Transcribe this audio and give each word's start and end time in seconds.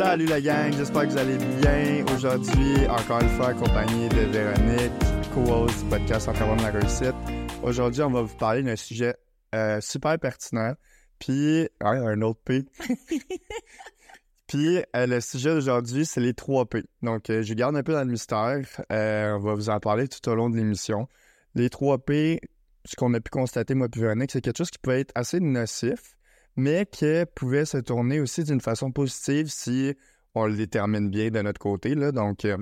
Salut 0.00 0.24
la 0.24 0.40
gang, 0.40 0.72
j'espère 0.74 1.02
que 1.02 1.08
vous 1.08 1.18
allez 1.18 1.36
bien. 1.36 2.06
Aujourd'hui, 2.14 2.88
encore 2.88 3.20
une 3.20 3.28
fois, 3.28 3.48
accompagné 3.48 4.08
de 4.08 4.20
Véronique, 4.32 4.92
co-host 5.34 5.78
du 5.78 5.90
podcast 5.90 6.26
Entrevoir 6.26 6.56
de 6.56 6.62
la 6.62 6.70
réussite. 6.70 7.14
Aujourd'hui, 7.62 8.00
on 8.00 8.10
va 8.10 8.22
vous 8.22 8.36
parler 8.36 8.62
d'un 8.62 8.76
sujet 8.76 9.14
euh, 9.54 9.78
super 9.82 10.18
pertinent. 10.18 10.72
Puis, 11.18 11.68
un 11.82 12.22
autre 12.22 12.40
P. 12.42 12.64
Puis, 14.46 14.78
euh, 14.96 15.06
le 15.06 15.20
sujet 15.20 15.52
d'aujourd'hui, 15.52 16.06
c'est 16.06 16.22
les 16.22 16.32
3 16.32 16.64
P. 16.64 16.82
Donc, 17.02 17.28
euh, 17.28 17.42
je 17.42 17.52
garde 17.52 17.76
un 17.76 17.82
peu 17.82 17.92
dans 17.92 18.04
le 18.04 18.10
mystère. 18.10 18.58
on 18.88 19.38
va 19.38 19.54
vous 19.54 19.68
en 19.68 19.80
parler 19.80 20.08
tout 20.08 20.26
au 20.30 20.34
long 20.34 20.48
de 20.48 20.56
l'émission. 20.56 21.08
Les 21.54 21.68
3 21.68 21.98
P, 21.98 22.40
ce 22.86 22.96
qu'on 22.96 23.12
a 23.12 23.20
pu 23.20 23.28
constater, 23.28 23.74
moi 23.74 23.88
et 23.94 23.98
Véronique, 24.00 24.30
c'est 24.30 24.40
quelque 24.40 24.56
chose 24.56 24.70
qui 24.70 24.78
peut 24.78 24.96
être 24.96 25.12
assez 25.14 25.40
nocif 25.40 26.16
mais 26.60 26.86
qui 26.86 27.24
pouvait 27.34 27.64
se 27.64 27.78
tourner 27.78 28.20
aussi 28.20 28.44
d'une 28.44 28.60
façon 28.60 28.92
positive 28.92 29.48
si 29.48 29.96
on 30.34 30.46
le 30.46 30.56
détermine 30.56 31.10
bien 31.10 31.30
de 31.30 31.40
notre 31.40 31.58
côté. 31.58 31.94
Là. 31.94 32.12
Donc, 32.12 32.44
euh, 32.44 32.58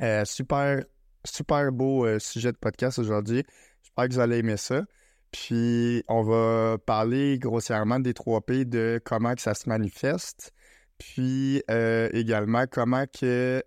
euh, 0.00 0.24
super, 0.24 0.82
super 1.24 1.70
beau 1.70 2.06
euh, 2.06 2.18
sujet 2.18 2.50
de 2.50 2.56
podcast 2.56 2.98
aujourd'hui. 2.98 3.44
J'espère 3.82 4.08
que 4.08 4.14
vous 4.14 4.20
allez 4.20 4.38
aimer 4.38 4.56
ça. 4.56 4.82
Puis, 5.32 6.02
on 6.08 6.22
va 6.22 6.78
parler 6.78 7.38
grossièrement 7.38 8.00
des 8.00 8.14
3 8.14 8.40
P 8.40 8.64
de 8.64 9.00
comment 9.04 9.34
que 9.34 9.42
ça 9.42 9.54
se 9.54 9.68
manifeste. 9.68 10.52
Puis 10.98 11.62
également 12.12 12.66
comment 12.70 13.06
que 13.06 13.62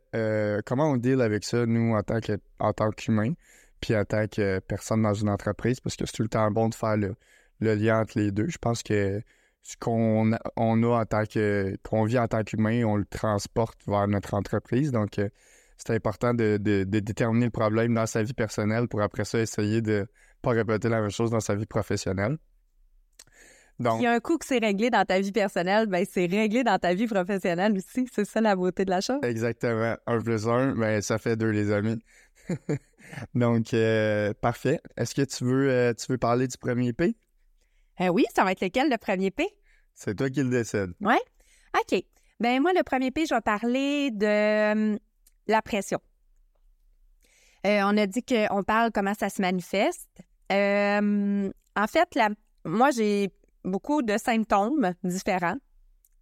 comment 0.67 0.91
on 0.91 0.97
deal 0.97 1.19
avec 1.19 1.43
ça, 1.43 1.65
nous, 1.65 1.95
en 1.95 2.03
tant 2.03 2.19
que 2.19 2.37
en 2.59 2.73
tant 2.73 2.91
qu'humains, 2.91 3.33
puis 3.81 3.95
en 3.95 4.05
tant 4.05 4.27
que 4.27 4.59
personne 4.59 5.01
dans 5.01 5.15
une 5.15 5.29
entreprise, 5.29 5.79
parce 5.79 5.95
que 5.95 6.05
c'est 6.05 6.11
tout 6.13 6.21
le 6.21 6.29
temps 6.29 6.51
bon 6.51 6.69
de 6.69 6.75
faire 6.75 6.95
le 6.95 7.15
lien 7.59 8.01
entre 8.01 8.19
les 8.19 8.29
deux. 8.31 8.49
Je 8.49 8.59
pense 8.59 8.83
que 8.83 9.23
ce 9.63 9.77
qu'on 9.77 10.31
on 10.57 10.83
a 10.83 10.87
en 10.87 11.05
tant 11.05 11.25
que 11.25 11.75
qu'on 11.83 12.03
vit 12.03 12.19
en 12.19 12.27
tant 12.27 12.43
qu'humain, 12.43 12.83
on 12.83 12.97
le 12.97 13.05
transporte 13.05 13.79
vers 13.87 14.07
notre 14.07 14.33
entreprise. 14.33 14.91
Donc, 14.91 15.19
euh, 15.19 15.29
c'est 15.77 15.93
important 15.95 16.33
de, 16.33 16.57
déterminer 16.57 17.45
le 17.45 17.51
problème 17.51 17.93
dans 17.93 18.05
sa 18.05 18.23
vie 18.23 18.33
personnelle 18.33 18.87
pour 18.87 19.01
après 19.01 19.25
ça 19.25 19.39
essayer 19.39 19.81
de 19.81 19.99
ne 19.99 20.05
pas 20.41 20.51
répéter 20.51 20.89
la 20.89 21.01
même 21.01 21.09
chose 21.09 21.31
dans 21.31 21.39
sa 21.39 21.55
vie 21.55 21.65
professionnelle. 21.65 22.37
Donc, 23.79 23.99
il 23.99 24.03
y 24.03 24.07
a 24.07 24.13
un 24.13 24.19
coup 24.19 24.37
que 24.37 24.45
c'est 24.45 24.59
réglé 24.59 24.91
dans 24.91 25.03
ta 25.03 25.19
vie 25.19 25.31
personnelle, 25.31 25.87
ben 25.87 26.05
c'est 26.07 26.27
réglé 26.27 26.63
dans 26.63 26.77
ta 26.77 26.93
vie 26.93 27.07
professionnelle 27.07 27.75
aussi. 27.75 28.07
C'est 28.13 28.25
ça 28.25 28.39
la 28.39 28.55
beauté 28.55 28.85
de 28.85 28.91
la 28.91 29.01
chose. 29.01 29.19
Exactement. 29.23 29.95
Un 30.05 30.21
plus 30.21 30.47
un, 30.47 30.75
ben 30.75 31.01
ça 31.01 31.17
fait 31.17 31.35
deux 31.35 31.49
les 31.49 31.71
amis. 31.71 31.99
Donc, 33.33 33.73
euh, 33.73 34.33
parfait. 34.41 34.79
Est-ce 34.95 35.15
que 35.15 35.23
tu 35.23 35.43
veux, 35.43 35.69
euh, 35.69 35.93
tu 35.93 36.11
veux 36.11 36.17
parler 36.17 36.47
du 36.47 36.57
premier 36.57 36.93
P? 36.93 37.15
Euh, 38.01 38.07
oui, 38.07 38.25
ça 38.35 38.43
va 38.43 38.51
être 38.51 38.61
lequel, 38.61 38.89
le 38.89 38.97
premier 38.97 39.31
P? 39.31 39.47
C'est 39.93 40.15
toi 40.15 40.29
qui 40.29 40.41
le 40.41 40.49
décide. 40.49 40.93
Oui? 41.01 41.15
OK. 41.79 42.03
Ben 42.39 42.61
moi, 42.61 42.73
le 42.73 42.83
premier 42.83 43.11
P, 43.11 43.25
je 43.25 43.35
vais 43.35 43.41
parler 43.41 44.11
de 44.11 44.71
hum, 44.71 44.99
la 45.47 45.61
pression. 45.61 45.99
Euh, 47.65 47.81
on 47.83 47.95
a 47.97 48.05
dit 48.05 48.23
qu'on 48.23 48.63
parle 48.63 48.91
comment 48.91 49.13
ça 49.13 49.29
se 49.29 49.41
manifeste. 49.41 50.09
Euh, 50.51 51.49
en 51.75 51.87
fait, 51.87 52.19
moi, 52.65 52.91
j'ai 52.91 53.29
beaucoup 53.63 54.01
de 54.01 54.17
symptômes 54.17 54.93
différents 55.03 55.57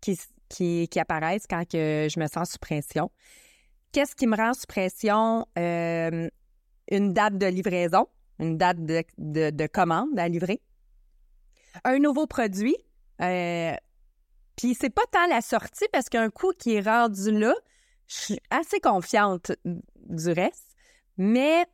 qui, 0.02 0.20
qui, 0.50 1.00
apparaissent 1.00 1.48
quand 1.50 1.64
que 1.68 2.08
je 2.12 2.20
me 2.20 2.28
sens 2.28 2.52
sous 2.52 2.60
pression. 2.60 3.10
Qu'est-ce 3.92 4.16
qui 4.16 4.28
me 4.28 4.36
rend 4.36 4.54
sous 4.54 4.68
pression? 4.68 5.48
une 5.56 7.14
date 7.14 7.38
de 7.38 7.46
livraison, 7.46 8.06
une 8.40 8.58
date 8.58 8.84
de, 8.84 9.02
de 9.18 9.68
commande 9.68 10.20
à 10.20 10.28
livrer 10.28 10.60
un 11.84 12.00
nouveau 12.00 12.28
produit. 12.28 12.78
Euh, 13.22 13.74
puis 14.56 14.76
c'est 14.80 14.90
pas 14.90 15.04
tant 15.12 15.28
la 15.28 15.42
sortie 15.42 15.86
parce 15.92 16.10
qu'un 16.10 16.30
coup 16.30 16.52
qui 16.58 16.76
est 16.76 16.82
rendu 16.82 17.32
là, 17.32 17.54
je 18.08 18.16
suis 18.16 18.40
assez 18.50 18.80
confiante 18.80 19.52
du 19.64 20.32
reste, 20.32 20.76
mais 21.18 21.66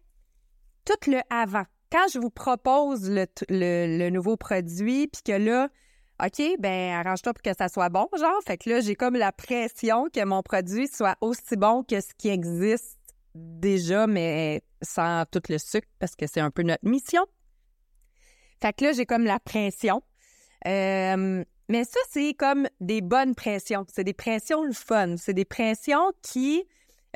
tout 0.85 1.09
le 1.09 1.19
avant. 1.29 1.65
Quand 1.91 2.05
je 2.13 2.19
vous 2.19 2.29
propose 2.29 3.09
le, 3.09 4.09
nouveau 4.09 4.37
produit, 4.37 5.07
puis 5.07 5.21
que 5.23 5.31
là, 5.31 5.69
OK, 6.23 6.41
ben 6.59 6.93
arrange-toi 6.93 7.33
pour 7.33 7.41
que 7.41 7.55
ça 7.57 7.69
soit 7.69 7.89
bon, 7.89 8.07
genre. 8.17 8.39
Fait 8.45 8.57
que 8.57 8.69
là, 8.69 8.81
j'ai 8.81 8.95
comme 8.95 9.15
la 9.15 9.31
pression 9.31 10.07
que 10.13 10.23
mon 10.25 10.41
produit 10.41 10.87
soit 10.87 11.15
aussi 11.21 11.55
bon 11.55 11.83
que 11.83 12.01
ce 12.01 12.13
qui 12.17 12.29
existe 12.29 12.97
déjà, 13.35 14.07
mais 14.07 14.63
sans 14.81 15.25
tout 15.31 15.41
le 15.49 15.57
sucre, 15.57 15.87
parce 15.99 16.15
que 16.15 16.27
c'est 16.27 16.39
un 16.39 16.51
peu 16.51 16.63
notre 16.63 16.85
mission. 16.85 17.25
Fait 18.61 18.73
que 18.73 18.85
là, 18.85 18.91
j'ai 18.91 19.05
comme 19.05 19.25
la 19.25 19.39
pression. 19.39 20.01
Euh, 20.65 21.43
mais 21.69 21.83
ça, 21.83 21.99
c'est 22.09 22.33
comme 22.33 22.67
des 22.79 23.01
bonnes 23.01 23.35
pressions. 23.35 23.85
C'est 23.93 24.03
des 24.03 24.13
pressions 24.13 24.63
le 24.63 24.73
fun. 24.73 25.15
C'est 25.17 25.33
des 25.33 25.45
pressions 25.45 26.11
qui, 26.21 26.63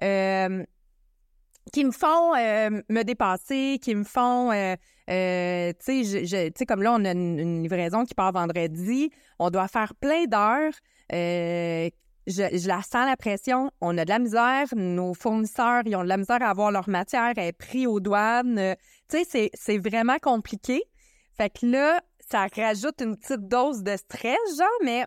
euh, 0.04 0.64
qui 1.72 1.86
me 1.86 1.92
font 1.92 2.36
euh, 2.36 2.82
me 2.90 3.04
dépasser, 3.04 3.80
qui 3.82 3.96
me 3.96 4.04
font. 4.04 4.52
tu 4.52 4.76
sais, 5.08 6.66
comme 6.68 6.84
là, 6.84 6.94
on 6.94 7.06
a 7.06 7.12
une, 7.12 7.64
livraison 7.64 8.06
qui 8.06 8.14
part 8.14 8.34
vendredi. 8.34 9.12
On 9.40 9.50
doit 9.50 9.68
faire 9.68 9.96
plein 9.96 10.26
d'heures. 10.26 10.74
Je, 12.28 12.68
la 12.68 12.82
sens 12.84 13.08
la 13.08 13.18
pression. 13.18 13.72
On 13.82 13.98
a 13.98 14.06
de 14.06 14.10
la 14.10 14.20
misère. 14.20 14.68
Nos 14.76 15.16
fournisseurs, 15.16 15.82
ils 15.86 15.96
ont 15.96 16.04
de 16.04 16.10
la 16.10 16.18
misère 16.18 16.44
à 16.44 16.50
avoir 16.50 16.72
leur 16.72 16.88
matière. 16.88 17.34
Elle 17.38 17.54
est 17.74 17.86
aux 17.88 18.00
douanes. 18.00 18.76
tu 19.10 19.24
sais, 19.24 19.50
c'est 19.54 19.78
vraiment 19.78 20.20
compliqué. 20.22 20.84
Fait 21.38 21.50
que 21.50 21.66
là, 21.66 22.02
ça 22.30 22.48
rajoute 22.56 23.02
une 23.02 23.18
petite 23.18 23.48
dose 23.48 23.84
de 23.84 23.96
stress, 23.96 24.38
genre, 24.58 24.68
mais, 24.84 25.06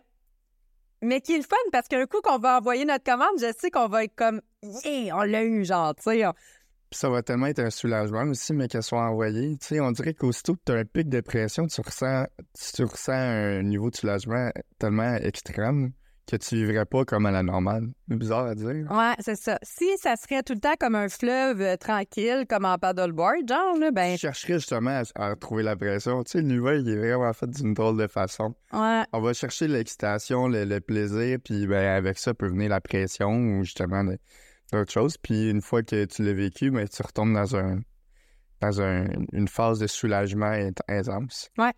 mais 1.01 1.21
qui 1.21 1.33
est 1.33 1.37
le 1.37 1.43
fun 1.43 1.55
parce 1.71 1.87
qu'un 1.87 2.05
coup 2.05 2.21
qu'on 2.21 2.39
va 2.39 2.57
envoyer 2.57 2.85
notre 2.85 3.03
commande, 3.03 3.39
je 3.39 3.53
sais 3.57 3.71
qu'on 3.71 3.87
va 3.87 4.03
être 4.03 4.15
comme, 4.15 4.41
yeah, 4.83 5.15
on 5.15 5.23
l'a 5.23 5.43
eu, 5.43 5.65
genre, 5.65 5.95
tu 5.95 6.03
sais. 6.03 6.23
ça 6.91 7.09
va 7.09 7.23
tellement 7.23 7.47
être 7.47 7.59
un 7.59 7.69
soulagement 7.69 8.23
aussi, 8.23 8.53
mais 8.53 8.67
qu'elle 8.67 8.83
soit 8.83 9.03
envoyée. 9.03 9.57
Tu 9.57 9.67
sais, 9.67 9.79
on 9.79 9.91
dirait 9.91 10.13
qu'aussitôt 10.13 10.55
que 10.55 10.61
tu 10.65 10.71
as 10.71 10.75
un 10.75 10.85
pic 10.85 11.09
de 11.09 11.21
pression, 11.21 11.67
tu 11.67 11.81
ressens, 11.81 12.25
tu 12.75 12.83
ressens 12.83 13.13
un 13.13 13.63
niveau 13.63 13.89
de 13.89 13.95
soulagement 13.95 14.51
tellement 14.79 15.15
extrême 15.15 15.91
que 16.27 16.35
tu 16.37 16.55
vivrais 16.55 16.85
pas 16.85 17.05
comme 17.05 17.25
à 17.25 17.31
la 17.31 17.43
normale. 17.43 17.89
C'est 18.09 18.17
bizarre 18.17 18.45
à 18.45 18.55
dire. 18.55 18.85
Ouais, 18.89 19.13
c'est 19.19 19.35
ça. 19.35 19.59
Si 19.61 19.85
ça 19.97 20.15
serait 20.15 20.43
tout 20.43 20.53
le 20.53 20.59
temps 20.59 20.75
comme 20.79 20.95
un 20.95 21.09
fleuve 21.09 21.61
euh, 21.61 21.77
tranquille, 21.77 22.45
comme 22.49 22.65
en 22.65 22.77
paddleboard, 22.77 23.47
genre, 23.47 23.77
là, 23.77 23.91
ben. 23.91 24.13
Je 24.13 24.21
chercherais 24.21 24.55
justement 24.55 25.01
à, 25.15 25.29
retrouver 25.29 25.63
la 25.63 25.75
pression. 25.75 26.23
Tu 26.23 26.31
sais, 26.31 26.37
le 26.39 26.47
niveau, 26.47 26.71
il 26.71 26.89
est 26.89 26.95
vraiment 26.95 27.31
fait 27.33 27.49
d'une 27.49 27.73
drôle 27.73 27.97
de 27.97 28.07
façon. 28.07 28.55
Ouais. 28.73 29.03
On 29.13 29.21
va 29.21 29.33
chercher 29.33 29.67
l'excitation, 29.67 30.47
le, 30.47 30.79
plaisir, 30.79 31.37
puis 31.43 31.67
ben, 31.67 31.95
avec 31.95 32.17
ça 32.17 32.33
peut 32.33 32.47
venir 32.47 32.69
la 32.69 32.81
pression 32.81 33.31
ou 33.31 33.63
justement 33.63 34.03
d'autres 34.71 34.91
choses. 34.91 35.17
Puis 35.17 35.49
une 35.49 35.61
fois 35.61 35.83
que 35.83 36.05
tu 36.05 36.23
l'as 36.23 36.33
vécu, 36.33 36.71
ben, 36.71 36.87
tu 36.87 37.01
retombes 37.01 37.33
dans 37.33 37.55
un 37.55 37.79
dans 38.61 38.81
une 38.81 39.47
phase 39.47 39.79
de 39.79 39.87
soulagement 39.87 40.53
intense. 40.87 41.51
Ouais. 41.57 41.73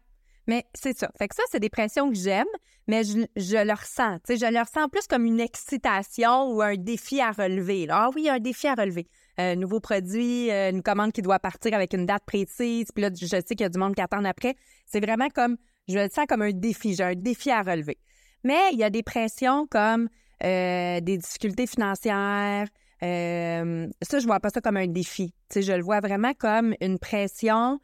Mais 0.48 0.66
c'est 0.74 0.98
ça. 0.98 1.10
Fait 1.18 1.28
que 1.28 1.36
ça, 1.36 1.44
c'est 1.52 1.60
des 1.60 1.70
pressions 1.70 2.10
que 2.10 2.16
j'aime, 2.16 2.48
mais 2.88 3.04
je, 3.04 3.26
je 3.36 3.58
le 3.58 3.74
ressens. 3.74 4.18
Tu 4.20 4.38
sais, 4.38 4.38
je 4.38 4.52
le 4.52 4.60
ressens 4.60 4.88
plus 4.88 5.06
comme 5.08 5.26
une 5.26 5.42
excitation 5.42 6.50
ou 6.52 6.62
un 6.62 6.76
défi 6.76 7.20
à 7.20 7.32
relever. 7.32 7.86
Ah 7.90 8.10
oui, 8.16 8.30
un 8.30 8.40
défi 8.40 8.68
à 8.68 8.76
relever. 8.76 9.08
Un 9.38 9.56
nouveau 9.56 9.82
produit, 9.82 10.50
euh, 10.50 10.72
une 10.72 10.82
commande 10.82 11.12
qui 11.12 11.22
doit 11.22 11.40
partir 11.40 11.74
avec 11.74 11.94
une 11.94 12.06
date 12.06 12.24
précise. 12.26 12.88
Puis 12.94 13.02
là, 13.02 13.10
je 13.14 13.26
sais 13.28 13.44
qu'il 13.44 13.62
y 13.62 13.66
a 13.66 13.70
du 13.70 13.78
monde 13.78 13.94
qui 13.94 14.02
attend 14.02 14.24
après. 14.24 14.56
C'est 14.86 15.02
vraiment 15.02 15.28
comme, 15.30 15.58
je 15.90 16.00
le 16.00 16.10
sens 16.10 16.26
comme 16.28 16.42
un 16.42 16.52
défi. 16.52 16.96
J'ai 16.96 17.04
un 17.04 17.16
défi 17.16 17.52
à 17.52 17.62
relever. 17.62 17.98
Mais 18.44 18.72
il 18.72 18.80
y 18.80 18.84
a 18.84 18.90
des 18.90 19.04
pressions 19.04 19.68
comme 19.68 20.08
euh, 20.44 21.02
des 21.02 21.18
difficultés 21.18 21.68
financières. 21.68 22.68
Euh, 23.04 23.88
ça, 24.02 24.20
je 24.20 24.26
vois 24.26 24.40
pas 24.40 24.50
ça 24.50 24.62
comme 24.62 24.78
un 24.78 24.88
défi. 24.88 25.34
Tu 25.50 25.56
sais, 25.56 25.62
je 25.62 25.74
le 25.74 25.84
vois 25.84 26.00
vraiment 26.00 26.34
comme 26.34 26.74
une 26.80 27.00
pression 27.00 27.80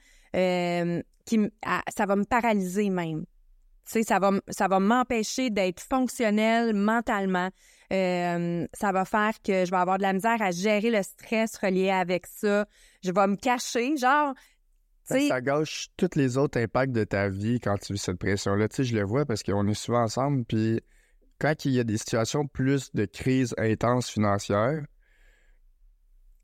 qui 1.25 1.39
ça 1.61 2.06
va 2.06 2.16
me 2.16 2.25
paralyser 2.25 2.89
même. 2.89 3.25
Tu 3.91 4.03
ça 4.03 4.20
va, 4.20 4.31
ça 4.49 4.67
va 4.67 4.79
m'empêcher 4.79 5.49
d'être 5.49 5.81
fonctionnel 5.81 6.73
mentalement. 6.73 7.49
Euh, 7.91 8.66
ça 8.73 8.91
va 8.91 9.05
faire 9.05 9.34
que 9.43 9.66
je 9.66 9.72
vais 9.72 9.78
avoir 9.78 9.97
de 9.97 10.03
la 10.03 10.14
misère 10.14 10.41
à 10.41 10.52
gérer 10.52 10.90
le 10.90 11.03
stress 11.03 11.58
relié 11.58 11.90
avec 11.90 12.25
ça. 12.28 12.66
Je 13.03 13.11
vais 13.11 13.28
me 13.28 13.35
cacher, 13.35 13.97
genre. 13.97 14.34
Ben, 15.09 15.28
ça 15.28 15.41
gâche 15.41 15.90
tous 15.97 16.16
les 16.16 16.37
autres 16.37 16.59
impacts 16.59 16.93
de 16.93 17.03
ta 17.03 17.28
vie 17.28 17.59
quand 17.59 17.78
tu 17.78 17.93
vis 17.93 17.99
cette 17.99 18.17
pression-là. 18.17 18.69
Tu 18.69 18.78
sais, 18.78 18.84
je 18.85 18.96
le 18.96 19.03
vois 19.03 19.26
parce 19.26 19.43
qu'on 19.43 19.67
est 19.67 19.73
souvent 19.73 20.03
ensemble, 20.03 20.46
puis 20.46 20.79
quand 21.40 21.66
il 21.66 21.72
y 21.72 21.79
a 21.79 21.84
des 21.84 21.97
situations 21.97 22.47
plus 22.47 22.93
de 22.93 23.03
crise 23.03 23.53
intense 23.58 24.09
financière, 24.09 24.81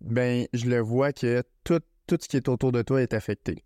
ben, 0.02 0.46
je 0.52 0.66
le 0.66 0.80
vois 0.80 1.14
que 1.14 1.42
tout, 1.64 1.80
tout 2.06 2.18
ce 2.20 2.28
qui 2.28 2.36
est 2.36 2.50
autour 2.50 2.74
de 2.74 2.82
toi 2.82 3.02
est 3.02 3.14
affecté 3.14 3.64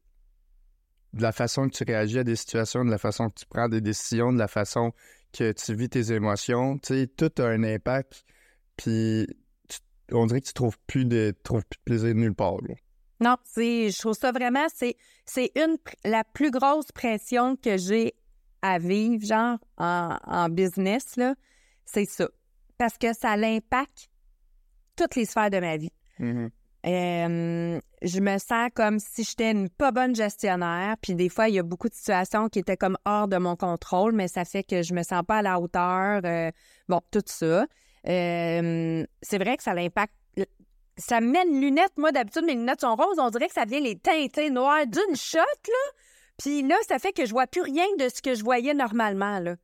de 1.13 1.21
la 1.21 1.31
façon 1.31 1.67
que 1.69 1.75
tu 1.75 1.83
réagis 1.83 2.19
à 2.19 2.23
des 2.23 2.35
situations, 2.35 2.83
de 2.83 2.89
la 2.91 2.97
façon 2.97 3.29
que 3.29 3.39
tu 3.39 3.45
prends 3.45 3.69
des 3.69 3.81
décisions, 3.81 4.33
de 4.33 4.39
la 4.39 4.47
façon 4.47 4.91
que 5.31 5.51
tu 5.51 5.75
vis 5.75 5.89
tes 5.89 6.11
émotions, 6.11 6.77
tu 6.79 6.93
sais, 6.93 7.07
tout 7.07 7.31
a 7.41 7.45
un 7.45 7.63
impact. 7.63 8.23
Puis 8.77 9.27
on 10.11 10.25
dirait 10.25 10.41
que 10.41 10.47
tu 10.47 10.53
trouves 10.53 10.77
plus 10.87 11.05
de 11.05 11.33
trouves 11.43 11.63
plus 11.65 11.77
de 11.77 11.83
plaisir 11.85 12.15
nulle 12.15 12.35
part. 12.35 12.57
Non, 13.19 13.37
c'est 13.45 13.89
je 13.89 13.99
trouve 13.99 14.15
ça 14.15 14.31
vraiment 14.31 14.65
c'est 14.73 14.95
c'est 15.25 15.51
une 15.55 15.77
la 16.03 16.23
plus 16.23 16.51
grosse 16.51 16.91
pression 16.91 17.55
que 17.55 17.77
j'ai 17.77 18.13
à 18.61 18.79
vivre 18.79 19.25
genre 19.25 19.59
en, 19.77 20.17
en 20.25 20.49
business 20.49 21.15
là, 21.15 21.35
c'est 21.85 22.05
ça. 22.05 22.27
parce 22.77 22.97
que 22.97 23.13
ça 23.13 23.37
l'impacte 23.37 24.09
toutes 24.95 25.15
les 25.15 25.25
sphères 25.25 25.49
de 25.49 25.59
ma 25.59 25.77
vie. 25.77 25.91
Mhm. 26.19 26.49
Euh, 26.85 27.79
je 28.01 28.19
me 28.19 28.37
sens 28.37 28.69
comme 28.75 28.99
si 28.99 29.23
j'étais 29.23 29.51
une 29.51 29.69
pas 29.69 29.91
bonne 29.91 30.15
gestionnaire. 30.15 30.95
Puis 31.01 31.15
des 31.15 31.29
fois, 31.29 31.47
il 31.47 31.55
y 31.55 31.59
a 31.59 31.63
beaucoup 31.63 31.87
de 31.87 31.93
situations 31.93 32.49
qui 32.49 32.59
étaient 32.59 32.75
comme 32.77 32.97
hors 33.05 33.27
de 33.27 33.37
mon 33.37 33.55
contrôle, 33.55 34.11
mais 34.13 34.27
ça 34.27 34.43
fait 34.43 34.63
que 34.63 34.81
je 34.81 34.93
me 34.93 35.03
sens 35.03 35.23
pas 35.25 35.37
à 35.37 35.41
la 35.41 35.59
hauteur. 35.59 36.21
euh, 36.25 36.51
bon, 36.89 36.99
tout 37.11 37.23
ça. 37.25 37.65
Euh, 38.07 39.05
c'est 39.21 39.37
vrai 39.37 39.55
que 39.57 39.63
ça 39.63 39.73
l'impacte. 39.73 40.13
Ça 40.97 41.21
me 41.21 41.31
met 41.31 41.43
une 41.49 41.59
lunette. 41.61 41.93
Moi, 41.97 42.11
d'habitude, 42.11 42.43
mes 42.45 42.53
lunettes 42.53 42.81
sont 42.81 42.95
roses. 42.95 43.17
On 43.17 43.29
dirait 43.29 43.47
que 43.47 43.53
ça 43.53 43.65
vient 43.65 43.79
les 43.79 43.97
teinter 43.97 44.49
noirs 44.49 44.85
d'une 44.85 45.15
shot, 45.15 45.37
là. 45.39 45.91
Puis 46.37 46.61
là, 46.63 46.75
ça 46.87 46.99
fait 46.99 47.13
que 47.13 47.25
je 47.25 47.31
vois 47.31 47.47
plus 47.47 47.61
rien 47.61 47.85
de 47.97 48.09
ce 48.09 48.21
que 48.21 48.35
je 48.35 48.43
voyais 48.43 48.73
normalement, 48.73 49.39
là. 49.39 49.55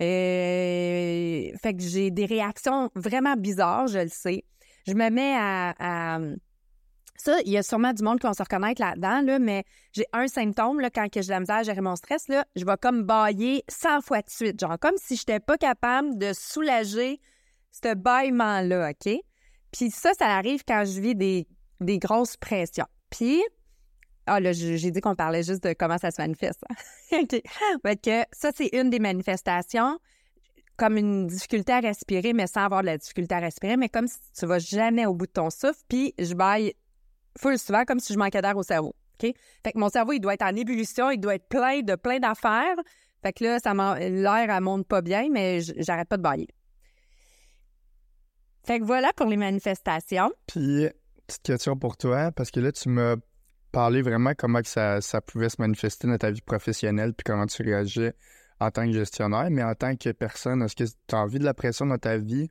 Euh, 0.00 1.50
fait 1.60 1.74
que 1.74 1.82
j'ai 1.82 2.10
des 2.10 2.26
réactions 2.26 2.90
vraiment 2.94 3.34
bizarres, 3.36 3.88
je 3.88 3.98
le 3.98 4.08
sais. 4.08 4.44
Je 4.86 4.94
me 4.94 5.10
mets 5.10 5.34
à, 5.36 5.74
à- 5.78 6.20
Ça, 7.18 7.36
il 7.44 7.50
y 7.50 7.58
a 7.58 7.64
sûrement 7.64 7.92
du 7.92 8.04
monde 8.04 8.20
qui 8.20 8.26
va 8.26 8.32
se 8.32 8.42
reconnaître 8.42 8.80
là-dedans, 8.80 9.22
là, 9.22 9.38
mais 9.40 9.64
j'ai 9.92 10.06
un 10.12 10.28
symptôme, 10.28 10.80
là, 10.80 10.88
quand 10.88 11.06
j'ai 11.12 11.20
de 11.22 11.28
la 11.28 11.40
misère 11.40 11.56
à 11.56 11.62
gérer 11.64 11.80
mon 11.80 11.96
stress, 11.96 12.28
là, 12.28 12.44
je 12.54 12.64
vais 12.64 12.76
comme 12.80 13.02
bailler 13.02 13.64
100 13.68 14.02
fois 14.02 14.22
de 14.22 14.30
suite. 14.30 14.60
Genre, 14.60 14.78
comme 14.78 14.94
si 14.96 15.16
je 15.16 15.22
n'étais 15.22 15.40
pas 15.40 15.58
capable 15.58 16.16
de 16.16 16.32
soulager 16.32 17.20
ce 17.72 17.94
bâillement-là, 17.94 18.90
OK? 18.90 19.12
Puis 19.72 19.90
ça, 19.90 20.12
ça 20.18 20.26
arrive 20.26 20.62
quand 20.66 20.84
je 20.84 21.00
vis 21.00 21.14
des, 21.16 21.48
des 21.80 21.98
grosses 21.98 22.36
pressions. 22.36 22.86
Puis, 23.10 23.42
ah 24.26 24.38
là, 24.38 24.52
j'ai 24.52 24.90
dit 24.90 25.00
qu'on 25.00 25.16
parlait 25.16 25.42
juste 25.42 25.64
de 25.64 25.72
comment 25.72 25.98
ça 25.98 26.10
se 26.10 26.20
manifeste. 26.20 26.62
hein. 26.70 27.18
OK. 27.84 28.00
Que 28.00 28.22
ça, 28.30 28.50
c'est 28.54 28.70
une 28.72 28.90
des 28.90 29.00
manifestations, 29.00 29.98
comme 30.76 30.96
une 30.96 31.26
difficulté 31.26 31.72
à 31.72 31.80
respirer, 31.80 32.32
mais 32.32 32.46
sans 32.46 32.62
avoir 32.64 32.82
de 32.82 32.86
la 32.86 32.98
difficulté 32.98 33.34
à 33.34 33.40
respirer, 33.40 33.76
mais 33.76 33.88
comme 33.88 34.06
si 34.06 34.18
tu 34.38 34.46
vas 34.46 34.60
jamais 34.60 35.06
au 35.06 35.14
bout 35.14 35.26
de 35.26 35.32
ton 35.32 35.50
souffle, 35.50 35.80
puis 35.88 36.14
je 36.18 36.34
baille 36.34 36.74
full 37.38 37.58
souvent 37.58 37.84
comme 37.84 38.00
si 38.00 38.12
je 38.12 38.18
manquais 38.18 38.42
d'air 38.42 38.56
au 38.56 38.62
cerveau. 38.62 38.94
Fait 39.20 39.32
que 39.72 39.78
mon 39.78 39.88
cerveau, 39.88 40.12
il 40.12 40.20
doit 40.20 40.34
être 40.34 40.42
en 40.42 40.54
ébullition, 40.54 41.10
il 41.10 41.18
doit 41.18 41.34
être 41.34 41.48
plein 41.48 41.80
de 41.80 41.96
plein 41.96 42.18
d'affaires. 42.18 42.76
Fait 43.22 43.32
que 43.32 43.44
là, 43.44 43.58
ça 43.58 43.74
l'air, 43.74 44.50
elle 44.50 44.60
monte 44.60 44.86
pas 44.86 45.02
bien, 45.02 45.28
mais 45.30 45.60
j'arrête 45.60 46.08
pas 46.08 46.16
de 46.16 46.22
bailler. 46.22 46.48
Fait 48.64 48.78
que 48.78 48.84
voilà 48.84 49.12
pour 49.16 49.26
les 49.26 49.36
manifestations. 49.36 50.30
Puis, 50.46 50.88
petite 51.26 51.42
question 51.42 51.76
pour 51.76 51.96
toi, 51.96 52.30
parce 52.32 52.50
que 52.50 52.60
là, 52.60 52.70
tu 52.70 52.88
m'as 52.90 53.16
parlé 53.72 54.02
vraiment 54.02 54.32
comment 54.36 54.60
que 54.60 54.68
ça 54.68 55.20
pouvait 55.26 55.48
se 55.48 55.56
manifester 55.60 56.06
dans 56.06 56.16
ta 56.16 56.30
vie 56.30 56.42
professionnelle, 56.42 57.12
puis 57.14 57.24
comment 57.24 57.46
tu 57.46 57.62
réagis 57.62 58.10
en 58.60 58.70
tant 58.70 58.86
que 58.86 58.92
gestionnaire, 58.92 59.48
mais 59.50 59.62
en 59.62 59.74
tant 59.74 59.96
que 59.96 60.10
personne, 60.10 60.62
est-ce 60.62 60.76
que 60.76 60.84
tu 60.84 61.14
as 61.14 61.18
envie 61.18 61.38
de 61.38 61.44
la 61.44 61.54
pression 61.54 61.86
dans 61.86 61.98
ta 61.98 62.18
vie? 62.18 62.50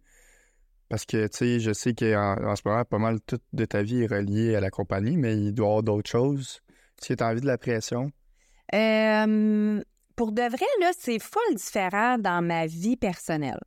Parce 0.89 1.05
que, 1.05 1.27
tu 1.27 1.37
sais, 1.37 1.59
je 1.59 1.73
sais 1.73 1.93
qu'en 1.93 2.35
en 2.43 2.55
ce 2.55 2.61
moment, 2.65 2.85
pas 2.85 2.97
mal 2.97 3.19
toute 3.21 3.43
de 3.53 3.65
ta 3.65 3.83
vie 3.83 4.03
est 4.03 4.07
reliée 4.07 4.55
à 4.55 4.61
la 4.61 4.69
compagnie, 4.69 5.17
mais 5.17 5.35
il 5.35 5.53
doit 5.53 5.65
y 5.65 5.69
avoir 5.69 5.83
d'autres 5.83 6.09
choses. 6.09 6.61
Tu 7.01 7.15
as 7.19 7.27
envie 7.27 7.41
de 7.41 7.45
la 7.45 7.57
pression? 7.57 8.11
Pour 10.15 10.31
de 10.31 10.41
vrai, 10.41 10.65
là, 10.81 10.91
c'est 10.97 11.19
full 11.19 11.55
différent 11.55 12.17
dans 12.17 12.41
ma 12.41 12.65
vie 12.65 12.95
personnelle. 12.97 13.59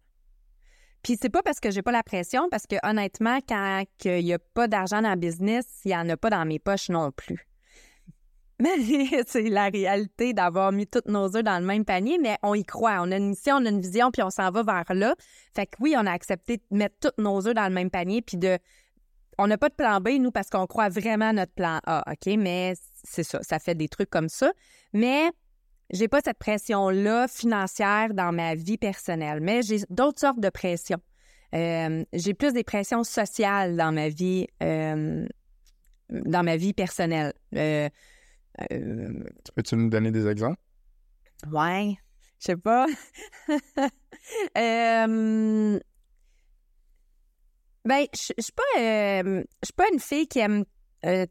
Puis 1.02 1.16
c'est 1.20 1.30
pas 1.30 1.42
parce 1.42 1.60
que 1.60 1.70
j'ai 1.70 1.82
pas 1.82 1.92
la 1.92 2.02
pression, 2.02 2.48
parce 2.50 2.66
que 2.66 2.76
honnêtement, 2.82 3.38
quand 3.46 3.84
il 4.04 4.26
y 4.26 4.32
a 4.32 4.38
pas 4.38 4.66
d'argent 4.66 5.00
dans 5.00 5.10
le 5.10 5.16
business, 5.16 5.66
il 5.84 5.92
y 5.92 5.96
en 5.96 6.08
a 6.08 6.16
pas 6.16 6.30
dans 6.30 6.44
mes 6.44 6.58
poches 6.58 6.88
non 6.88 7.12
plus. 7.12 7.46
C'est 9.26 9.48
la 9.48 9.68
réalité 9.68 10.32
d'avoir 10.32 10.72
mis 10.72 10.86
toutes 10.86 11.06
nos 11.06 11.36
œufs 11.36 11.42
dans 11.42 11.58
le 11.58 11.64
même 11.64 11.84
panier, 11.84 12.18
mais 12.18 12.36
on 12.42 12.54
y 12.54 12.64
croit. 12.64 12.98
On 13.00 13.10
a 13.10 13.16
une 13.16 13.30
mission, 13.30 13.56
on 13.56 13.66
a 13.66 13.70
une 13.70 13.80
vision, 13.80 14.10
puis 14.10 14.22
on 14.22 14.30
s'en 14.30 14.50
va 14.50 14.62
vers 14.62 14.94
là. 14.94 15.14
Fait 15.54 15.66
que 15.66 15.76
oui, 15.80 15.94
on 15.96 16.06
a 16.06 16.12
accepté 16.12 16.58
de 16.58 16.76
mettre 16.76 16.96
tous 17.00 17.22
nos 17.22 17.46
œufs 17.46 17.54
dans 17.54 17.68
le 17.68 17.74
même 17.74 17.90
panier, 17.90 18.22
puis 18.22 18.36
de. 18.36 18.58
On 19.38 19.46
n'a 19.46 19.56
pas 19.56 19.70
de 19.70 19.74
plan 19.74 20.00
B, 20.00 20.10
nous, 20.20 20.30
parce 20.30 20.50
qu'on 20.50 20.66
croit 20.66 20.90
vraiment 20.90 21.30
à 21.30 21.32
notre 21.32 21.52
plan 21.52 21.80
A, 21.86 22.04
OK? 22.10 22.34
Mais 22.36 22.74
c'est 23.04 23.22
ça, 23.22 23.42
ça 23.42 23.58
fait 23.58 23.74
des 23.74 23.88
trucs 23.88 24.10
comme 24.10 24.28
ça. 24.28 24.52
Mais 24.92 25.30
j'ai 25.90 26.08
pas 26.08 26.20
cette 26.22 26.38
pression-là 26.38 27.26
financière 27.26 28.12
dans 28.12 28.32
ma 28.32 28.54
vie 28.54 28.76
personnelle, 28.76 29.40
mais 29.40 29.62
j'ai 29.62 29.78
d'autres 29.88 30.20
sortes 30.20 30.40
de 30.40 30.50
pressions. 30.50 31.00
Euh, 31.54 32.04
j'ai 32.12 32.34
plus 32.34 32.52
des 32.52 32.64
pressions 32.64 33.02
sociales 33.02 33.76
dans 33.76 33.92
ma 33.92 34.08
vie, 34.08 34.46
euh, 34.62 35.26
dans 36.10 36.42
ma 36.42 36.56
vie 36.56 36.74
personnelle. 36.74 37.32
Euh, 37.56 37.88
Peux-tu 39.54 39.76
nous 39.76 39.88
donner 39.90 40.10
des 40.10 40.26
exemples? 40.26 40.58
ouais, 41.50 41.96
je 42.38 42.44
sais 42.46 42.56
pas. 42.56 42.86
Euh, 44.58 45.78
ben, 47.84 48.04
je 48.14 48.32
suis 48.38 48.52
pas, 48.52 48.62
euh, 48.80 49.42
je 49.62 49.66
suis 49.66 49.72
pas 49.74 49.84
une 49.92 49.98
fille 49.98 50.28
qui 50.28 50.38
aime. 50.40 50.64
euh, 51.06 51.24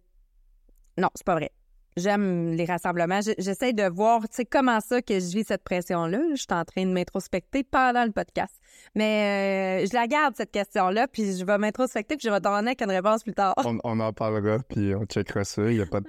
non, 0.97 1.09
c'est 1.15 1.25
pas 1.25 1.35
vrai. 1.35 1.51
J'aime 1.97 2.53
les 2.53 2.65
rassemblements. 2.65 3.21
Je- 3.21 3.33
J'essaie 3.37 3.73
de 3.73 3.83
voir, 3.87 4.21
tu 4.21 4.27
sais, 4.31 4.45
comment 4.45 4.79
ça 4.79 5.01
que 5.01 5.13
je 5.19 5.27
vis 5.37 5.43
cette 5.47 5.63
pression-là. 5.63 6.19
Je 6.31 6.35
suis 6.37 6.47
en 6.51 6.65
train 6.65 6.85
de 6.85 6.91
m'introspecter 6.91 7.63
pendant 7.63 8.03
le 8.05 8.11
podcast. 8.11 8.55
Mais 8.95 9.83
euh, 9.83 9.87
je 9.89 9.93
la 9.93 10.07
garde, 10.07 10.35
cette 10.35 10.51
question-là, 10.51 11.07
puis 11.07 11.37
je 11.37 11.45
vais 11.45 11.57
m'introspecter, 11.59 12.17
puis 12.17 12.27
je 12.27 12.33
vais 12.33 12.39
donner 12.39 12.69
avec 12.69 12.81
une 12.81 12.91
réponse 12.91 13.23
plus 13.23 13.33
tard. 13.33 13.53
On, 13.63 13.77
on 13.83 13.99
en 13.99 14.13
parlera, 14.13 14.59
puis 14.67 14.95
on 14.95 15.05
checkera 15.05 15.43
ça. 15.43 15.69
Il 15.69 15.75
n'y 15.77 15.81
a 15.81 15.85
pas 15.85 16.01
de. 16.01 16.07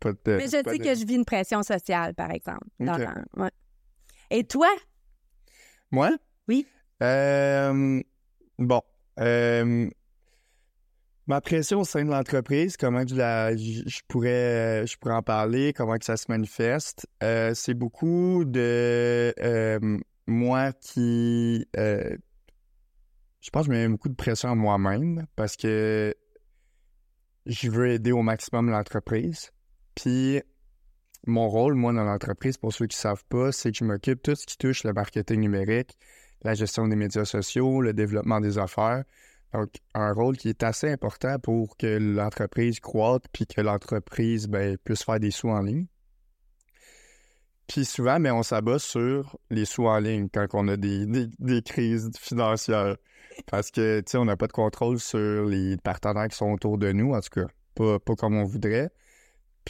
Pas 0.00 0.12
de 0.12 0.18
Mais 0.26 0.46
je 0.46 0.62
de- 0.62 0.82
que 0.82 0.94
je 0.94 1.04
vis 1.06 1.14
une 1.14 1.24
pression 1.24 1.62
sociale, 1.62 2.14
par 2.14 2.30
exemple. 2.30 2.66
dans 2.78 2.96
ouais. 3.36 3.50
Et 4.30 4.44
toi? 4.44 4.68
Moi? 5.90 6.10
Oui. 6.48 6.66
Euh, 7.02 8.02
bon. 8.58 8.82
euh, 9.18 9.88
ma 11.26 11.40
pression 11.40 11.80
au 11.80 11.84
sein 11.84 12.04
de 12.04 12.10
l'entreprise, 12.10 12.76
comment 12.76 13.06
je, 13.06 13.14
la, 13.14 13.56
je, 13.56 13.82
je 13.86 14.00
pourrais, 14.08 14.86
je 14.86 14.96
pourrais 14.98 15.14
en 15.14 15.22
parler, 15.22 15.72
comment 15.72 15.96
que 15.98 16.04
ça 16.04 16.16
se 16.16 16.26
manifeste, 16.28 17.06
euh, 17.22 17.52
c'est 17.54 17.74
beaucoup 17.74 18.44
de 18.44 19.32
moi 20.26 20.72
qui... 20.72 21.66
je 21.74 23.50
pense 23.52 23.66
que 23.66 23.72
je 23.72 23.78
mets 23.78 23.88
beaucoup 23.88 24.08
de 24.08 24.14
pression 24.14 24.50
à 24.50 24.54
moi-même 24.54 25.26
parce 25.36 25.56
que 25.56 26.14
je 27.46 27.70
veux 27.70 27.88
aider 27.88 28.12
au 28.12 28.22
maximum 28.22 28.70
l'entreprise. 28.70 29.50
Puis 30.00 30.40
mon 31.26 31.50
rôle, 31.50 31.74
moi, 31.74 31.92
dans 31.92 32.04
l'entreprise, 32.04 32.56
pour 32.56 32.72
ceux 32.72 32.86
qui 32.86 32.96
ne 32.96 33.00
savent 33.00 33.24
pas, 33.28 33.52
c'est 33.52 33.70
que 33.70 33.76
je 33.76 33.84
m'occupe 33.84 34.24
de 34.24 34.32
tout 34.32 34.34
ce 34.34 34.46
qui 34.46 34.56
touche 34.56 34.84
le 34.84 34.94
marketing 34.94 35.40
numérique, 35.40 35.98
la 36.42 36.54
gestion 36.54 36.88
des 36.88 36.96
médias 36.96 37.26
sociaux, 37.26 37.82
le 37.82 37.92
développement 37.92 38.40
des 38.40 38.56
affaires. 38.56 39.04
Donc, 39.52 39.68
un 39.94 40.12
rôle 40.12 40.38
qui 40.38 40.48
est 40.48 40.62
assez 40.62 40.90
important 40.90 41.38
pour 41.38 41.76
que 41.76 41.98
l'entreprise 41.98 42.80
croître 42.80 43.28
puis 43.30 43.46
que 43.46 43.60
l'entreprise 43.60 44.48
ben, 44.48 44.78
puisse 44.78 45.02
faire 45.02 45.20
des 45.20 45.30
sous 45.30 45.50
en 45.50 45.60
ligne. 45.60 45.86
Puis 47.66 47.84
souvent, 47.84 48.18
mais 48.18 48.30
on 48.30 48.42
s'abat 48.42 48.78
sur 48.78 49.38
les 49.50 49.66
sous 49.66 49.86
en 49.86 49.98
ligne 49.98 50.28
quand 50.32 50.46
on 50.54 50.66
a 50.68 50.78
des 50.78 51.62
crises 51.62 52.10
financières. 52.18 52.96
Parce 53.48 53.70
que, 53.70 54.00
tu 54.00 54.12
sais, 54.12 54.18
on 54.18 54.24
n'a 54.24 54.36
pas 54.36 54.46
de 54.46 54.52
contrôle 54.52 54.98
sur 54.98 55.44
les 55.44 55.76
partenaires 55.76 56.28
qui 56.28 56.36
sont 56.36 56.52
autour 56.52 56.78
de 56.78 56.90
nous, 56.90 57.12
en 57.12 57.20
tout 57.20 57.40
cas, 57.40 57.48
pas, 57.74 57.98
pas 57.98 58.14
comme 58.14 58.36
on 58.36 58.44
voudrait. 58.44 58.90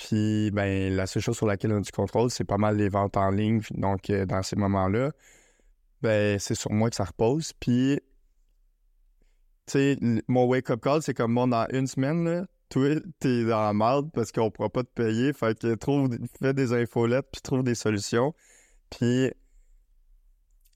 Puis, 0.00 0.50
ben, 0.50 0.94
la 0.96 1.06
seule 1.06 1.22
chose 1.22 1.36
sur 1.36 1.46
laquelle 1.46 1.72
on 1.72 1.78
a 1.78 1.80
du 1.80 1.92
contrôle, 1.92 2.30
c'est 2.30 2.44
pas 2.44 2.56
mal 2.56 2.76
les 2.76 2.88
ventes 2.88 3.18
en 3.18 3.30
ligne. 3.30 3.60
Donc, 3.72 4.08
euh, 4.08 4.24
dans 4.24 4.42
ces 4.42 4.56
moments-là, 4.56 5.12
ben, 6.00 6.38
c'est 6.38 6.54
sur 6.54 6.72
moi 6.72 6.88
que 6.88 6.96
ça 6.96 7.04
repose. 7.04 7.52
Puis, 7.52 8.00
tu 9.66 9.72
sais, 9.72 9.98
mon 10.26 10.46
wake-up 10.46 10.80
call, 10.80 11.02
c'est 11.02 11.12
comme 11.12 11.32
moi, 11.32 11.46
dans 11.46 11.66
une 11.72 11.86
semaine, 11.86 12.24
là, 12.24 12.46
toi, 12.70 12.96
t'es 13.18 13.44
dans 13.44 13.62
la 13.62 13.74
merde 13.74 14.10
parce 14.14 14.32
qu'on 14.32 14.50
pourra 14.50 14.70
pas 14.70 14.84
te 14.84 14.88
payer. 14.88 15.34
Fait 15.34 15.58
que 15.58 15.74
trouve, 15.74 16.08
fais 16.40 16.54
des 16.54 16.72
infolettes, 16.72 17.26
puis 17.30 17.42
trouve 17.42 17.62
des 17.62 17.74
solutions. 17.74 18.32
Puis, 18.88 19.30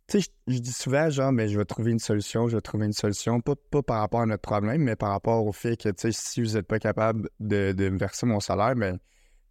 tu 0.07 0.21
sais, 0.21 0.31
je, 0.49 0.59
dis 0.59 0.73
souvent, 0.73 1.09
genre, 1.09 1.33
mais 1.33 1.49
je 1.49 1.57
vais 1.59 1.65
trouver 1.65 1.93
une 1.93 1.99
solution, 1.99 2.49
je 2.49 2.57
vais 2.57 2.61
trouver 2.61 2.85
une 2.85 2.93
solution, 2.93 3.41
pas, 3.41 3.55
pas 3.71 3.83
par 3.83 4.01
rapport 4.01 4.21
à 4.21 4.27
notre 4.27 4.43
problème, 4.43 4.83
mais 4.83 4.97
par 4.97 5.11
rapport 5.13 5.47
au 5.47 5.53
fait 5.53 5.79
que, 5.79 5.89
tu 5.89 6.13
sais, 6.13 6.13
si 6.13 6.43
vous 6.43 6.55
n'êtes 6.55 6.67
pas 6.67 6.79
capable 6.79 7.31
de, 7.41 7.73
de 7.73 7.89
me 7.89 7.99
verser 7.99 8.27
mon 8.27 8.41
salaire, 8.41 8.75
ben, 8.77 8.99
tu 8.99 9.05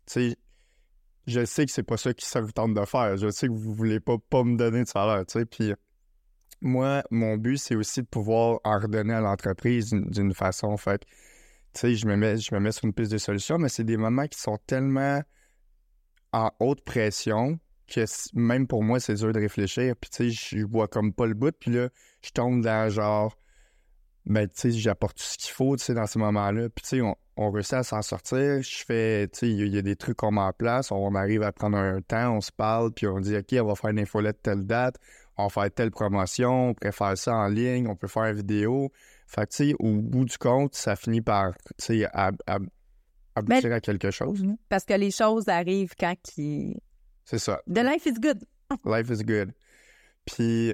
sais, 0.07 0.37
je 1.27 1.45
sais 1.45 1.65
que 1.65 1.71
c'est 1.71 1.83
pas 1.83 1.97
ça 1.97 2.13
qui 2.13 2.25
ça 2.25 2.41
vous 2.41 2.51
tente 2.51 2.73
de 2.73 2.85
faire. 2.85 3.17
Je 3.17 3.29
sais 3.29 3.47
que 3.47 3.53
vous 3.53 3.73
voulez 3.73 3.99
pas, 3.99 4.17
pas 4.29 4.43
me 4.43 4.57
donner 4.57 4.83
de 4.83 4.87
salaire, 4.87 5.25
tu 5.25 5.39
sais. 5.39 5.45
Puis, 5.45 5.73
moi, 6.61 7.03
mon 7.11 7.37
but, 7.37 7.57
c'est 7.57 7.75
aussi 7.75 8.01
de 8.01 8.07
pouvoir 8.07 8.59
en 8.63 8.79
redonner 8.79 9.13
à 9.13 9.21
l'entreprise 9.21 9.91
d'une- 9.91 10.33
façon. 10.33 10.75
Fait 10.77 10.99
tu 11.73 11.79
sais, 11.79 11.95
je 11.95 12.05
me 12.07 12.15
mets, 12.15 12.37
je 12.37 12.53
me 12.53 12.59
mets 12.59 12.71
sur 12.71 12.85
une 12.85 12.93
piste 12.93 13.11
de 13.11 13.17
solution, 13.17 13.57
mais 13.57 13.69
c'est 13.69 13.83
des 13.83 13.97
moments 13.97 14.27
qui 14.27 14.39
sont 14.39 14.57
tellement 14.67 15.21
en 16.31 16.51
haute 16.59 16.83
pression 16.83 17.59
que 17.87 18.05
même 18.33 18.67
pour 18.67 18.83
moi, 18.83 18.99
c'est 18.99 19.15
dur 19.15 19.33
de 19.33 19.39
réfléchir. 19.39 19.95
Puis, 19.99 20.09
tu 20.09 20.31
sais, 20.31 20.57
je 20.57 20.65
vois 20.65 20.87
comme 20.87 21.13
pas 21.13 21.25
le 21.25 21.33
bout. 21.33 21.55
Puis 21.57 21.71
là, 21.71 21.89
je 22.23 22.31
tombe 22.31 22.61
dans 22.61 22.89
genre, 22.89 23.35
ben, 24.25 24.47
tu 24.47 24.53
sais, 24.55 24.71
j'apporte 24.71 25.17
tout 25.17 25.23
ce 25.23 25.37
qu'il 25.37 25.51
faut, 25.51 25.75
tu 25.75 25.83
sais, 25.83 25.93
dans 25.93 26.05
ces 26.05 26.19
moments-là. 26.19 26.69
Puis, 26.69 26.83
tu 26.83 26.89
sais, 26.89 27.01
on, 27.01 27.15
on 27.35 27.51
réussit 27.51 27.73
à 27.73 27.83
s'en 27.83 28.01
sortir. 28.01 28.61
Je 28.61 28.83
fais, 28.85 29.27
tu 29.27 29.39
sais, 29.39 29.49
il 29.49 29.73
y, 29.73 29.77
a 29.77 29.81
des 29.81 29.95
trucs 29.95 30.17
qu'on 30.17 30.31
met 30.31 30.41
en 30.41 30.53
place. 30.53 30.91
On 30.91 31.15
arrive 31.15 31.43
à 31.43 31.51
prendre 31.51 31.77
un 31.77 32.01
temps, 32.01 32.37
on 32.37 32.41
se 32.41 32.51
parle, 32.51 32.91
puis 32.91 33.07
on 33.07 33.19
dit, 33.19 33.35
OK, 33.35 33.53
on 33.59 33.65
va 33.65 33.75
faire 33.75 33.89
une 33.89 33.99
infolette 33.99 34.41
telle 34.41 34.65
date, 34.65 34.95
on 35.37 35.47
va 35.47 35.49
faire 35.49 35.71
telle 35.71 35.91
promotion, 35.91 36.69
on 36.69 36.73
pourrait 36.73 36.91
faire 36.91 37.17
ça 37.17 37.35
en 37.35 37.47
ligne, 37.47 37.87
on 37.87 37.95
peut 37.95 38.07
faire 38.07 38.25
une 38.25 38.37
vidéo. 38.37 38.91
Fait 39.27 39.45
que, 39.45 39.51
tu 39.51 39.69
sais, 39.69 39.75
au 39.79 40.01
bout 40.01 40.25
du 40.25 40.37
compte, 40.37 40.75
ça 40.75 40.95
finit 40.95 41.21
par, 41.21 41.53
tu 41.57 41.73
sais, 41.79 42.07
aboutir 43.35 43.73
à 43.73 43.81
quelque 43.81 44.11
chose. 44.11 44.45
Parce 44.69 44.85
que 44.85 44.93
les 44.93 45.11
choses 45.11 45.47
arrivent 45.49 45.95
quand 45.99 46.15
qui. 46.21 46.77
C'est 47.25 47.39
ça. 47.39 47.61
The 47.67 47.79
life 47.79 48.05
is 48.05 48.19
good. 48.19 48.43
life 48.85 49.09
is 49.09 49.23
good. 49.23 49.53
Puis, 50.25 50.73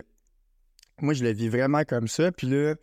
moi, 1.02 1.14
je 1.14 1.24
le 1.24 1.32
vis 1.32 1.50
vraiment 1.50 1.84
comme 1.84 2.08
ça. 2.08 2.32
Puis 2.32 2.48
là, 2.48 2.76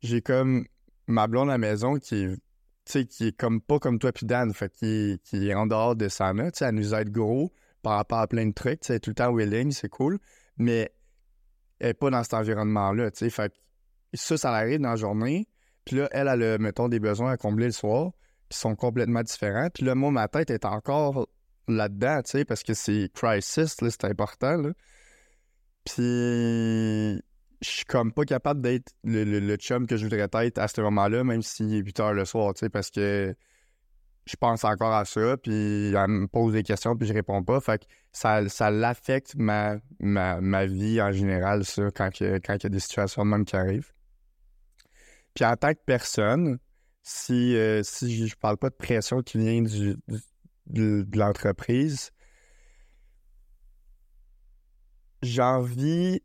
j'ai 0.00 0.22
comme 0.22 0.66
ma 1.06 1.26
blonde 1.26 1.48
à 1.48 1.52
la 1.52 1.58
maison 1.58 1.98
qui 1.98 2.24
est, 2.24 3.06
qui 3.06 3.26
est 3.26 3.36
comme 3.36 3.60
pas 3.60 3.78
comme 3.78 3.98
toi 3.98 4.12
puis 4.12 4.26
Dan, 4.26 4.52
fait 4.52 4.72
qui, 4.72 5.20
qui 5.24 5.48
est 5.48 5.54
en 5.54 5.66
dehors 5.66 5.96
de 5.96 6.08
ça. 6.08 6.32
Sais, 6.52 6.64
elle 6.66 6.74
nous 6.74 6.94
aide 6.94 7.10
gros 7.10 7.52
par 7.82 7.96
rapport 7.96 8.18
à 8.18 8.26
plein 8.26 8.46
de 8.46 8.52
trucs. 8.52 8.80
Tu 8.80 8.98
tout 9.00 9.10
le 9.10 9.14
temps 9.14 9.32
willing, 9.32 9.72
c'est 9.72 9.88
cool. 9.88 10.18
Mais 10.56 10.92
elle 11.78 11.90
est 11.90 11.94
pas 11.94 12.10
dans 12.10 12.22
cet 12.22 12.34
environnement-là. 12.34 13.10
Tu 13.10 13.30
sais, 13.30 13.50
ça, 14.14 14.36
ça 14.36 14.52
arrive 14.52 14.80
dans 14.80 14.90
la 14.90 14.96
journée. 14.96 15.48
Puis 15.84 15.96
là, 15.96 16.08
elle, 16.12 16.28
elle 16.28 16.42
a, 16.42 16.58
mettons, 16.58 16.88
des 16.88 17.00
besoins 17.00 17.32
à 17.32 17.36
combler 17.36 17.66
le 17.66 17.72
soir 17.72 18.12
qui 18.48 18.58
sont 18.58 18.74
complètement 18.76 19.22
différents. 19.22 19.68
Puis 19.72 19.84
là, 19.84 19.94
moi, 19.94 20.10
ma 20.10 20.28
tête 20.28 20.50
est 20.50 20.64
encore 20.64 21.28
là-dedans, 21.66 22.22
tu 22.22 22.30
sais, 22.30 22.44
parce 22.44 22.62
que 22.62 22.74
c'est 22.74 23.10
crisis, 23.12 23.80
là, 23.80 23.90
c'est 23.90 24.04
important, 24.04 24.56
là. 24.56 24.70
Puis 25.84 27.22
je 27.60 27.68
suis 27.68 27.84
comme 27.84 28.12
pas 28.12 28.24
capable 28.24 28.60
d'être 28.60 28.92
le, 29.04 29.56
chum 29.56 29.86
que 29.86 29.96
je 29.96 30.04
voudrais 30.04 30.28
être 30.46 30.58
à 30.58 30.68
ce 30.68 30.80
moment-là, 30.80 31.24
même 31.24 31.42
s'il 31.42 31.74
est 31.74 31.78
8 31.78 32.00
heures 32.00 32.14
le 32.14 32.24
soir, 32.24 32.54
tu 32.54 32.60
sais, 32.60 32.68
parce 32.68 32.90
que 32.90 33.34
je 34.26 34.36
pense 34.36 34.64
encore 34.64 34.92
à 34.92 35.04
ça, 35.04 35.36
puis 35.38 35.92
elle 35.94 36.08
me 36.08 36.26
pose 36.26 36.52
des 36.52 36.62
questions, 36.62 36.94
puis 36.96 37.08
je 37.08 37.14
réponds 37.14 37.42
pas. 37.42 37.60
Fait 37.60 37.78
que 37.78 37.86
ça, 38.12 38.46
ça 38.48 38.70
l'affecte 38.70 39.34
ma, 39.36 39.76
ma, 40.00 40.66
vie 40.66 41.00
en 41.00 41.12
général, 41.12 41.64
ça, 41.64 41.90
quand, 41.90 42.20
il 42.20 42.26
y 42.26 42.66
a 42.66 42.68
des 42.68 42.80
situations 42.80 43.24
de 43.24 43.30
même 43.30 43.44
qui 43.44 43.56
arrivent. 43.56 43.92
Puis 45.34 45.44
en 45.44 45.56
tant 45.56 45.72
que 45.72 45.80
personne, 45.84 46.58
si, 47.02 47.56
euh, 47.56 47.82
si 47.82 48.28
je 48.28 48.36
parle 48.36 48.58
pas 48.58 48.68
de 48.68 48.74
pression 48.74 49.22
qui 49.22 49.38
vient 49.38 49.62
du, 49.62 49.96
de, 50.66 51.06
l'entreprise, 51.14 52.10
j'en 55.22 55.62
vis 55.62 56.20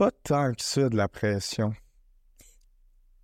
pas 0.00 0.10
tant 0.24 0.54
que 0.54 0.62
ça 0.62 0.88
de 0.88 0.96
la 0.96 1.08
pression. 1.08 1.74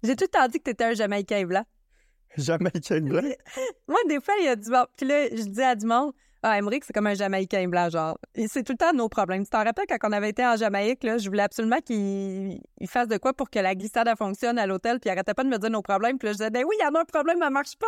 J'ai 0.02 0.14
tout 0.14 0.24
le 0.24 0.28
temps 0.28 0.46
dit 0.46 0.58
que 0.58 0.64
t'étais 0.64 0.84
un 0.84 0.92
Jamaïcain 0.92 1.46
blanc. 1.46 1.64
Jamaïcain 2.36 3.00
blanc? 3.00 3.22
Moi, 3.88 3.98
des 4.10 4.20
fois, 4.20 4.34
il 4.40 4.44
y 4.44 4.48
a 4.48 4.56
du 4.56 4.68
monde. 4.68 4.86
Puis 4.94 5.06
là, 5.06 5.26
je 5.30 5.44
dis 5.44 5.62
à 5.62 5.74
du 5.74 5.86
monde, 5.86 6.12
ah, 6.42 6.58
Emmerich, 6.58 6.84
c'est 6.84 6.92
comme 6.92 7.06
un 7.06 7.14
Jamaïcain 7.14 7.66
blanc, 7.68 7.88
genre. 7.88 8.18
Et 8.34 8.46
c'est 8.46 8.62
tout 8.62 8.74
le 8.74 8.76
temps 8.76 8.92
nos 8.92 9.08
problèmes. 9.08 9.42
Tu 9.44 9.48
t'en 9.48 9.64
rappelles 9.64 9.86
quand 9.88 10.06
on 10.06 10.12
avait 10.12 10.28
été 10.28 10.44
en 10.44 10.56
Jamaïque, 10.56 11.02
là, 11.02 11.16
je 11.16 11.30
voulais 11.30 11.44
absolument 11.44 11.80
qu'il 11.80 12.60
fasse 12.88 13.08
de 13.08 13.16
quoi 13.16 13.32
pour 13.32 13.48
que 13.48 13.58
la 13.58 13.74
glissade 13.74 14.10
fonctionne 14.18 14.58
à 14.58 14.66
l'hôtel, 14.66 15.00
puis 15.00 15.08
il 15.08 15.12
arrêtait 15.12 15.32
pas 15.32 15.44
de 15.44 15.48
me 15.48 15.56
dire 15.56 15.70
nos 15.70 15.80
problèmes. 15.80 16.18
Puis 16.18 16.26
là, 16.26 16.32
je 16.32 16.36
disais, 16.36 16.50
ben 16.50 16.62
oui, 16.68 16.76
il 16.78 16.84
y 16.84 16.86
en 16.86 16.94
a 16.94 17.00
un 17.00 17.04
problème, 17.06 17.38
ça 17.40 17.48
marche 17.48 17.78
pas. 17.78 17.86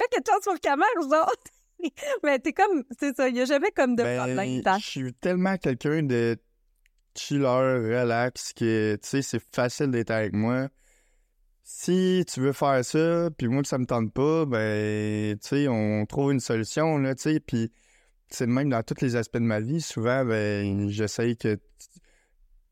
Fais 0.00 0.08
quelque 0.10 0.30
chose 0.32 0.42
sur 0.42 0.54
le 0.54 0.60
caméra, 0.60 0.88
genre. 0.98 1.30
Mais 2.24 2.38
t'es 2.38 2.54
comme, 2.54 2.84
c'est 2.98 3.14
ça, 3.14 3.28
il 3.28 3.34
n'y 3.34 3.42
a 3.42 3.44
jamais 3.44 3.70
comme 3.70 3.96
de 3.96 4.02
ben, 4.02 4.16
problème. 4.16 4.62
Je 4.78 4.86
suis 4.86 5.12
tellement 5.12 5.58
quelqu'un 5.58 6.02
de 6.02 6.38
chiller, 7.20 7.46
relax, 7.46 8.52
que, 8.52 8.96
tu 8.96 9.08
sais, 9.08 9.22
c'est 9.22 9.42
facile 9.52 9.90
d'être 9.90 10.10
avec 10.10 10.32
moi. 10.32 10.68
Si 11.62 12.24
tu 12.28 12.40
veux 12.40 12.52
faire 12.52 12.84
ça, 12.84 13.30
puis 13.36 13.48
moi 13.48 13.62
ça 13.64 13.78
me 13.78 13.86
tente 13.86 14.12
pas, 14.12 14.44
ben, 14.46 15.38
tu 15.38 15.48
sais, 15.48 15.68
on 15.68 16.04
trouve 16.06 16.32
une 16.32 16.40
solution, 16.40 16.98
là, 16.98 17.14
tu 17.14 17.22
sais, 17.22 17.40
puis 17.40 17.70
c'est 18.28 18.46
le 18.46 18.52
même 18.52 18.70
dans 18.70 18.82
tous 18.82 19.00
les 19.02 19.16
aspects 19.16 19.38
de 19.38 19.42
ma 19.42 19.60
vie. 19.60 19.80
Souvent, 19.80 20.24
ben, 20.24 20.88
j'essaye 20.88 21.36
que, 21.36 21.58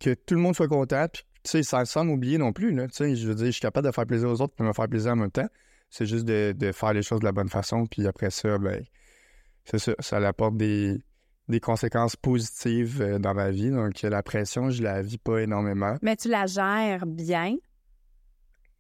que 0.01 0.15
tout 0.15 0.35
le 0.35 0.41
monde 0.41 0.55
soit 0.57 0.69
content, 0.69 1.07
puis, 1.13 1.23
tu 1.45 1.51
sais, 1.51 1.63
sans, 1.63 1.85
sans 1.85 2.05
m'oublier 2.05 2.39
non 2.39 2.53
plus, 2.53 2.73
là, 2.75 2.89
tu 2.89 2.97
sais, 2.97 3.17
je 3.17 3.29
veux 3.29 3.35
dire, 3.35 3.47
je 3.47 3.53
suis 3.53 3.61
capable 3.61 3.87
de 3.87 3.93
faire 3.93 4.07
plaisir 4.07 4.29
aux 4.29 4.41
autres, 4.41 4.55
puis 4.57 4.67
me 4.67 4.73
faire 4.73 4.89
plaisir 4.89 5.13
en 5.13 5.17
même 5.17 5.31
temps. 5.31 5.49
C'est 5.91 6.07
juste 6.07 6.25
de, 6.25 6.53
de, 6.57 6.73
faire 6.73 6.93
les 6.93 7.03
choses 7.03 7.21
de 7.21 7.25
la 7.25 7.33
bonne 7.33 7.49
façon, 7.49 7.87
puis 7.87 8.07
après 8.07 8.31
ça, 8.31 8.59
ben, 8.59 8.85
c'est 9.65 9.79
ça, 9.79 9.95
ça 10.01 10.17
apporte 10.19 10.57
des, 10.57 10.99
des 11.49 11.61
conséquences 11.61 12.17
positives 12.17 13.01
euh, 13.01 13.19
dans 13.19 13.35
ma 13.35 13.51
vie. 13.51 13.71
Donc, 13.71 14.01
la 14.03 14.23
pression, 14.23 14.71
je 14.71 14.83
la 14.83 15.03
vis 15.03 15.19
pas 15.19 15.39
énormément. 15.39 15.97
Mais 16.03 16.17
tu 16.17 16.29
la 16.29 16.47
gères 16.47 17.07
bien. 17.07 17.57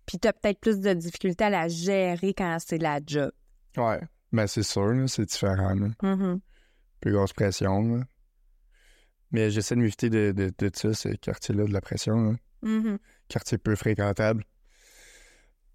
Puis 0.06 0.18
tu 0.18 0.28
as 0.28 0.32
peut-être 0.32 0.60
plus 0.60 0.80
de 0.80 0.92
difficultés 0.94 1.44
à 1.44 1.50
la 1.50 1.68
gérer 1.68 2.34
quand 2.34 2.56
c'est 2.64 2.78
la 2.78 3.00
job. 3.04 3.30
Ouais. 3.76 4.00
Mais 4.32 4.46
c'est 4.46 4.62
sûr, 4.62 4.94
c'est 5.06 5.26
différent. 5.26 5.74
Mm-hmm. 5.74 6.40
Plus 7.00 7.12
grosse 7.12 7.32
pression. 7.32 8.02
Mais 9.30 9.50
j'essaie 9.50 9.74
de 9.74 9.80
m'éviter 9.80 10.10
de, 10.10 10.32
de, 10.32 10.52
de, 10.56 10.70
ça, 10.74 10.92
ces 10.94 11.16
quartiers-là, 11.16 11.64
de 11.64 11.72
la 11.72 11.80
pression. 11.80 12.36
Mm-hmm. 12.62 12.98
Quartier 13.28 13.58
peu 13.58 13.74
fréquentable. 13.76 14.44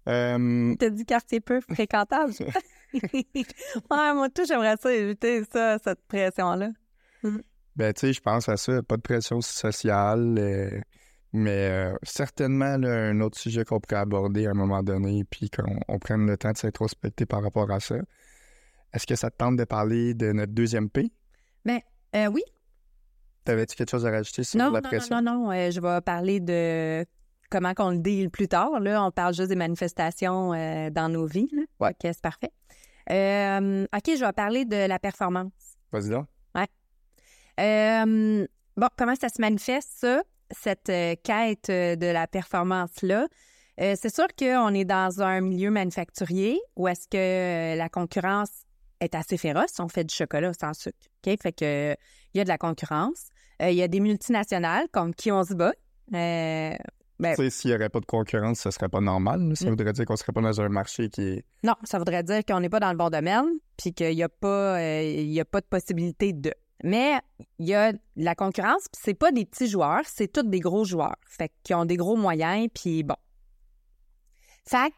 Euh... 0.08 0.74
T'as 0.78 0.90
dit 0.90 1.04
quartier 1.04 1.40
peu 1.40 1.60
fréquentable? 1.68 2.32
ouais, 2.92 3.34
moi, 3.90 4.28
tout, 4.30 4.44
j'aimerais 4.46 4.76
ça 4.76 4.92
éviter 4.92 5.42
ça, 5.50 5.78
cette 5.78 6.04
pression-là. 6.06 6.70
Mm. 7.24 7.40
Ben, 7.76 7.92
tu 7.92 8.00
sais, 8.00 8.12
je 8.12 8.20
pense 8.20 8.48
à 8.48 8.56
ça, 8.56 8.82
pas 8.82 8.96
de 8.96 9.02
pression 9.02 9.40
sociale, 9.40 10.36
euh, 10.38 10.80
mais 11.32 11.70
euh, 11.70 11.96
certainement 12.04 12.66
un 12.66 13.20
autre 13.20 13.36
sujet 13.36 13.64
qu'on 13.64 13.80
pourrait 13.80 14.00
aborder 14.00 14.46
à 14.46 14.50
un 14.50 14.54
moment 14.54 14.84
donné, 14.84 15.24
puis 15.24 15.50
qu'on 15.50 15.98
prenne 15.98 16.26
le 16.26 16.36
temps 16.36 16.52
de 16.52 16.56
s'introspecter 16.56 17.26
par 17.26 17.42
rapport 17.42 17.68
à 17.72 17.80
ça. 17.80 17.96
Est-ce 18.92 19.08
que 19.08 19.16
ça 19.16 19.30
te 19.30 19.36
tente 19.38 19.56
de 19.56 19.64
parler 19.64 20.14
de 20.14 20.30
notre 20.30 20.52
deuxième 20.52 20.88
P? 20.88 21.10
Ben, 21.64 21.80
euh, 22.14 22.26
oui. 22.26 22.42
T'avais-tu 23.44 23.74
quelque 23.74 23.90
chose 23.90 24.06
à 24.06 24.10
rajouter 24.10 24.44
sur 24.44 24.70
la 24.70 24.80
pression? 24.80 25.20
Non, 25.20 25.22
non, 25.22 25.48
non, 25.48 25.70
je 25.70 25.80
vais 25.80 26.00
parler 26.00 26.38
de 26.38 27.04
comment 27.50 27.74
qu'on 27.74 27.90
le 27.90 27.98
deal 27.98 28.30
plus 28.30 28.46
tard. 28.46 28.78
Là, 28.78 29.04
on 29.04 29.10
parle 29.10 29.34
juste 29.34 29.48
des 29.48 29.56
manifestations 29.56 30.50
dans 30.90 31.08
nos 31.12 31.26
vies. 31.26 31.50
Là. 31.52 31.90
OK, 31.90 31.96
c'est 32.02 32.22
parfait. 32.22 32.52
OK, 33.10 34.16
je 34.16 34.24
vais 34.24 34.32
parler 34.32 34.64
de 34.64 34.86
la 34.86 34.98
performance. 34.98 35.52
Vas-y 35.92 36.10
donc. 36.10 36.26
Euh, 37.60 38.46
bon, 38.76 38.88
comment 38.96 39.14
ça 39.14 39.28
se 39.28 39.40
manifeste, 39.40 39.90
ça, 40.00 40.22
cette 40.50 40.88
euh, 40.88 41.14
quête 41.22 41.70
euh, 41.70 41.96
de 41.96 42.06
la 42.06 42.26
performance-là? 42.26 43.26
c'est 43.76 44.14
sûr 44.14 44.28
qu'on 44.38 44.72
est 44.72 44.84
dans 44.84 45.20
un 45.20 45.40
milieu 45.40 45.68
manufacturier 45.68 46.60
où 46.76 46.86
est-ce 46.86 47.08
que 47.08 47.76
la 47.76 47.88
concurrence 47.88 48.50
est 49.00 49.16
assez 49.16 49.36
féroce. 49.36 49.80
On 49.80 49.88
fait 49.88 50.04
du 50.04 50.14
chocolat 50.14 50.52
sans 50.52 50.74
sucre. 50.74 50.96
OK? 51.26 51.34
Fait 51.42 51.50
que 51.50 51.96
il 52.32 52.38
y 52.38 52.40
a 52.40 52.44
de 52.44 52.48
la 52.48 52.56
concurrence. 52.56 53.30
Il 53.58 53.74
y 53.74 53.82
a 53.82 53.88
des 53.88 53.98
multinationales 53.98 54.86
comme 54.92 55.12
qui 55.12 55.32
on 55.32 55.42
se 55.42 55.54
bat. 55.54 55.72
Ben, 57.20 57.50
s'il 57.50 57.70
n'y 57.70 57.76
aurait 57.76 57.88
pas 57.88 58.00
de 58.00 58.06
concurrence, 58.06 58.60
ce 58.60 58.70
serait 58.70 58.88
pas 58.88 59.00
normal. 59.00 59.56
Ça 59.56 59.66
mm. 59.66 59.70
voudrait 59.70 59.92
dire 59.92 60.04
qu'on 60.04 60.16
serait 60.16 60.32
pas 60.32 60.40
dans 60.40 60.60
un 60.60 60.68
marché 60.68 61.08
qui 61.08 61.22
est. 61.22 61.44
Non, 61.62 61.74
ça 61.84 61.98
voudrait 61.98 62.22
dire 62.22 62.44
qu'on 62.44 62.60
n'est 62.60 62.68
pas 62.68 62.80
dans 62.80 62.90
le 62.90 62.96
bon 62.96 63.10
domaine, 63.10 63.46
puis 63.76 63.92
qu'il 63.92 64.14
n'y 64.14 64.22
a, 64.22 64.28
pas, 64.28 64.76
a 64.76 65.44
pas 65.44 65.60
de 65.60 65.66
possibilité 65.66 66.32
de. 66.32 66.52
Mais 66.82 67.18
il 67.58 67.68
y 67.68 67.74
a 67.74 67.92
la 68.16 68.34
concurrence, 68.34 68.88
puis 68.92 69.00
c'est 69.02 69.14
pas 69.14 69.32
des 69.32 69.44
petits 69.44 69.68
joueurs, 69.68 70.02
c'est 70.06 70.32
tous 70.32 70.42
des 70.42 70.60
gros 70.60 70.84
joueurs. 70.84 71.16
Fait 71.26 71.52
qui 71.62 71.74
ont 71.74 71.84
des 71.84 71.96
gros 71.96 72.16
moyens, 72.16 72.68
puis 72.74 73.02
bon. 73.02 73.16
Fait 74.66 74.92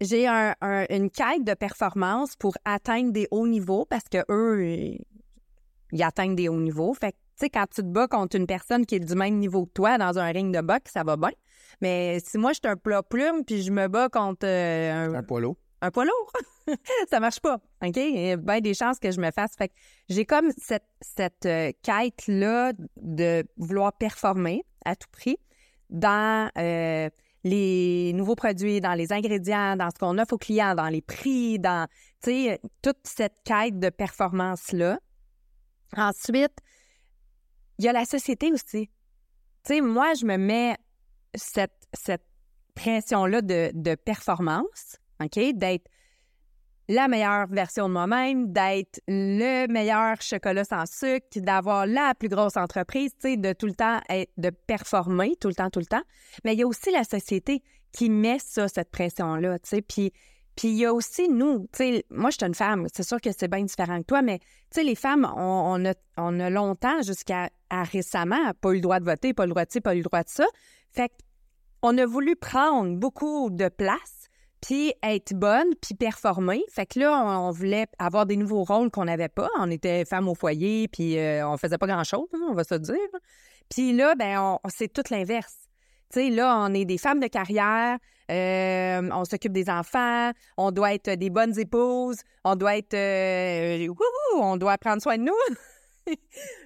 j'ai 0.00 0.26
une 0.26 1.10
quête 1.10 1.44
de 1.44 1.54
performance 1.54 2.36
pour 2.36 2.54
atteindre 2.64 3.12
des 3.12 3.28
hauts 3.30 3.46
niveaux 3.46 3.84
parce 3.84 4.08
que 4.08 4.18
eux, 4.30 4.96
ils 5.92 6.02
atteignent 6.02 6.36
des 6.36 6.48
hauts 6.48 6.60
niveaux. 6.60 6.94
Fait 6.94 7.12
que, 7.12 7.16
tu 7.16 7.46
sais, 7.46 7.50
quand 7.50 7.66
tu 7.66 7.82
te 7.82 7.86
bats 7.86 8.08
contre 8.08 8.36
une 8.36 8.46
personne 8.46 8.86
qui 8.86 8.94
est 8.94 9.00
du 9.00 9.14
même 9.14 9.36
niveau 9.36 9.66
que 9.66 9.72
toi 9.72 9.98
dans 9.98 10.18
un 10.18 10.30
ring 10.30 10.54
de 10.54 10.62
boxe, 10.62 10.92
ça 10.92 11.04
va 11.04 11.16
bien. 11.16 11.32
Mais 11.82 12.18
si 12.24 12.38
moi, 12.38 12.52
je 12.52 12.60
suis 12.62 12.72
un 12.72 12.76
plat 12.76 13.02
plume 13.02 13.44
puis 13.44 13.62
je 13.62 13.70
me 13.70 13.88
bats 13.88 14.08
contre 14.08 14.46
euh, 14.46 15.08
un, 15.08 15.14
un 15.14 15.22
poids 15.22 15.42
un 15.82 15.90
poids 15.90 16.04
lourd. 16.04 16.32
ça 17.10 17.20
marche 17.20 17.40
pas. 17.40 17.56
OK? 17.82 17.96
Il 17.96 18.20
y 18.20 18.30
a 18.32 18.36
bien 18.36 18.60
des 18.60 18.74
chances 18.74 18.98
que 18.98 19.10
je 19.10 19.20
me 19.20 19.30
fasse. 19.30 19.56
J'ai 20.08 20.24
comme 20.24 20.50
cette, 20.58 20.86
cette 21.00 21.46
euh, 21.46 21.72
quête-là 21.82 22.72
de 22.96 23.44
vouloir 23.56 23.92
performer 23.92 24.64
à 24.84 24.96
tout 24.96 25.08
prix 25.10 25.38
dans 25.88 26.50
euh, 26.58 27.08
les 27.44 28.12
nouveaux 28.14 28.34
produits, 28.34 28.80
dans 28.80 28.94
les 28.94 29.12
ingrédients, 29.12 29.76
dans 29.76 29.90
ce 29.90 29.98
qu'on 29.98 30.18
offre 30.18 30.34
aux 30.34 30.38
clients, 30.38 30.74
dans 30.74 30.88
les 30.88 31.02
prix, 31.02 31.58
dans, 31.58 31.86
tu 32.22 32.30
sais, 32.30 32.60
toute 32.82 32.98
cette 33.04 33.36
quête 33.44 33.78
de 33.78 33.88
performance-là. 33.88 34.98
Ensuite, 35.96 36.56
il 37.78 37.86
y 37.86 37.88
a 37.88 37.92
la 37.92 38.04
société 38.04 38.52
aussi. 38.52 38.88
Tu 39.64 39.74
sais, 39.74 39.80
moi, 39.80 40.14
je 40.14 40.26
me 40.26 40.36
mets 40.36 40.76
cette, 41.34 41.88
cette 41.92 42.24
pression-là 42.74 43.42
de, 43.42 43.70
de 43.74 43.94
performance 43.94 44.99
OK? 45.20 45.38
D'être. 45.54 45.86
la 46.88 47.06
meilleure 47.06 47.46
version 47.46 47.88
de 47.88 47.92
moi-même, 47.92 48.52
d'être 48.52 49.00
le 49.06 49.68
meilleur 49.68 50.20
chocolat 50.20 50.64
sans 50.64 50.86
sucre, 50.86 51.26
d'avoir 51.36 51.86
la 51.86 52.14
plus 52.14 52.28
grosse 52.28 52.56
entreprise, 52.56 53.12
tu 53.12 53.30
sais, 53.30 53.36
de 53.36 53.52
tout 53.52 53.66
le 53.66 53.74
temps 53.74 54.00
être, 54.08 54.32
de 54.38 54.50
performer, 54.50 55.36
tout 55.40 55.48
le 55.48 55.54
temps, 55.54 55.70
tout 55.70 55.78
le 55.78 55.86
temps. 55.86 56.02
Mais 56.44 56.54
il 56.54 56.58
y 56.58 56.62
a 56.62 56.66
aussi 56.66 56.90
la 56.90 57.04
société 57.04 57.62
qui 57.92 58.10
met 58.10 58.38
ça, 58.40 58.66
cette 58.66 58.90
pression-là, 58.90 59.58
tu 59.60 59.68
sais. 59.68 59.82
Puis, 59.82 60.12
puis 60.56 60.68
il 60.68 60.76
y 60.78 60.84
a 60.84 60.92
aussi 60.92 61.28
nous, 61.28 61.60
tu 61.72 61.78
sais, 61.78 62.04
moi, 62.10 62.30
je 62.30 62.38
suis 62.38 62.46
une 62.46 62.54
femme, 62.54 62.86
c'est 62.92 63.04
sûr 63.04 63.20
que 63.20 63.30
c'est 63.36 63.48
bien 63.48 63.62
différent 63.62 64.00
que 64.00 64.06
toi, 64.06 64.22
mais 64.22 64.38
tu 64.38 64.46
sais, 64.72 64.82
les 64.82 64.96
femmes, 64.96 65.30
on, 65.36 65.84
a, 65.84 65.94
on 66.16 66.40
a 66.40 66.50
longtemps, 66.50 67.02
jusqu'à 67.02 67.50
récemment, 67.70 68.52
pas 68.60 68.70
eu 68.70 68.76
le 68.76 68.80
droit 68.80 68.98
de 68.98 69.04
voter, 69.04 69.32
pas 69.32 69.46
le 69.46 69.50
droit 69.50 69.64
de 69.64 69.70
ça, 69.70 69.80
pas 69.80 69.94
eu 69.94 69.98
le 69.98 70.04
droit 70.04 70.22
de 70.22 70.28
ça. 70.28 70.44
Fait 70.90 71.12
qu'on 71.80 71.96
a 71.98 72.04
voulu 72.04 72.34
prendre 72.34 72.96
beaucoup 72.96 73.48
de 73.50 73.68
place 73.68 74.19
puis 74.60 74.92
être 75.02 75.34
bonne, 75.34 75.74
puis 75.80 75.94
performer. 75.94 76.62
Fait 76.70 76.86
que 76.86 77.00
là, 77.00 77.40
on, 77.40 77.50
voulait 77.50 77.86
avoir 77.98 78.26
des 78.26 78.36
nouveaux 78.36 78.64
rôles 78.64 78.90
qu'on 78.90 79.04
n'avait 79.04 79.28
pas. 79.28 79.48
On 79.58 79.70
était 79.70 80.04
femme 80.04 80.28
au 80.28 80.34
foyer, 80.34 80.88
puis 80.88 81.18
euh, 81.18 81.48
on 81.48 81.56
faisait 81.56 81.78
pas 81.78 81.86
grand-chose, 81.86 82.28
hein, 82.34 82.46
on 82.50 82.54
va 82.54 82.64
se 82.64 82.74
dire. 82.74 82.96
Puis 83.70 83.92
là, 83.92 84.14
ben, 84.14 84.58
c'est 84.68 84.92
tout 84.92 85.02
l'inverse. 85.10 85.56
Tu 86.12 86.20
sais, 86.20 86.30
là, 86.30 86.56
on 86.58 86.74
est 86.74 86.84
des 86.84 86.98
femmes 86.98 87.20
de 87.20 87.28
carrière, 87.28 87.96
euh, 88.30 89.08
on 89.12 89.24
s'occupe 89.24 89.52
des 89.52 89.70
enfants, 89.70 90.32
on 90.56 90.72
doit 90.72 90.94
être 90.94 91.10
des 91.10 91.30
bonnes 91.30 91.56
épouses, 91.58 92.18
on 92.44 92.56
doit 92.56 92.76
être... 92.76 92.94
Euh, 92.94 93.86
on 94.36 94.56
doit 94.56 94.76
prendre 94.78 95.00
soin 95.00 95.18
de 95.18 95.22
nous. 95.22 96.14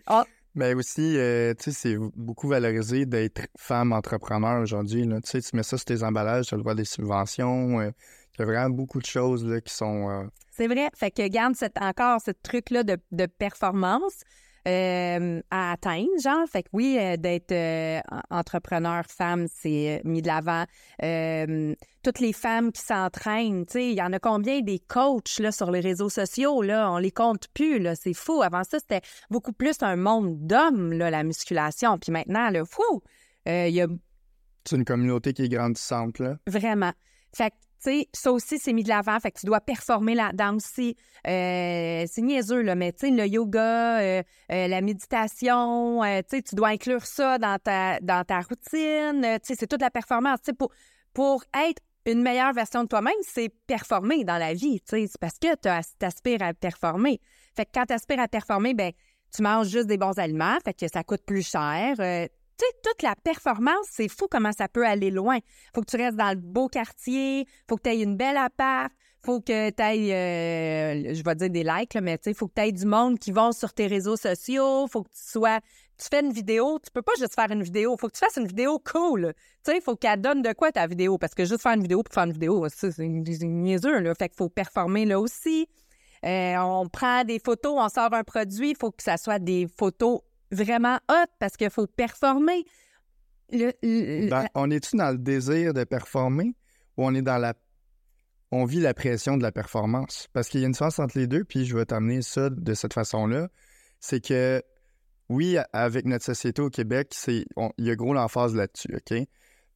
Mais 0.55 0.75
aussi, 0.75 1.17
euh, 1.19 1.53
tu 1.55 1.65
sais, 1.65 1.73
c'est 1.73 1.97
beaucoup 2.15 2.49
valorisé 2.49 3.07
d'être 3.07 3.43
femme 3.57 3.93
entrepreneur 3.93 4.63
aujourd'hui. 4.63 5.03
Tu 5.25 5.41
sais, 5.41 5.57
mets 5.57 5.65
ça 5.65 5.77
sur 5.77 5.85
tes 5.85 6.03
emballages, 6.05 6.47
tu 6.47 6.55
as 6.55 6.57
le 6.57 6.63
droit 6.63 6.75
des 6.75 6.85
subventions. 6.85 7.81
Euh, 7.81 7.91
il 8.35 8.41
y 8.41 8.43
a 8.43 8.47
vraiment 8.47 8.71
beaucoup 8.71 9.01
de 9.01 9.07
choses 9.07 9.45
là, 9.45 9.61
qui 9.61 9.75
sont. 9.75 10.09
Euh, 10.11 10.25
c'est 10.51 10.69
vrai. 10.69 10.91
Fait 10.95 11.11
que 11.11 11.27
garde 11.27 11.57
encore 11.81 12.21
ce 12.21 12.31
truc-là 12.31 12.85
de, 12.85 12.99
de 13.11 13.27
performance. 13.27 14.23
Euh, 14.67 15.43
à 15.51 15.73
atteindre, 15.73 16.09
genre. 16.23 16.49
Fait 16.49 16.63
que 16.63 16.69
oui, 16.73 16.97
euh, 16.99 17.19
d'être 17.19 17.53
euh, 17.53 18.01
entrepreneur 18.31 19.05
femme, 19.07 19.47
c'est 19.47 20.01
mis 20.05 20.23
de 20.23 20.27
l'avant. 20.27 20.65
toutes 22.03 22.21
les 22.21 22.33
femmes 22.33 22.73
qui 22.73 22.81
s'entraînent, 22.81 23.67
tu 23.67 23.73
sais, 23.73 23.91
il 23.91 23.95
y 23.95 24.03
en 24.03 24.13
a 24.15 24.19
combien 24.19 24.63
des 24.63 24.79
coachs 24.79 25.39
là, 25.39 25.53
sur 25.53 25.71
les 25.71 25.81
réseaux 25.81 26.09
sociaux, 26.09 26.63
là, 26.63 26.91
on 26.91 26.97
les 26.97 27.11
compte 27.11 27.49
plus, 27.53 27.79
là, 27.79 27.95
c'est 27.95 28.15
fou. 28.15 28.43
Avant 28.43 28.65
ça, 28.65 28.79
c'était 28.79 29.03
beaucoup 29.31 29.53
plus 29.53 29.77
un 29.83 29.97
monde 29.97 30.47
d'hommes, 30.47 30.93
là, 30.93 31.11
la 31.11 31.25
musculation. 31.25 31.99
Puis 31.99 32.11
maintenant, 32.11 32.49
là, 32.49 32.65
fou, 32.65 33.03
il 33.47 33.69
y 33.69 33.83
a... 33.83 33.87
C'est 34.65 34.77
une 34.77 34.87
communauté 34.87 35.35
qui 35.35 35.43
est 35.43 35.49
grandissante, 35.51 36.19
là. 36.21 36.39
Vraiment. 36.47 36.93
Fait 37.35 37.51
que 37.51 37.57
ça 38.13 38.33
aussi, 38.33 38.59
c'est 38.59 38.73
mis 38.73 38.83
de 38.83 38.89
l'avant. 38.89 39.19
Fait 39.21 39.31
que 39.31 39.41
tu 39.41 39.47
dois 39.47 39.61
performer 39.61 40.15
là-dedans 40.15 40.57
aussi. 40.57 40.97
Euh, 41.27 42.05
c'est 42.07 42.23
niaiseux, 42.23 42.63
là, 42.63 42.75
mais 42.75 42.93
tu 42.93 43.09
sais, 43.09 43.13
le 43.13 43.27
yoga, 43.27 44.01
euh, 44.01 44.23
euh, 44.53 44.69
la 44.69 44.81
méditation, 44.81 46.01
tu 46.29 46.55
dois 46.55 46.69
inclure 46.69 47.05
ça 47.05 47.39
dans 47.39 47.59
ta, 47.59 48.01
dans 48.01 48.25
ta 48.25 48.41
routine. 48.41 49.39
c'est 49.43 49.67
toute 49.67 49.81
la 49.81 49.91
performance. 49.91 50.41
Pour, 50.59 50.71
pour 51.13 51.45
être 51.69 51.83
une 52.07 52.23
meilleure 52.23 52.53
version 52.53 52.85
de 52.85 52.89
toi-même, 52.89 53.15
c'est 53.23 53.49
performer 53.67 54.25
dans 54.25 54.39
la 54.39 54.55
vie. 54.55 54.81
C'est 54.85 55.09
parce 55.19 55.39
que 55.39 55.55
tu 55.57 56.05
aspires 56.05 56.43
à 56.43 56.53
performer. 56.53 57.21
Fait 57.57 57.65
que 57.65 57.71
quand 57.75 57.87
tu 57.87 57.95
aspires 57.95 58.21
à 58.21 58.29
performer, 58.29 58.75
ben 58.75 58.93
tu 59.35 59.43
manges 59.43 59.69
juste 59.69 59.87
des 59.87 59.99
bons 59.99 60.17
aliments, 60.19 60.59
fait 60.65 60.75
que 60.75 60.87
ça 60.87 61.03
coûte 61.03 61.23
plus 61.27 61.43
cher 61.43 61.97
toute 62.59 63.03
la 63.03 63.15
performance, 63.17 63.87
c'est 63.91 64.09
fou 64.09 64.27
comment 64.31 64.53
ça 64.53 64.69
peut 64.69 64.87
aller 64.87 65.11
loin. 65.11 65.39
Faut 65.75 65.81
que 65.81 65.91
tu 65.91 65.97
restes 65.97 66.17
dans 66.17 66.31
le 66.31 66.41
beau 66.41 66.69
quartier, 66.69 67.47
faut 67.69 67.77
que 67.77 67.83
tu 67.83 67.91
aies 67.91 68.03
une 68.03 68.17
belle 68.17 68.37
appart, 68.37 68.93
faut 69.25 69.41
que 69.41 69.71
tu 69.71 69.83
aies, 69.83 70.13
euh, 70.13 71.15
je 71.15 71.23
vais 71.23 71.35
dire 71.35 71.51
des 71.51 71.65
likes, 71.65 71.97
mais 71.97 72.19
tu 72.19 72.25
sais, 72.25 72.35
faut 72.35 72.47
que 72.47 72.55
tu 72.57 72.63
aies 72.63 72.73
du 72.73 72.85
monde 72.85 73.19
qui 73.19 73.33
vont 73.33 73.53
sur 73.53 73.73
tes 73.73 73.87
réseaux 73.87 74.17
sociaux, 74.17 74.87
faut 74.87 75.03
que 75.03 75.09
tu 75.09 75.31
sois, 75.31 75.61
tu 75.99 76.07
fais 76.11 76.21
une 76.21 76.33
vidéo, 76.33 76.79
tu 76.85 76.91
peux 76.91 77.03
pas 77.03 77.13
juste 77.19 77.35
faire 77.35 77.51
une 77.51 77.63
vidéo, 77.63 77.97
faut 77.99 78.09
que 78.09 78.13
tu 78.13 78.19
fasses 78.19 78.37
une 78.37 78.47
vidéo 78.47 78.79
cool. 78.81 79.33
Tu 79.65 79.73
sais, 79.73 79.81
faut 79.81 79.97
qu'elle 79.97 80.21
donne 80.21 80.43
de 80.43 80.53
quoi 80.53 80.73
ta 80.73 80.87
vidéo, 80.87 81.17
parce 81.19 81.35
que 81.35 81.45
juste 81.45 81.63
faire 81.63 81.73
une 81.73 81.83
vidéo 81.83 82.03
pour 82.03 82.13
faire 82.13 82.25
une 82.25 82.33
vidéo, 82.33 82.67
c'est 82.69 82.99
niaiseux, 82.99 84.01
là. 84.01 84.15
Fait 84.15 84.29
qu'il 84.29 84.37
faut 84.37 84.49
performer 84.49 85.07
là 85.07 85.19
aussi. 85.19 85.69
Euh, 86.25 86.57
on 86.59 86.89
prend 86.89 87.25
des 87.25 87.39
photos, 87.39 87.75
on 87.77 87.89
sort 87.89 88.13
un 88.13 88.25
produit, 88.25 88.71
il 88.71 88.77
faut 88.77 88.91
que 88.91 89.03
ça 89.03 89.17
soit 89.17 89.39
des 89.39 89.67
photos 89.67 90.21
vraiment 90.51 90.99
hot 91.11 91.31
parce 91.39 91.57
qu'il 91.57 91.71
faut 91.71 91.87
performer. 91.87 92.65
Ben, 93.51 94.47
on 94.55 94.71
est-tu 94.71 94.97
dans 94.97 95.11
le 95.11 95.19
désir 95.19 95.75
de 95.75 95.85
performer 95.85 96.55
ou 96.97 97.05
on 97.05 97.15
est 97.15 97.23
dans 97.23 97.39
la. 97.39 97.55
On 98.51 98.65
vit 98.65 98.81
la 98.81 98.95
pression 98.95 99.37
de 99.37 99.43
la 99.43 99.51
performance? 99.51 100.29
Parce 100.33 100.49
qu'il 100.49 100.61
y 100.61 100.65
a 100.65 100.67
une 100.67 100.73
différence 100.73 100.99
entre 101.01 101.19
les 101.19 101.27
deux, 101.27 101.45
puis 101.45 101.65
je 101.65 101.77
vais 101.77 101.87
t'amener 101.87 102.23
ça 102.23 102.51
de 102.51 102.75
cette 102.75 102.95
façon-là. 102.95 103.49
C'est 103.99 104.25
que, 104.25 104.63
oui, 105.29 105.57
avec 105.73 106.05
notre 106.05 106.25
société 106.25 106.63
au 106.63 106.71
Québec, 106.71 107.09
c'est, 107.11 107.45
il 107.79 107.85
y 107.85 107.91
a 107.91 107.97
gros 107.97 108.15
l'emphase 108.15 108.55
là-dessus, 108.55 108.95
OK? 108.95 109.27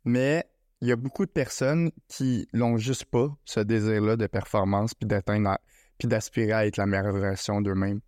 Mais 0.05 0.45
il 0.81 0.89
y 0.89 0.93
a 0.93 0.97
beaucoup 0.97 1.27
de 1.27 1.31
personnes 1.31 1.91
qui 2.07 2.47
n'ont 2.53 2.77
juste 2.77 3.07
pas 3.07 3.29
ce 3.45 3.59
désir-là 3.61 4.17
de 4.17 4.27
performance, 4.29 4.95
puis 4.95 5.09
d'atteindre, 5.09 5.59
puis 5.99 6.07
d'aspirer 6.07 6.53
à 6.53 6.67
être 6.67 6.77
la 6.77 6.87
meilleure 6.87 7.17
version 7.17 7.61
d'eux-mêmes. 7.61 8.01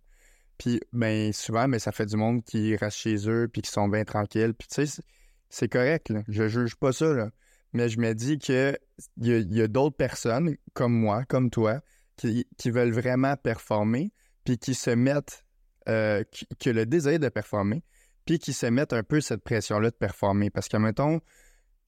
Puis, 0.61 0.79
ben, 0.93 1.33
souvent, 1.33 1.67
mais 1.67 1.79
ça 1.79 1.91
fait 1.91 2.05
du 2.05 2.17
monde 2.17 2.43
qui 2.43 2.75
reste 2.75 2.97
chez 2.97 3.27
eux, 3.27 3.49
puis 3.51 3.63
qui 3.63 3.71
sont 3.71 3.87
bien 3.87 4.03
tranquilles. 4.03 4.53
Puis, 4.53 4.67
tu 4.67 4.85
sais, 4.85 5.01
c'est 5.49 5.67
correct, 5.67 6.09
là. 6.09 6.21
Je 6.27 6.47
juge 6.47 6.75
pas 6.75 6.91
ça, 6.91 7.11
là. 7.11 7.31
Mais 7.73 7.89
je 7.89 7.99
me 7.99 8.13
dis 8.13 8.37
qu'il 8.37 8.77
y 9.17 9.61
a, 9.61 9.67
d'autres 9.67 9.97
personnes, 9.97 10.55
comme 10.73 10.93
moi, 10.93 11.25
comme 11.25 11.49
toi, 11.49 11.81
qui, 12.15 12.45
veulent 12.67 12.91
vraiment 12.91 13.35
performer, 13.37 14.11
puis 14.43 14.59
qui 14.59 14.75
se 14.75 14.91
mettent, 14.91 15.43
euh, 15.89 16.23
qui, 16.31 16.69
ont 16.69 16.73
le 16.73 16.85
désir 16.85 17.17
de 17.17 17.29
performer, 17.29 17.83
puis 18.25 18.37
qui 18.37 18.53
se 18.53 18.67
mettent 18.67 18.93
un 18.93 19.01
peu 19.01 19.19
cette 19.19 19.43
pression-là 19.43 19.89
de 19.89 19.95
performer. 19.95 20.51
Parce 20.51 20.67
que, 20.67 20.77
mettons, 20.77 21.21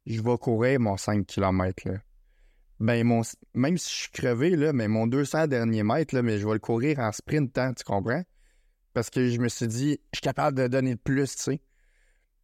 je 0.07 0.19
vais 0.19 0.38
courir 0.39 0.79
mon 0.79 0.97
5 0.97 1.27
km, 1.27 1.89
là. 1.89 1.99
Ben, 2.79 3.05
mon, 3.05 3.21
même 3.53 3.77
si 3.77 3.91
je 3.91 4.01
suis 4.01 4.12
crevé, 4.12 4.55
là, 4.55 4.73
mais 4.73 4.88
mon 4.88 5.05
200 5.05 5.45
derniers 5.45 5.83
mètres, 5.83 6.15
là, 6.15 6.23
mais 6.23 6.39
je 6.39 6.47
vais 6.47 6.53
le 6.53 6.59
courir 6.59 6.97
en 6.97 7.12
sprint 7.12 7.53
temps, 7.53 7.71
tu 7.71 7.83
comprends? 7.83 8.23
Parce 8.93 9.10
que 9.10 9.29
je 9.29 9.39
me 9.39 9.49
suis 9.49 9.67
dit, 9.67 9.99
je 10.13 10.17
suis 10.17 10.21
capable 10.21 10.58
de 10.58 10.67
donner 10.67 10.95
plus, 10.95 11.36
tu 11.36 11.43
sais. 11.43 11.62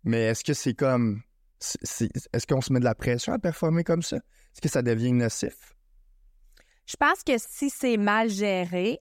Mais 0.03 0.23
est-ce 0.23 0.43
que 0.43 0.53
c'est 0.53 0.73
comme. 0.73 1.21
Est-ce 1.59 2.47
qu'on 2.47 2.61
se 2.61 2.71
met 2.71 2.79
de 2.79 2.85
la 2.85 2.95
pression 2.95 3.33
à 3.33 3.39
performer 3.39 3.83
comme 3.83 4.01
ça? 4.01 4.17
Est-ce 4.17 4.61
que 4.61 4.69
ça 4.69 4.81
devient 4.81 5.11
nocif? 5.11 5.73
Je 6.85 6.95
pense 6.95 7.23
que 7.23 7.33
si 7.37 7.69
c'est 7.69 7.97
mal 7.97 8.29
géré, 8.29 8.99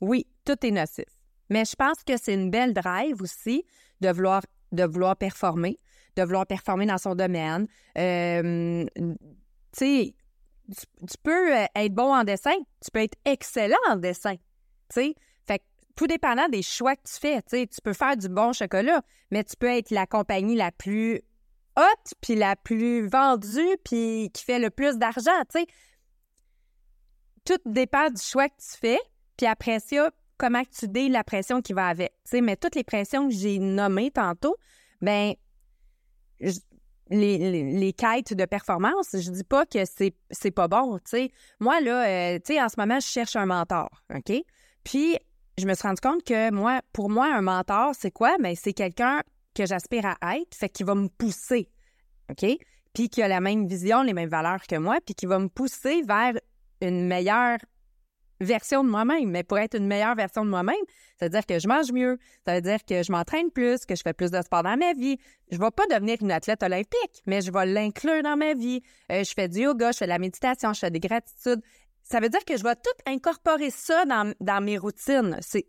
oui, 0.00 0.26
tout 0.44 0.64
est 0.64 0.70
nocif. 0.70 1.04
Mais 1.50 1.64
je 1.64 1.74
pense 1.74 2.04
que 2.04 2.16
c'est 2.16 2.34
une 2.34 2.50
belle 2.50 2.72
drive 2.72 3.20
aussi 3.20 3.64
de 4.00 4.10
vouloir, 4.10 4.42
de 4.72 4.84
vouloir 4.84 5.16
performer, 5.16 5.76
de 6.16 6.22
vouloir 6.22 6.46
performer 6.46 6.86
dans 6.86 6.98
son 6.98 7.14
domaine. 7.14 7.66
Euh, 7.96 8.86
tu 8.96 9.14
sais, 9.72 10.14
tu 10.70 11.18
peux 11.22 11.52
être 11.52 11.94
bon 11.94 12.14
en 12.14 12.24
dessin, 12.24 12.56
tu 12.82 12.90
peux 12.92 13.00
être 13.00 13.18
excellent 13.24 13.76
en 13.88 13.96
dessin. 13.96 14.36
Tu 14.36 14.94
sais, 14.94 15.14
tout 15.98 16.06
dépendant 16.06 16.48
des 16.48 16.62
choix 16.62 16.94
que 16.94 17.02
tu 17.02 17.18
fais. 17.20 17.42
Tu 17.42 17.80
peux 17.82 17.92
faire 17.92 18.16
du 18.16 18.28
bon 18.28 18.52
chocolat, 18.52 19.02
mais 19.32 19.42
tu 19.42 19.56
peux 19.56 19.66
être 19.66 19.90
la 19.90 20.06
compagnie 20.06 20.54
la 20.54 20.70
plus 20.70 21.20
haute, 21.76 22.14
puis 22.20 22.36
la 22.36 22.54
plus 22.54 23.08
vendue, 23.08 23.76
puis 23.84 24.30
qui 24.32 24.44
fait 24.44 24.60
le 24.60 24.70
plus 24.70 24.96
d'argent. 24.96 25.32
Tout 27.44 27.58
dépend 27.66 28.10
du 28.10 28.22
choix 28.22 28.48
que 28.48 28.54
tu 28.60 28.78
fais, 28.78 29.00
puis 29.36 29.48
après 29.48 29.80
ça, 29.80 30.12
comment 30.36 30.62
tu 30.66 30.86
dis 30.86 31.08
la 31.08 31.24
pression 31.24 31.60
qui 31.60 31.72
va 31.72 31.88
avec. 31.88 32.12
mais 32.32 32.54
toutes 32.54 32.76
les 32.76 32.84
pressions 32.84 33.28
que 33.28 33.34
j'ai 33.34 33.58
nommées 33.58 34.12
tantôt, 34.12 34.54
ben 35.02 35.34
les, 37.10 37.92
quêtes 37.92 38.34
de 38.34 38.44
performance, 38.44 39.08
je 39.14 39.32
dis 39.32 39.42
pas 39.42 39.66
que 39.66 39.84
c'est, 39.84 40.14
c'est 40.30 40.52
pas 40.52 40.68
bon, 40.68 41.00
Moi, 41.58 41.80
là, 41.80 42.06
euh, 42.06 42.38
en 42.38 42.68
ce 42.68 42.78
moment, 42.78 43.00
je 43.00 43.06
cherche 43.06 43.34
un 43.34 43.46
mentor, 43.46 44.04
OK? 44.14 44.44
Puis, 44.84 45.18
je 45.58 45.66
me 45.66 45.74
suis 45.74 45.86
rendu 45.86 46.00
compte 46.00 46.22
que 46.24 46.50
moi, 46.50 46.80
pour 46.92 47.10
moi, 47.10 47.34
un 47.34 47.42
mentor, 47.42 47.92
c'est 47.98 48.10
quoi? 48.10 48.36
Mais 48.38 48.50
ben, 48.50 48.56
c'est 48.56 48.72
quelqu'un 48.72 49.22
que 49.54 49.66
j'aspire 49.66 50.16
à 50.20 50.36
être, 50.38 50.54
fait 50.54 50.68
qu'il 50.68 50.86
va 50.86 50.94
me 50.94 51.08
pousser, 51.08 51.68
OK? 52.30 52.46
Puis 52.94 53.08
qui 53.08 53.22
a 53.22 53.28
la 53.28 53.40
même 53.40 53.66
vision, 53.66 54.02
les 54.02 54.12
mêmes 54.12 54.28
valeurs 54.28 54.66
que 54.66 54.76
moi, 54.76 54.98
puis 55.04 55.14
qui 55.14 55.26
va 55.26 55.38
me 55.38 55.48
pousser 55.48 56.02
vers 56.02 56.34
une 56.80 57.06
meilleure 57.06 57.58
version 58.40 58.84
de 58.84 58.88
moi-même. 58.88 59.30
Mais 59.30 59.42
pour 59.42 59.58
être 59.58 59.76
une 59.76 59.86
meilleure 59.86 60.14
version 60.14 60.44
de 60.44 60.50
moi-même, 60.50 60.76
ça 61.18 61.26
veut 61.26 61.30
dire 61.30 61.44
que 61.44 61.58
je 61.58 61.66
mange 61.66 61.90
mieux, 61.92 62.18
ça 62.46 62.54
veut 62.54 62.60
dire 62.60 62.84
que 62.84 63.02
je 63.02 63.10
m'entraîne 63.10 63.50
plus, 63.50 63.84
que 63.84 63.96
je 63.96 64.02
fais 64.02 64.12
plus 64.12 64.30
de 64.30 64.40
sport 64.42 64.62
dans 64.62 64.76
ma 64.76 64.92
vie. 64.92 65.18
Je 65.50 65.56
ne 65.56 65.62
vais 65.62 65.70
pas 65.70 65.86
devenir 65.86 66.18
une 66.20 66.30
athlète 66.30 66.62
olympique, 66.62 67.22
mais 67.26 67.40
je 67.40 67.50
vais 67.50 67.66
l'inclure 67.66 68.22
dans 68.22 68.36
ma 68.36 68.54
vie. 68.54 68.82
Euh, 69.10 69.24
je 69.24 69.32
fais 69.34 69.48
du 69.48 69.60
yoga, 69.60 69.92
je 69.92 69.98
fais 69.98 70.04
de 70.04 70.10
la 70.10 70.18
méditation, 70.18 70.72
je 70.72 70.78
fais 70.78 70.90
des 70.90 71.00
gratitudes 71.00 71.62
ça 72.10 72.20
veut 72.20 72.28
dire 72.28 72.44
que 72.44 72.56
je 72.56 72.62
vais 72.62 72.74
tout 72.74 73.02
incorporer 73.06 73.70
ça 73.70 74.04
dans, 74.06 74.64
mes 74.64 74.78
routines. 74.78 75.36
C'est, 75.40 75.66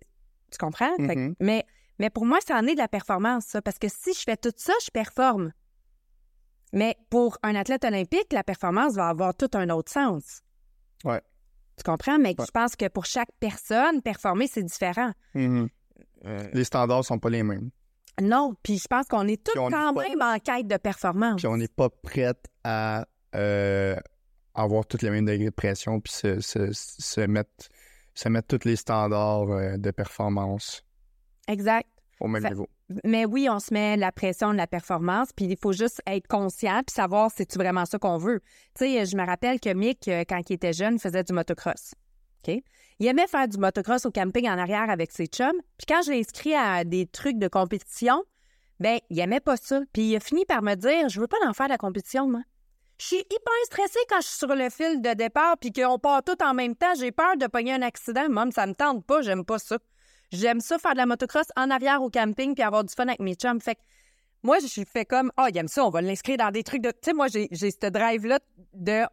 tu 0.52 0.58
comprends? 0.58 0.96
Mm-hmm. 0.98 1.36
mais, 1.40 1.66
mais 2.00 2.10
pour 2.10 2.26
moi, 2.26 2.40
ça 2.46 2.56
en 2.58 2.66
est 2.66 2.74
de 2.76 2.80
la 2.80 2.88
performance, 2.88 3.46
ça, 3.46 3.62
parce 3.62 3.78
que 3.78 3.88
si 3.90 4.14
je 4.14 4.22
fais 4.22 4.38
tout 4.38 4.54
ça, 4.56 4.74
je 4.84 4.90
performe. 4.92 5.52
Mais 6.72 6.96
pour 7.10 7.38
un 7.44 7.56
athlète 7.56 7.84
olympique, 7.84 8.32
la 8.32 8.44
performance 8.44 8.94
va 8.94 9.10
avoir 9.10 9.36
tout 9.36 9.50
un 9.54 9.70
autre 9.70 9.92
sens. 9.92 10.42
Ouais. 11.04 11.22
Tu 11.78 11.84
comprends? 11.84 12.20
Mais 12.20 12.36
Ouais. 12.38 12.46
je 12.46 12.52
pense 12.52 12.76
que 12.76 12.88
pour 12.88 13.06
chaque 13.06 13.30
personne, 13.40 14.02
performer, 14.02 14.48
c'est 14.48 14.64
différent. 14.64 15.12
Mhm. 15.34 15.68
Euh. 16.26 16.48
Les 16.54 16.64
standards 16.64 17.06
sont 17.06 17.18
pas 17.20 17.30
les 17.30 17.44
mêmes. 17.44 17.70
Non, 18.22 18.54
puis 18.64 18.78
je 18.78 18.88
pense 18.88 19.08
qu'on 19.08 19.28
est 19.28 19.42
tous 19.44 19.54
quand 19.56 19.72
pas- 19.72 19.92
même 19.94 20.22
en 20.22 20.38
quête 20.40 20.68
de 20.68 20.76
performance. 20.78 21.38
Puis 21.38 21.48
on 21.48 21.56
n'est 21.58 21.70
pas 21.70 21.90
prête 21.90 22.46
à 22.66 23.06
euh, 23.36 23.96
avoir 24.62 24.86
tous 24.86 25.02
les 25.02 25.10
mêmes 25.10 25.26
degrés 25.26 25.46
de 25.46 25.50
pression 25.52 26.00
puis 26.00 26.12
se, 26.14 26.40
se, 26.40 26.70
se 26.74 27.22
mettre, 27.22 27.70
se 28.14 28.30
mettre 28.30 28.58
tous 28.58 28.68
les 28.68 28.76
standards 28.76 29.50
euh, 29.50 29.78
de 29.78 29.92
performance 29.92 30.84
Exact. 31.48 31.88
au 32.20 32.28
même 32.28 32.42
Fait- 32.42 32.50
niveau. 32.50 32.68
Mais 33.04 33.26
oui, 33.26 33.48
on 33.50 33.60
se 33.60 33.72
met 33.72 33.98
la 33.98 34.12
pression 34.12 34.52
de 34.52 34.58
la 34.58 34.66
performance, 34.66 35.30
puis 35.32 35.46
il 35.46 35.58
faut 35.58 35.74
juste 35.74 36.02
être 36.08 36.28
conscient 36.28 36.82
puis 36.86 36.94
savoir 36.96 37.30
si 37.30 37.38
c'est 37.48 37.56
vraiment 37.56 37.86
ça 37.86 38.00
qu'on 38.00 38.18
veut. 38.18 38.42
Tu 38.76 38.86
sais, 38.86 39.06
je 39.06 39.16
me 39.16 39.24
rappelle 39.24 39.60
que 39.60 39.72
Mick, 39.72 40.08
euh, 40.08 40.24
quand 40.28 40.42
il 40.50 40.54
était 40.54 40.74
jeune, 40.74 40.98
faisait 40.98 41.24
du 41.24 41.34
motocross. 41.34 41.94
Il 42.48 43.08
aimait 43.08 43.28
faire 43.28 43.48
du 43.48 43.58
motocross 43.58 44.06
au 44.06 44.12
camping 44.12 44.50
en 44.50 44.58
arrière 44.58 44.90
avec 44.90 45.12
ses 45.12 45.28
chums. 45.28 45.60
Puis 45.78 45.86
quand 45.88 46.02
je 46.06 46.12
l'ai 46.12 46.20
inscrit 46.20 46.54
à 46.54 46.84
des 46.84 47.06
trucs 47.06 47.38
de 47.38 47.48
compétition, 47.48 48.24
ben 48.80 49.00
il 49.10 49.20
aimait 49.20 49.40
pas 49.40 49.56
ça. 49.58 49.82
Puis 49.94 50.10
il 50.10 50.16
a 50.16 50.20
fini 50.20 50.46
par 50.46 50.62
me 50.62 50.76
dire 50.76 51.10
Je 51.10 51.20
veux 51.20 51.28
pas 51.28 51.38
en 51.46 51.54
faire 51.54 51.68
de 51.68 51.72
la 51.74 51.78
compétition, 51.78 52.30
moi. 52.30 52.42
Je 53.00 53.06
suis 53.06 53.18
hyper 53.18 53.54
stressée 53.64 54.00
quand 54.10 54.20
je 54.20 54.28
suis 54.28 54.38
sur 54.38 54.54
le 54.54 54.70
fil 54.70 55.02
de 55.02 55.14
départ 55.14 55.58
puis 55.58 55.72
qu'on 55.72 55.98
part 55.98 56.22
tout 56.22 56.36
en 56.44 56.54
même 56.54 56.76
temps. 56.76 56.94
J'ai 57.00 57.14
peur 57.14 57.38
de 57.38 57.48
pogner 57.48 57.74
un 57.74 57.82
accident. 57.82 58.30
Moi, 58.30 58.52
ça 58.52 58.68
me 58.68 58.74
tente 58.74 59.06
pas, 59.06 59.22
j'aime 59.22 59.46
pas 59.46 59.58
ça. 59.58 59.78
J'aime 60.34 60.60
ça 60.60 60.78
faire 60.78 60.92
de 60.92 60.98
la 60.98 61.06
motocross 61.06 61.48
en 61.56 61.70
arrière 61.72 62.02
au 62.02 62.10
camping 62.10 62.54
puis 62.54 62.62
avoir 62.62 62.84
du 62.84 62.94
fun 62.94 63.08
avec 63.08 63.22
mes 63.22 63.36
chums. 63.36 63.62
Fait 63.62 63.76
que 63.76 63.80
moi, 64.44 64.60
je 64.60 64.68
suis 64.68 64.84
fait 64.84 65.06
comme 65.06 65.32
Ah, 65.38 65.48
il 65.50 65.58
aime 65.58 65.70
ça, 65.70 65.86
on 65.86 65.90
va 65.90 66.02
l'inscrire 66.02 66.36
dans 66.36 66.52
des 66.52 66.64
trucs 66.64 66.82
de. 66.82 66.90
Tu 66.90 66.98
sais, 67.06 67.14
moi, 67.14 67.30
j'ai 67.30 67.48
j'ai 67.52 67.72
ce 67.72 67.90
drive-là 67.90 68.40
de, 68.74 69.06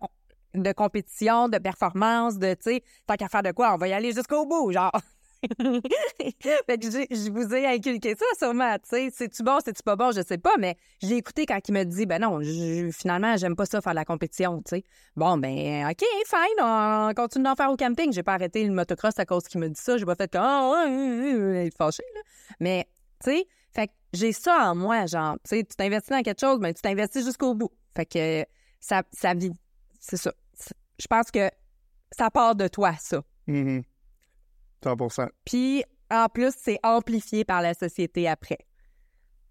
de 0.54 0.72
compétition, 0.72 1.48
de 1.48 1.58
performance, 1.58 2.38
de, 2.38 2.54
tu 2.54 2.72
sais, 2.72 2.82
tant 3.06 3.14
qu'à 3.14 3.28
faire 3.28 3.44
de 3.44 3.52
quoi, 3.52 3.72
on 3.72 3.76
va 3.76 3.86
y 3.86 3.92
aller 3.92 4.12
jusqu'au 4.12 4.46
bout, 4.46 4.72
genre. 4.72 5.00
fait 6.66 6.78
que 6.78 6.86
je 6.90 7.30
vous 7.30 7.54
ai 7.54 7.66
inculqué 7.66 8.14
ça 8.14 8.24
sûrement, 8.38 8.74
tu 8.78 8.88
sais. 8.88 9.08
C'est-tu 9.12 9.42
bon, 9.42 9.58
c'est-tu 9.64 9.82
pas 9.82 9.96
bon, 9.96 10.12
je 10.12 10.22
sais 10.22 10.38
pas, 10.38 10.56
mais 10.58 10.76
j'ai 11.02 11.16
écouté 11.16 11.46
quand 11.46 11.58
il 11.68 11.72
me 11.72 11.84
dit, 11.84 12.06
ben 12.06 12.20
non, 12.20 12.40
finalement, 12.92 13.36
j'aime 13.36 13.56
pas 13.56 13.66
ça 13.66 13.80
faire 13.80 13.94
la 13.94 14.04
compétition, 14.04 14.62
tu 14.62 14.76
sais. 14.76 14.84
Bon, 15.16 15.36
ben, 15.38 15.88
OK, 15.90 16.04
fine, 16.26 16.62
on 16.62 17.12
continue 17.14 17.44
d'en 17.44 17.54
faire 17.54 17.70
au 17.70 17.76
camping. 17.76 18.12
J'ai 18.12 18.22
pas 18.22 18.34
arrêté 18.34 18.64
le 18.64 18.72
motocross 18.72 19.18
à 19.18 19.24
cause 19.24 19.44
qu'il 19.44 19.60
me 19.60 19.68
dit 19.68 19.80
ça. 19.80 19.96
J'ai 19.96 20.04
pas 20.04 20.14
fait 20.14 20.30
comme, 20.30 20.42
ouais, 20.42 21.34
ouais, 21.36 21.66
être 21.66 21.76
fâché, 21.76 22.02
là. 22.14 22.20
Mais, 22.60 22.86
tu 23.22 23.30
sais, 23.30 23.46
fait 23.72 23.88
que 23.88 23.92
j'ai 24.12 24.32
ça 24.32 24.70
en 24.70 24.74
moi, 24.74 25.06
genre, 25.06 25.36
tu 25.44 25.56
sais, 25.56 25.64
tu 25.64 25.76
t'investis 25.76 26.10
dans 26.10 26.22
quelque 26.22 26.40
chose, 26.40 26.58
mais 26.60 26.72
tu 26.74 26.82
t'investis 26.82 27.24
jusqu'au 27.24 27.54
bout. 27.54 27.70
Fait 27.94 28.06
que 28.06 28.44
ça, 28.80 29.02
ça 29.12 29.34
vit. 29.34 29.52
C'est 30.00 30.16
ça. 30.16 30.32
Je 30.98 31.06
pense 31.06 31.30
que 31.30 31.50
ça 32.10 32.30
part 32.30 32.54
de 32.54 32.68
toi, 32.68 32.94
ça. 32.98 33.22
Mhm. 33.46 33.82
100%. 34.84 35.28
Puis, 35.44 35.82
en 36.10 36.28
plus, 36.28 36.52
c'est 36.56 36.78
amplifié 36.82 37.44
par 37.44 37.62
la 37.62 37.74
société 37.74 38.28
après. 38.28 38.58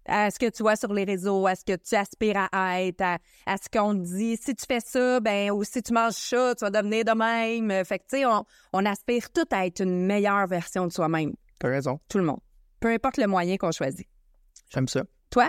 À 0.08 0.30
ce 0.30 0.38
que 0.38 0.48
tu 0.48 0.62
vois 0.62 0.76
sur 0.76 0.92
les 0.92 1.02
réseaux, 1.02 1.46
à 1.48 1.56
ce 1.56 1.64
que 1.64 1.74
tu 1.76 1.96
aspires 1.96 2.48
à 2.52 2.80
être, 2.82 3.00
à, 3.02 3.18
à 3.44 3.56
ce 3.56 3.68
qu'on 3.68 3.92
te 3.94 4.04
dit, 4.06 4.36
si 4.36 4.54
tu 4.54 4.64
fais 4.64 4.78
ça, 4.80 5.18
ben, 5.18 5.50
ou 5.50 5.64
si 5.64 5.82
tu 5.82 5.92
manges 5.92 6.12
ça, 6.12 6.54
tu 6.54 6.64
vas 6.64 6.70
devenir 6.70 7.04
de 7.04 7.10
même. 7.12 7.84
Fait 7.84 7.98
que, 7.98 8.04
tu 8.04 8.18
sais, 8.18 8.26
on, 8.26 8.44
on 8.72 8.86
aspire 8.86 9.30
tout 9.32 9.44
à 9.50 9.66
être 9.66 9.80
une 9.82 10.06
meilleure 10.06 10.46
version 10.46 10.86
de 10.86 10.92
soi-même, 10.92 11.34
T'as 11.58 11.68
raison. 11.68 11.98
tout 12.08 12.18
le 12.18 12.24
monde. 12.24 12.38
Peu 12.78 12.88
importe 12.92 13.16
le 13.16 13.26
moyen 13.26 13.56
qu'on 13.56 13.72
choisit. 13.72 14.06
J'aime 14.70 14.86
ça. 14.86 15.02
Toi, 15.30 15.48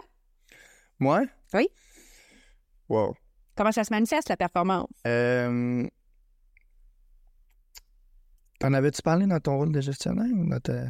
Moi? 0.97 1.21
Oui. 1.53 1.67
Wow. 2.89 3.13
comment 3.55 3.71
ça 3.71 3.83
se 3.83 3.93
manifeste, 3.93 4.29
la 4.29 4.37
performance? 4.37 4.87
Euh, 5.05 5.87
T'en 8.59 8.73
avais-tu 8.73 9.01
parlé 9.01 9.25
dans 9.27 9.39
ton 9.39 9.57
rôle 9.57 9.71
de 9.71 9.81
gestionnaire 9.81 10.25
ou 10.35 10.49
dans 10.49 10.59
ta- 10.59 10.89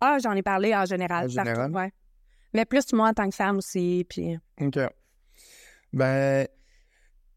Ah, 0.00 0.18
j'en 0.22 0.32
ai 0.32 0.42
parlé 0.42 0.74
en 0.74 0.84
général. 0.84 1.26
En 1.26 1.28
général? 1.28 1.56
partout, 1.72 1.74
ouais. 1.76 1.92
Mais 2.52 2.64
plus 2.64 2.92
moi 2.92 3.08
en 3.08 3.14
tant 3.14 3.28
que 3.28 3.34
femme 3.34 3.58
aussi, 3.58 4.04
puis... 4.08 4.36
OK. 4.60 4.78
Ben, 5.92 6.46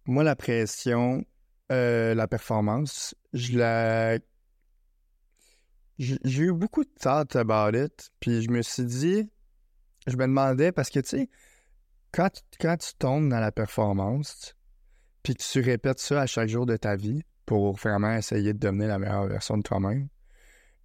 moi, 0.05 0.23
la 0.23 0.35
pression, 0.35 1.23
euh, 1.71 2.13
la 2.15 2.27
performance, 2.27 3.15
je 3.33 3.57
la. 3.57 4.17
J'ai 5.99 6.43
eu 6.43 6.53
beaucoup 6.53 6.83
de 6.83 6.89
thoughts 6.99 7.35
about 7.35 7.75
it, 7.75 8.11
puis 8.19 8.43
je 8.43 8.51
me 8.51 8.61
suis 8.61 8.83
dit, 8.85 9.31
je 10.05 10.15
me 10.15 10.23
demandais, 10.27 10.71
parce 10.71 10.91
que 10.91 10.99
tu 10.99 11.09
sais, 11.09 11.29
quand, 12.11 12.29
tu- 12.29 12.41
quand 12.59 12.77
tu 12.77 12.93
tombes 12.99 13.29
dans 13.29 13.39
la 13.39 13.51
performance, 13.51 14.55
puis 15.23 15.33
que 15.35 15.41
tu 15.41 15.59
répètes 15.61 15.99
ça 15.99 16.21
à 16.21 16.25
chaque 16.27 16.49
jour 16.49 16.67
de 16.67 16.77
ta 16.77 16.95
vie 16.95 17.23
pour 17.47 17.73
vraiment 17.75 18.13
essayer 18.13 18.53
de 18.53 18.59
devenir 18.59 18.89
la 18.89 18.99
meilleure 18.99 19.25
version 19.25 19.57
de 19.57 19.63
toi-même, 19.63 20.09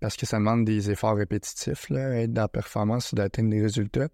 parce 0.00 0.16
que 0.16 0.24
ça 0.24 0.38
demande 0.38 0.64
des 0.64 0.90
efforts 0.90 1.16
répétitifs, 1.16 1.90
là, 1.90 2.22
être 2.22 2.32
dans 2.32 2.42
la 2.42 2.48
performance, 2.48 3.12
d'atteindre 3.12 3.50
des 3.50 3.60
résultats. 3.60 4.08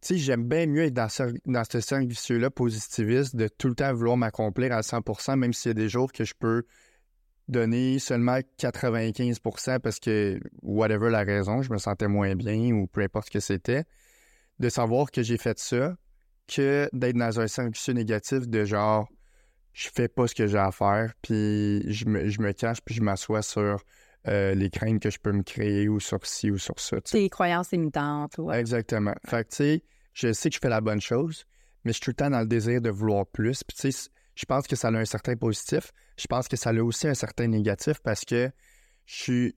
Tu 0.00 0.14
sais, 0.14 0.18
j'aime 0.18 0.48
bien 0.48 0.66
mieux 0.66 0.84
être 0.84 0.94
dans 0.94 1.08
ce, 1.08 1.24
dans 1.44 1.64
ce 1.70 1.80
cercle 1.80 2.06
vicieux-là 2.06 2.50
positiviste, 2.50 3.34
de 3.36 3.48
tout 3.48 3.68
le 3.68 3.74
temps 3.74 3.92
vouloir 3.92 4.16
m'accomplir 4.16 4.72
à 4.72 4.80
100%, 4.80 5.36
même 5.36 5.52
s'il 5.52 5.70
y 5.70 5.72
a 5.72 5.74
des 5.74 5.88
jours 5.88 6.12
que 6.12 6.24
je 6.24 6.34
peux 6.38 6.64
donner 7.48 7.98
seulement 7.98 8.38
95% 8.58 9.80
parce 9.80 9.98
que, 9.98 10.40
whatever 10.62 11.10
la 11.10 11.24
raison, 11.24 11.60
je 11.62 11.72
me 11.72 11.78
sentais 11.78 12.08
moins 12.08 12.34
bien 12.36 12.72
ou 12.72 12.86
peu 12.86 13.02
importe 13.02 13.26
ce 13.26 13.32
que 13.32 13.40
c'était, 13.40 13.84
de 14.60 14.68
savoir 14.68 15.10
que 15.10 15.22
j'ai 15.22 15.38
fait 15.38 15.58
ça, 15.58 15.96
que 16.46 16.88
d'être 16.92 17.16
dans 17.16 17.40
un 17.40 17.48
cercle 17.48 17.72
vicieux 17.72 17.94
négatif 17.94 18.48
de 18.48 18.64
genre, 18.64 19.08
je 19.76 19.90
fais 19.94 20.08
pas 20.08 20.26
ce 20.26 20.34
que 20.34 20.46
j'ai 20.46 20.56
à 20.56 20.72
faire, 20.72 21.12
puis 21.20 21.82
je 21.92 22.06
me, 22.06 22.30
je 22.30 22.40
me 22.40 22.52
cache, 22.52 22.80
puis 22.82 22.94
je 22.94 23.02
m'assois 23.02 23.42
sur 23.42 23.78
euh, 24.26 24.54
les 24.54 24.70
craintes 24.70 25.02
que 25.02 25.10
je 25.10 25.18
peux 25.18 25.32
me 25.32 25.42
créer 25.42 25.86
ou 25.86 26.00
sur 26.00 26.24
ci 26.24 26.50
ou 26.50 26.56
sur 26.56 26.80
ça. 26.80 26.98
Tes 27.02 27.28
croyances 27.28 27.72
imitantes. 27.72 28.38
Ouais. 28.38 28.58
Exactement. 28.58 29.14
Fait 29.26 29.44
que, 29.44 29.50
tu 29.50 29.56
sais, 29.56 29.84
je 30.14 30.32
sais 30.32 30.48
que 30.48 30.54
je 30.54 30.60
fais 30.60 30.70
la 30.70 30.80
bonne 30.80 31.02
chose, 31.02 31.44
mais 31.84 31.92
je 31.92 31.96
suis 31.96 32.04
tout 32.04 32.10
le 32.12 32.14
temps 32.14 32.30
dans 32.30 32.40
le 32.40 32.46
désir 32.46 32.80
de 32.80 32.88
vouloir 32.88 33.26
plus. 33.26 33.62
Puis, 33.64 33.76
tu 33.76 33.92
sais, 33.92 34.10
je 34.34 34.46
pense 34.46 34.66
que 34.66 34.76
ça 34.76 34.88
a 34.88 34.92
un 34.92 35.04
certain 35.04 35.36
positif. 35.36 35.92
Je 36.16 36.26
pense 36.26 36.48
que 36.48 36.56
ça 36.56 36.70
a 36.70 36.82
aussi 36.82 37.06
un 37.06 37.14
certain 37.14 37.46
négatif 37.46 38.00
parce 38.02 38.24
que 38.24 38.50
je 39.04 39.14
suis. 39.14 39.56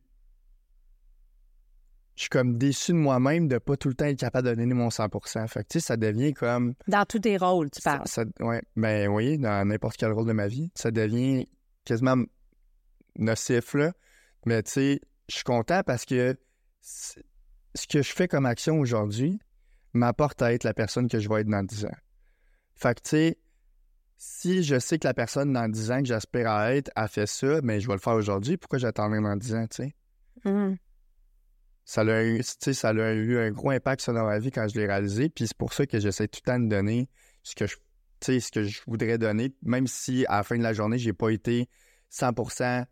Je 2.20 2.24
suis 2.24 2.30
comme 2.32 2.58
déçu 2.58 2.92
de 2.92 2.98
moi-même 2.98 3.48
de 3.48 3.60
pas 3.60 3.78
tout 3.78 3.88
le 3.88 3.94
temps 3.94 4.04
être 4.04 4.20
capable 4.20 4.50
de 4.50 4.54
donner 4.56 4.74
mon 4.74 4.90
100%. 4.90 5.48
Fait 5.48 5.64
que, 5.64 5.70
tu 5.70 5.80
sais, 5.80 5.88
ça 5.88 5.96
devient 5.96 6.34
comme. 6.34 6.74
Dans 6.86 7.06
tous 7.06 7.20
tes 7.20 7.38
rôles, 7.38 7.72
tu 7.72 7.80
Ça, 7.80 7.92
parles. 7.96 8.08
ça- 8.10 8.26
ouais, 8.42 8.62
ben 8.76 9.08
oui, 9.08 9.38
dans 9.38 9.66
n'importe 9.66 9.96
quel 9.96 10.12
rôle 10.12 10.28
de 10.28 10.34
ma 10.34 10.50
vie, 10.50 10.70
ça 10.76 10.92
devient 10.92 11.48
quasiment 11.86 12.18
nocif, 13.18 13.74
là. 13.74 13.94
Mais 14.46 14.62
tu 14.64 14.72
sais, 14.72 15.02
je 15.30 15.36
suis 15.36 15.44
content 15.46 15.82
parce 15.86 16.04
que 16.04 16.38
ce 16.82 17.88
que 17.88 18.02
je 18.02 18.12
fais 18.12 18.28
comme 18.28 18.46
action 18.46 18.82
aujourd'hui 18.82 19.40
m'apporte 19.94 20.42
à 20.42 20.52
être 20.52 20.66
la 20.66 20.74
personne 20.74 21.08
que 21.08 21.20
je 21.22 21.30
vais 21.30 21.40
être 21.40 21.48
dans 21.48 21.64
10 21.64 21.86
ans. 21.86 21.98
Fait 22.76 22.96
que 22.96 23.02
tu 23.02 23.10
sais, 23.12 23.38
si 24.18 24.64
je 24.64 24.78
sais 24.78 25.00
que 25.00 25.08
la 25.08 25.14
personne 25.14 25.54
dans 25.54 25.70
10 25.70 25.90
ans 25.90 26.00
que 26.00 26.08
j'aspire 26.10 26.50
à 26.52 26.76
être 26.76 26.92
a 26.98 27.08
fait 27.08 27.28
ça, 27.28 27.62
mais 27.64 27.80
je 27.80 27.88
vais 27.88 27.94
le 27.94 28.00
faire 28.02 28.16
aujourd'hui, 28.16 28.58
pourquoi 28.58 28.78
j'attendrai 28.78 29.22
dans 29.22 29.38
10 29.38 29.56
ans, 29.56 29.68
tu 29.68 29.84
sais? 29.84 29.96
Mhm. 30.44 30.76
Ça 31.90 32.02
a, 32.02 32.24
eu, 32.24 32.44
ça 32.44 32.90
a 32.90 33.14
eu 33.14 33.40
un 33.40 33.50
gros 33.50 33.72
impact 33.72 34.02
sur 34.02 34.14
ma 34.14 34.38
vie 34.38 34.52
quand 34.52 34.68
je 34.68 34.80
l'ai 34.80 34.86
réalisé. 34.86 35.28
Puis 35.28 35.48
c'est 35.48 35.58
pour 35.58 35.74
ça 35.74 35.88
que 35.88 36.00
j'essaie 36.00 36.28
tout 36.28 36.40
le 36.46 36.52
temps 36.52 36.60
de 36.60 36.70
donner 36.70 37.10
ce 37.42 37.56
que 37.56 37.66
je, 37.66 37.78
ce 38.22 38.52
que 38.52 38.64
je 38.64 38.82
voudrais 38.86 39.18
donner, 39.18 39.56
même 39.64 39.88
si 39.88 40.24
à 40.28 40.38
la 40.38 40.44
fin 40.44 40.56
de 40.56 40.62
la 40.62 40.72
journée, 40.72 41.00
j'ai 41.00 41.14
pas 41.14 41.32
été 41.32 41.68
100% 42.12 42.86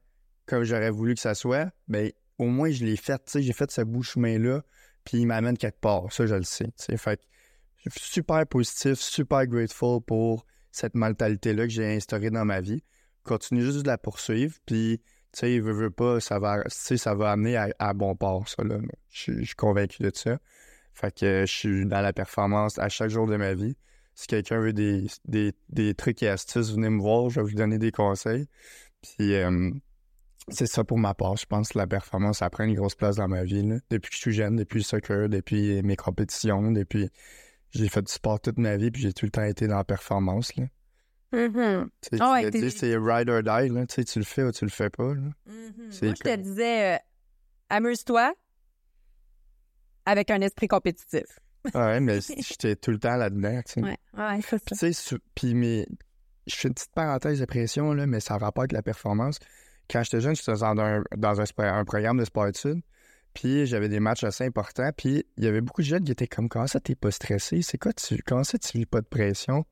comme 0.48 0.64
j'aurais 0.64 0.90
voulu 0.90 1.14
que 1.14 1.20
ça 1.20 1.36
soit. 1.36 1.70
Mais 1.88 2.16
au 2.40 2.48
moins, 2.48 2.72
je 2.72 2.86
l'ai 2.86 2.98
fait. 2.98 3.22
J'ai 3.36 3.54
fait 3.54 3.70
ce 3.70 3.82
bout 3.82 4.02
chemin-là, 4.02 4.64
puis 5.04 5.20
il 5.20 5.28
m'amène 5.28 5.60
quelque 5.60 5.80
part. 5.80 6.12
Ça, 6.12 6.26
je 6.26 6.34
le 6.34 6.42
sais. 6.42 6.66
je 6.90 6.96
suis 6.96 8.00
super 8.00 8.48
positif, 8.48 8.96
super 8.96 9.46
grateful 9.46 10.02
pour 10.02 10.48
cette 10.72 10.96
mentalité-là 10.96 11.68
que 11.68 11.72
j'ai 11.72 11.86
instaurée 11.86 12.32
dans 12.32 12.46
ma 12.46 12.62
vie. 12.62 12.84
Continue 13.22 13.62
juste 13.62 13.84
de 13.84 13.90
la 13.90 14.00
poursuivre, 14.00 14.56
puis 14.66 15.04
tu 15.34 15.40
sais, 15.40 15.60
veut, 15.60 15.74
veut 15.74 15.92
pas, 15.92 16.20
ça 16.20 16.40
va, 16.40 16.64
ça 16.68 17.16
va 17.16 17.32
amener 17.32 17.58
à, 17.80 17.94
bon 17.94 18.16
port, 18.16 18.48
ça, 18.50 18.64
là. 18.64 18.78
Je, 19.10 19.44
suis- 19.44 19.56
convaincu 19.56 20.04
de 20.04 20.12
ça. 20.14 20.40
Fait 20.94 21.14
que 21.14 21.46
je 21.46 21.52
suis 21.52 21.86
dans 21.86 22.02
la 22.02 22.14
performance 22.14 22.80
à 22.80 22.90
chaque 22.90 23.10
jour 23.10 23.28
de 23.28 23.36
ma 23.38 23.54
vie. 23.54 23.76
Si 24.16 24.28
quelqu'un 24.28 24.60
veut 24.60 24.74
des, 24.74 25.08
des, 25.26 25.54
des 25.70 25.94
trucs 25.94 26.24
et 26.24 26.30
astuces, 26.30 26.72
venez 26.72 26.90
me 26.90 27.00
voir, 27.02 27.30
je 27.30 27.40
vais 27.40 27.46
vous 27.48 27.56
donner 27.56 27.78
des 27.78 27.92
conseils. 27.92 28.48
Puis 29.02 29.36
euh, 29.36 29.70
c'est 30.50 30.66
ça 30.66 30.84
pour 30.84 30.98
ma 30.98 31.14
part. 31.14 31.38
Je 31.38 31.46
pense 31.46 31.70
que 31.70 31.78
la 31.78 31.88
performance, 31.88 32.40
ça 32.40 32.50
prend 32.50 32.64
une 32.64 32.74
grosse 32.74 32.96
place 32.96 33.18
dans 33.18 33.28
ma 33.28 33.44
vie. 33.44 33.64
Depuis 33.92 34.10
que 34.10 34.16
je 34.16 34.22
suis 34.22 34.34
jeune, 34.34 34.56
depuis 34.56 34.80
le 34.80 34.84
soccer, 34.84 35.30
depuis 35.30 35.82
mes 35.84 35.96
compétitions, 35.96 36.72
depuis... 36.72 37.10
J'ai 37.72 37.90
fait 37.90 38.02
du 38.02 38.12
sport 38.12 38.40
toute 38.40 38.58
ma 38.58 38.78
vie, 38.78 38.92
puis 38.92 39.02
j'ai 39.02 39.14
tout 39.14 39.26
le 39.26 39.32
temps 39.32 39.44
été 39.44 39.68
dans 39.68 39.76
la 39.76 39.84
performance, 39.84 40.56
là. 40.56 40.64
Mhm. 41.32 41.90
Tu 42.02 42.18
Ah 42.20 42.34
ouais, 42.34 42.50
dit, 42.50 42.72
c'est 42.72 42.96
ride 42.96 43.30
or 43.30 43.44
die, 43.44 43.70
là. 43.70 43.86
Tu 43.86 44.20
le 44.20 44.26
fais 44.26 44.44
ou 44.44 44.52
tu 44.52 44.66
le 44.66 44.72
fais 44.72 44.90
pas, 44.90 45.14
là. 45.14 45.22
Mhm. 45.46 45.92
C'est 45.92 46.06
Moi, 46.06 46.16
je 46.18 46.24
te 46.24 46.36
disais, 46.38 46.96
euh, 46.96 46.98
amuse-toi 47.70 48.34
avec 50.06 50.32
un 50.32 50.42
esprit 50.42 50.68
compétitif. 50.68 51.40
Ouais, 51.74 52.00
mais 52.00 52.20
j'étais 52.40 52.76
tout 52.76 52.92
le 52.92 53.00
temps 53.00 53.18
là-dedans. 53.18 53.62
Ouais, 53.78 53.98
ouais, 54.18 54.40
c'est 54.42 54.64
Puis, 54.64 54.76
tu 54.76 54.76
sais, 54.76 54.94
sou- 54.94 55.20
puis 55.36 55.54
mes- 55.54 55.86
je 56.48 56.56
fais 56.56 56.70
une 56.70 56.74
petite 56.74 56.94
parenthèse 56.94 57.40
de 57.40 57.46
pression, 57.46 57.94
là, 57.94 58.08
mais 58.08 58.22
ça 58.22 58.38
rapporte 58.38 58.72
la 58.72 58.82
performance. 58.82 59.40
Quand 59.90 60.04
j'étais 60.04 60.22
jeune, 60.22 60.36
j'étais 60.36 60.54
dans, 60.54 60.80
un, 60.80 61.04
dans 61.18 61.42
un, 61.42 61.86
programme 61.86 62.18
de 62.18 62.26
sport 62.26 62.48
études. 62.48 62.82
Puis 63.34 63.66
j'avais 63.68 63.90
des 63.90 64.00
matchs 64.00 64.24
assez 64.24 64.46
importants. 64.46 64.90
Puis 64.96 65.26
il 65.38 65.44
y 65.44 65.48
avait 65.48 65.62
beaucoup 65.62 65.82
de 65.82 65.88
jeunes 65.88 66.04
qui 66.04 66.12
étaient 66.12 66.28
comme 66.28 66.50
Comment 66.50 66.68
ça, 66.68 66.80
t'es 66.80 66.96
pas 66.96 67.12
stressé? 67.12 67.62
C'est 67.62 67.78
quoi, 67.78 67.94
tu, 67.94 68.18
comment 68.26 68.44
ça, 68.44 68.58
tu 68.58 68.78
vis 68.78 68.86
pas 68.86 69.02
de 69.02 69.06
pression? 69.06 69.66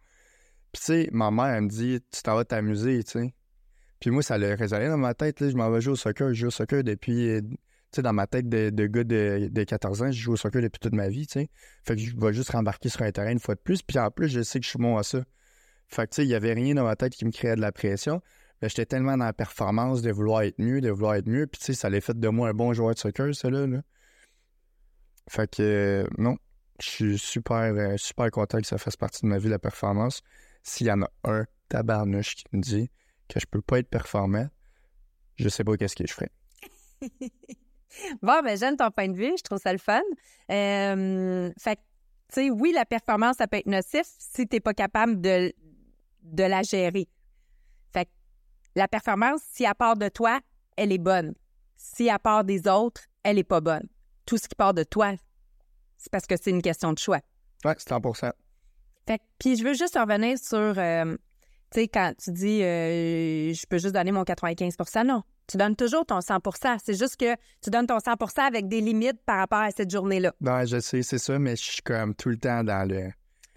Puis 0.75 0.81
tu 0.81 0.87
sais, 0.87 1.09
ma 1.13 1.31
mère, 1.31 1.45
elle 1.45 1.61
me 1.61 1.69
dit 1.69 2.01
Tu 2.11 2.21
t'en 2.21 2.35
vas 2.35 2.43
t'amuser, 2.43 3.01
tu 3.05 3.11
sais. 3.11 3.33
Puis 4.01 4.09
moi, 4.11 4.21
ça 4.21 4.33
a 4.33 4.55
résonné 4.55 4.89
dans 4.89 4.97
ma 4.97 5.13
tête. 5.13 5.39
Là, 5.39 5.49
je 5.49 5.55
m'en 5.55 5.71
vais 5.71 5.79
jouer 5.79 5.93
au 5.93 5.95
soccer. 5.95 6.33
Je 6.33 6.41
joue 6.41 6.47
au 6.47 6.51
soccer 6.51 6.83
depuis. 6.83 7.29
Euh, 7.29 7.39
tu 7.39 7.55
sais, 7.93 8.01
dans 8.01 8.11
ma 8.11 8.27
tête 8.27 8.49
de, 8.49 8.71
de 8.71 8.85
gars 8.85 9.05
de, 9.05 9.47
de, 9.49 9.63
14 9.63 10.01
ans, 10.01 10.11
je 10.11 10.19
joue 10.19 10.33
au 10.33 10.35
soccer 10.35 10.61
depuis 10.61 10.79
toute 10.79 10.93
ma 10.93 11.07
vie, 11.07 11.27
tu 11.27 11.39
sais. 11.39 11.49
Fait 11.85 11.95
que 11.95 12.01
je 12.01 12.13
vais 12.17 12.33
juste 12.33 12.49
rembarquer 12.49 12.89
sur 12.89 13.03
un 13.03 13.11
terrain 13.13 13.31
une 13.31 13.39
fois 13.39 13.55
de 13.55 13.61
plus. 13.61 13.83
Puis 13.83 13.97
en 13.99 14.11
plus, 14.11 14.27
je 14.27 14.41
sais 14.41 14.59
que 14.59 14.65
je 14.65 14.71
suis 14.71 14.77
bon 14.77 14.97
à 14.97 15.03
ça. 15.03 15.23
Fait 15.87 16.07
que 16.07 16.09
tu 16.09 16.15
sais, 16.17 16.25
il 16.25 16.29
y 16.29 16.35
avait 16.35 16.51
rien 16.51 16.75
dans 16.75 16.83
ma 16.83 16.97
tête 16.97 17.13
qui 17.13 17.23
me 17.23 17.31
créait 17.31 17.55
de 17.55 17.61
la 17.61 17.71
pression. 17.71 18.21
Mais 18.61 18.67
j'étais 18.67 18.85
tellement 18.85 19.15
dans 19.15 19.23
la 19.23 19.31
performance 19.31 20.01
de 20.01 20.11
vouloir 20.11 20.41
être 20.41 20.59
mieux, 20.59 20.81
de 20.81 20.89
vouloir 20.89 21.15
être 21.15 21.27
mieux. 21.27 21.47
Puis 21.47 21.59
tu 21.59 21.67
sais, 21.67 21.73
ça 21.73 21.89
l'a 21.89 22.01
fait 22.01 22.19
de 22.19 22.27
moi 22.27 22.49
un 22.49 22.53
bon 22.53 22.73
joueur 22.73 22.93
de 22.93 22.99
soccer, 22.99 23.33
ça 23.33 23.49
là. 23.49 23.65
Fait 25.29 25.49
que 25.49 25.63
euh, 25.63 26.07
non, 26.17 26.35
je 26.81 26.89
suis 26.89 27.17
super, 27.17 27.61
euh, 27.61 27.95
super 27.95 28.29
content 28.29 28.59
que 28.59 28.67
ça 28.67 28.77
fasse 28.77 28.97
partie 28.97 29.21
de 29.21 29.27
ma 29.27 29.37
vie, 29.37 29.47
la 29.47 29.57
performance. 29.57 30.21
S'il 30.65 30.87
y 30.87 30.91
en 30.91 31.03
a 31.03 31.09
un 31.23 31.45
tabarnouche 31.69 32.35
qui 32.35 32.45
me 32.51 32.59
dit 32.59 32.89
que 33.29 33.39
je 33.39 33.45
peux 33.45 33.61
pas 33.61 33.77
être 33.79 33.87
performant, 33.87 34.47
je 35.35 35.47
sais 35.47 35.63
pas 35.63 35.77
qu'est-ce 35.77 35.95
que 35.95 36.07
je 36.07 36.13
ferais. 36.13 36.31
bon, 38.21 38.41
ben 38.43 38.57
j'aime 38.57 38.75
ton 38.75 38.89
point 38.89 39.07
de 39.07 39.15
vue, 39.15 39.33
je 39.37 39.43
trouve 39.43 39.59
ça 39.59 39.71
le 39.71 39.77
fun. 39.77 40.01
Euh, 40.51 41.51
fait 41.59 41.75
que, 41.75 41.81
tu 42.33 42.41
sais, 42.41 42.49
oui, 42.49 42.71
la 42.73 42.83
performance, 42.83 43.37
ça 43.37 43.47
peut 43.47 43.57
être 43.57 43.67
nocif 43.67 44.07
si 44.17 44.47
tu 44.47 44.55
n'es 44.55 44.59
pas 44.59 44.73
capable 44.73 45.21
de, 45.21 45.53
de 46.23 46.43
la 46.43 46.63
gérer. 46.63 47.07
Fait 47.93 48.05
que 48.05 48.11
la 48.75 48.87
performance, 48.87 49.41
si 49.43 49.67
à 49.67 49.75
part 49.75 49.95
de 49.95 50.09
toi, 50.09 50.39
elle 50.77 50.91
est 50.91 50.97
bonne. 50.97 51.35
Si 51.77 52.09
à 52.09 52.17
part 52.17 52.43
des 52.43 52.67
autres, 52.67 53.03
elle 53.21 53.37
est 53.37 53.43
pas 53.43 53.61
bonne. 53.61 53.87
Tout 54.25 54.39
ce 54.39 54.47
qui 54.47 54.55
part 54.55 54.73
de 54.73 54.81
toi, 54.83 55.13
c'est 55.97 56.11
parce 56.11 56.25
que 56.25 56.35
c'est 56.41 56.49
une 56.49 56.63
question 56.63 56.91
de 56.91 56.97
choix. 56.97 57.21
Oui, 57.63 57.73
c'est 57.77 57.89
100 57.89 58.01
Fait 59.07 59.21
puis 59.39 59.55
je 59.55 59.63
veux 59.63 59.73
juste 59.73 59.97
revenir 59.97 60.37
sur, 60.37 60.57
euh, 60.57 61.15
tu 61.71 61.81
sais, 61.81 61.87
quand 61.87 62.13
tu 62.17 62.31
dis 62.31 62.63
euh, 62.63 63.53
je 63.53 63.65
peux 63.67 63.77
juste 63.77 63.93
donner 63.93 64.11
mon 64.11 64.23
95% 64.23 65.05
non. 65.05 65.23
Tu 65.47 65.57
donnes 65.57 65.75
toujours 65.75 66.05
ton 66.05 66.19
100% 66.19 66.79
C'est 66.83 66.97
juste 66.97 67.17
que 67.17 67.35
tu 67.61 67.69
donnes 67.69 67.85
ton 67.85 67.99
100% 67.99 68.39
avec 68.41 68.67
des 68.67 68.81
limites 68.81 69.21
par 69.25 69.37
rapport 69.37 69.59
à 69.59 69.69
cette 69.69 69.91
journée-là. 69.91 70.33
Ben, 70.41 70.65
je 70.65 70.79
sais, 70.79 71.03
c'est 71.03 71.19
ça, 71.19 71.37
mais 71.37 71.55
je 71.55 71.63
suis 71.63 71.81
comme 71.83 72.15
tout 72.15 72.29
le 72.29 72.37
temps 72.37 72.63
dans 72.63 72.87
le. 72.89 73.11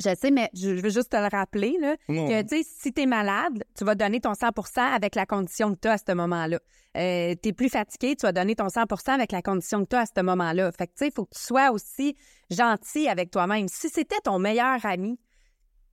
Je 0.04 0.14
sais, 0.14 0.30
mais 0.30 0.48
je 0.54 0.70
veux 0.70 0.90
juste 0.90 1.10
te 1.10 1.16
le 1.16 1.28
rappeler, 1.28 1.76
là, 1.80 1.96
que, 2.06 2.42
tu 2.42 2.62
sais, 2.62 2.62
si 2.62 2.92
tu 2.92 3.02
es 3.02 3.06
malade, 3.06 3.64
tu 3.76 3.84
vas 3.84 3.96
donner 3.96 4.20
ton 4.20 4.32
100% 4.32 4.80
avec 4.80 5.16
la 5.16 5.26
condition 5.26 5.74
que 5.74 5.80
tu 5.80 5.88
as 5.88 5.92
à 5.92 5.98
ce 5.98 6.12
moment-là. 6.12 6.60
Euh, 6.96 7.34
tu 7.42 7.48
es 7.48 7.52
plus 7.52 7.68
fatigué, 7.68 8.14
tu 8.14 8.24
vas 8.24 8.30
donner 8.32 8.54
ton 8.54 8.68
100% 8.68 9.10
avec 9.10 9.32
la 9.32 9.42
condition 9.42 9.84
que 9.84 9.88
tu 9.90 9.96
as 9.96 10.00
à 10.00 10.06
ce 10.06 10.22
moment-là. 10.22 10.70
Fait 10.70 10.86
que, 10.86 10.92
tu 10.92 10.98
sais, 10.98 11.06
il 11.08 11.12
faut 11.12 11.24
que 11.24 11.34
tu 11.34 11.42
sois 11.42 11.72
aussi 11.72 12.16
gentil 12.48 13.08
avec 13.08 13.32
toi-même. 13.32 13.66
Si 13.66 13.88
c'était 13.88 14.20
ton 14.22 14.38
meilleur 14.38 14.84
ami 14.86 15.18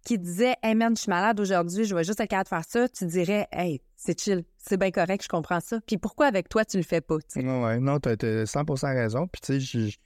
qui 0.05 0.17
disait 0.17 0.55
Hey 0.63 0.75
man, 0.75 0.95
je 0.95 1.01
suis 1.01 1.09
malade 1.09 1.37
aujourd'hui, 1.39 1.83
je 1.83 1.93
vais 1.93 2.05
juste 2.05 2.21
être 2.21 2.29
capable 2.29 2.45
de 2.45 2.49
faire 2.49 2.63
ça, 2.65 2.87
tu 2.87 3.05
dirais 3.05 3.47
Hey, 3.51 3.81
c'est 3.97 4.17
chill, 4.17 4.45
c'est 4.57 4.77
bien 4.77 4.91
correct, 4.91 5.23
je 5.23 5.27
comprends 5.27 5.59
ça. 5.59 5.79
Puis 5.85 5.97
pourquoi 5.97 6.27
avec 6.27 6.47
toi, 6.47 6.63
tu 6.63 6.77
le 6.77 6.83
fais 6.83 7.01
pas? 7.01 7.17
Oui, 7.35 7.43
ouais, 7.43 7.79
non, 7.79 7.99
tu 7.99 8.09
as, 8.09 8.45
100 8.45 8.63
raison. 8.83 9.27
Puis 9.27 9.41
tu 9.41 9.61
sais, 9.61 9.97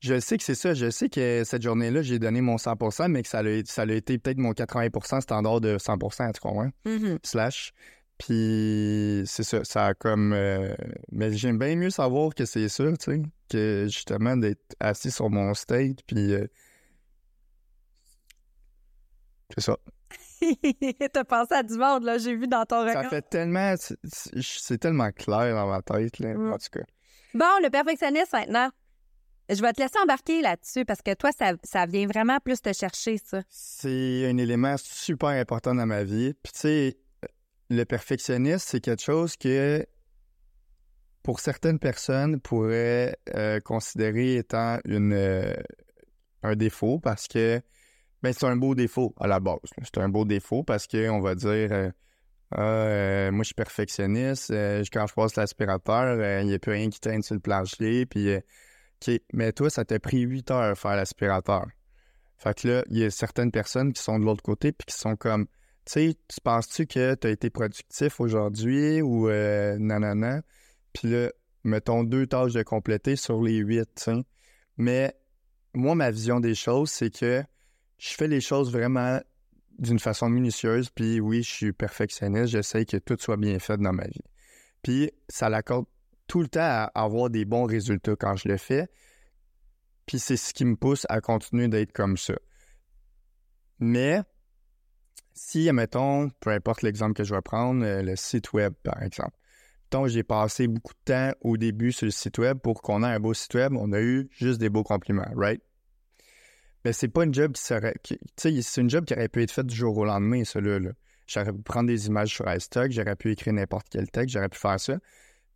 je, 0.00 0.20
sais 0.20 0.36
que 0.36 0.44
c'est 0.44 0.54
ça. 0.54 0.74
Je 0.74 0.90
sais 0.90 1.08
que 1.08 1.42
cette 1.44 1.62
journée-là, 1.62 2.02
j'ai 2.02 2.18
donné 2.18 2.42
mon 2.42 2.56
100% 2.56 3.08
mais 3.08 3.22
que 3.22 3.28
ça 3.28 3.38
a, 3.38 3.64
ça 3.64 3.82
a 3.82 3.86
été 3.86 4.18
peut-être 4.18 4.38
mon 4.38 4.52
80% 4.52 5.22
standard 5.22 5.60
de 5.60 5.78
100% 5.78 6.32
tu 6.34 6.40
comprends? 6.40 6.70
Mm 6.84 7.16
Slash. 7.22 7.72
Puis 8.18 9.22
c'est 9.26 9.42
ça, 9.42 9.64
ça 9.64 9.86
a 9.86 9.94
comme. 9.94 10.32
Euh, 10.32 10.74
mais 11.10 11.32
j'aime 11.32 11.58
bien 11.58 11.74
mieux 11.74 11.90
savoir 11.90 12.32
que 12.34 12.44
c'est 12.44 12.68
ça, 12.68 12.84
tu 12.92 12.96
sais, 13.00 13.22
que 13.50 13.86
justement 13.86 14.36
d'être 14.36 14.76
assis 14.80 15.10
sur 15.10 15.30
mon 15.30 15.54
stage, 15.54 15.96
puis. 16.06 16.34
Euh, 16.34 16.46
c'est 19.52 19.64
ça. 19.64 19.76
T'as 21.12 21.24
pensé 21.24 21.54
à 21.54 21.62
du 21.62 21.74
monde, 21.74 22.04
là, 22.04 22.18
j'ai 22.18 22.34
vu 22.34 22.46
dans 22.46 22.64
ton 22.64 22.80
regard. 22.80 23.04
Ça 23.04 23.08
fait 23.08 23.28
tellement. 23.28 23.74
C'est 24.04 24.78
tellement 24.78 25.10
clair 25.10 25.54
dans 25.54 25.68
ma 25.68 25.82
tête, 25.82 26.18
là, 26.18 26.30
en 26.30 26.58
tout 26.58 26.68
cas. 26.72 26.84
Bon, 27.34 27.46
le 27.62 27.68
perfectionniste 27.70 28.32
maintenant. 28.32 28.70
Je 29.50 29.60
vais 29.60 29.72
te 29.74 29.82
laisser 29.82 29.98
embarquer 30.02 30.40
là-dessus 30.40 30.86
parce 30.86 31.02
que 31.02 31.12
toi, 31.14 31.30
ça, 31.36 31.52
ça, 31.62 31.84
vient 31.84 32.06
vraiment 32.06 32.38
plus 32.40 32.62
te 32.62 32.72
chercher, 32.72 33.18
ça. 33.18 33.42
C'est 33.50 34.26
un 34.26 34.38
élément 34.38 34.76
super 34.78 35.30
important 35.30 35.74
dans 35.74 35.84
ma 35.84 36.02
vie. 36.02 36.32
Puis, 36.42 36.52
tu 36.52 36.60
sais, 36.60 36.98
le 37.68 37.84
perfectionnisme, 37.84 38.64
c'est 38.66 38.80
quelque 38.80 39.02
chose 39.02 39.36
que, 39.36 39.84
pour 41.22 41.40
certaines 41.40 41.78
personnes, 41.78 42.40
pourrait 42.40 43.18
euh, 43.34 43.60
considérer 43.60 44.36
étant 44.36 44.78
une, 44.86 45.12
euh, 45.12 45.54
un 46.42 46.56
défaut 46.56 46.98
parce 46.98 47.28
que 47.28 47.60
c'est 48.32 48.46
un 48.46 48.56
beau 48.56 48.74
défaut 48.74 49.14
à 49.20 49.26
la 49.26 49.40
base. 49.40 49.58
C'est 49.82 49.98
un 49.98 50.08
beau 50.08 50.24
défaut 50.24 50.62
parce 50.62 50.86
qu'on 50.86 51.20
va 51.20 51.34
dire 51.34 51.68
euh, 51.72 51.90
ah, 52.52 53.30
moi 53.30 53.42
je 53.42 53.48
suis 53.48 53.54
perfectionniste, 53.54 54.50
quand 54.92 55.06
je 55.06 55.14
passe 55.14 55.36
l'aspirateur, 55.36 56.40
il 56.40 56.46
n'y 56.46 56.54
a 56.54 56.58
plus 56.58 56.72
rien 56.72 56.90
qui 56.90 57.00
traîne 57.00 57.22
sur 57.22 57.34
le 57.34 57.40
plancher. 57.40 58.06
Puis, 58.06 58.28
Mais 59.32 59.52
toi, 59.52 59.70
ça 59.70 59.84
t'a 59.84 59.98
pris 59.98 60.20
huit 60.20 60.50
heures 60.50 60.62
à 60.62 60.74
faire 60.74 60.96
l'aspirateur. 60.96 61.66
Fait 62.36 62.54
que 62.58 62.68
là, 62.68 62.84
il 62.90 62.98
y 62.98 63.04
a 63.04 63.10
certaines 63.10 63.50
personnes 63.50 63.92
qui 63.92 64.02
sont 64.02 64.18
de 64.18 64.24
l'autre 64.24 64.42
côté 64.42 64.72
puis 64.72 64.86
qui 64.86 64.96
sont 64.96 65.16
comme 65.16 65.46
tu 65.86 65.92
sais, 65.92 66.14
tu 66.28 66.40
penses-tu 66.42 66.86
que 66.86 67.14
tu 67.14 67.26
as 67.26 67.30
été 67.30 67.50
productif 67.50 68.18
aujourd'hui 68.20 69.02
ou 69.02 69.28
euh, 69.28 69.76
nanana? 69.78 70.40
Puis 70.94 71.10
là, 71.10 71.30
mettons 71.62 72.04
deux 72.04 72.26
tâches 72.26 72.54
de 72.54 72.62
compléter 72.62 73.16
sur 73.16 73.42
les 73.42 73.56
huit. 73.56 74.10
Mais 74.78 75.14
moi, 75.74 75.94
ma 75.94 76.10
vision 76.10 76.40
des 76.40 76.54
choses, 76.54 76.90
c'est 76.90 77.10
que 77.10 77.42
je 77.98 78.14
fais 78.14 78.28
les 78.28 78.40
choses 78.40 78.72
vraiment 78.72 79.20
d'une 79.78 79.98
façon 79.98 80.28
minutieuse. 80.28 80.90
Puis 80.90 81.20
oui, 81.20 81.42
je 81.42 81.50
suis 81.50 81.72
perfectionniste. 81.72 82.46
J'essaie 82.46 82.84
que 82.84 82.96
tout 82.96 83.16
soit 83.18 83.36
bien 83.36 83.58
fait 83.58 83.76
dans 83.78 83.92
ma 83.92 84.06
vie. 84.06 84.24
Puis 84.82 85.10
ça 85.28 85.48
l'accorde 85.48 85.86
tout 86.26 86.40
le 86.40 86.48
temps 86.48 86.60
à 86.60 86.90
avoir 86.94 87.30
des 87.30 87.44
bons 87.44 87.64
résultats 87.64 88.16
quand 88.16 88.36
je 88.36 88.48
le 88.48 88.56
fais. 88.56 88.88
Puis 90.06 90.18
c'est 90.18 90.36
ce 90.36 90.52
qui 90.52 90.64
me 90.64 90.76
pousse 90.76 91.06
à 91.08 91.20
continuer 91.20 91.68
d'être 91.68 91.92
comme 91.92 92.16
ça. 92.16 92.34
Mais 93.78 94.20
si, 95.32 95.68
admettons, 95.68 96.30
peu 96.40 96.50
importe 96.50 96.82
l'exemple 96.82 97.14
que 97.14 97.24
je 97.24 97.34
vais 97.34 97.42
prendre, 97.42 97.84
euh, 97.84 98.02
le 98.02 98.16
site 98.16 98.52
web, 98.52 98.72
par 98.82 99.02
exemple. 99.02 99.36
Donc, 99.90 100.08
j'ai 100.08 100.22
passé 100.22 100.66
beaucoup 100.66 100.94
de 100.94 101.12
temps 101.12 101.32
au 101.40 101.56
début 101.56 101.92
sur 101.92 102.06
le 102.06 102.10
site 102.10 102.38
web 102.38 102.58
pour 102.58 102.82
qu'on 102.82 103.02
ait 103.02 103.06
un 103.06 103.20
beau 103.20 103.34
site 103.34 103.54
web. 103.54 103.74
On 103.76 103.92
a 103.92 104.00
eu 104.00 104.28
juste 104.30 104.58
des 104.58 104.68
beaux 104.68 104.82
compliments, 104.82 105.26
right? 105.34 105.62
Mais 106.84 106.92
c'est 106.92 107.08
pas 107.08 107.24
une 107.24 107.32
job 107.32 107.52
qui 107.52 107.62
serait. 107.62 107.94
Tu 108.02 108.18
sais, 108.36 108.62
c'est 108.62 108.80
une 108.80 108.90
job 108.90 109.04
qui 109.04 109.14
aurait 109.14 109.28
pu 109.28 109.42
être 109.42 109.50
faite 109.50 109.66
du 109.66 109.74
jour 109.74 109.96
au 109.96 110.04
lendemain, 110.04 110.44
ça, 110.44 110.60
là. 110.60 110.78
J'aurais 111.26 111.52
pu 111.52 111.62
prendre 111.62 111.86
des 111.86 112.06
images 112.06 112.34
sur 112.34 112.52
iStock, 112.52 112.90
j'aurais 112.90 113.16
pu 113.16 113.32
écrire 113.32 113.54
n'importe 113.54 113.86
quel 113.90 114.10
texte, 114.10 114.34
j'aurais 114.34 114.50
pu 114.50 114.58
faire 114.58 114.78
ça. 114.78 114.98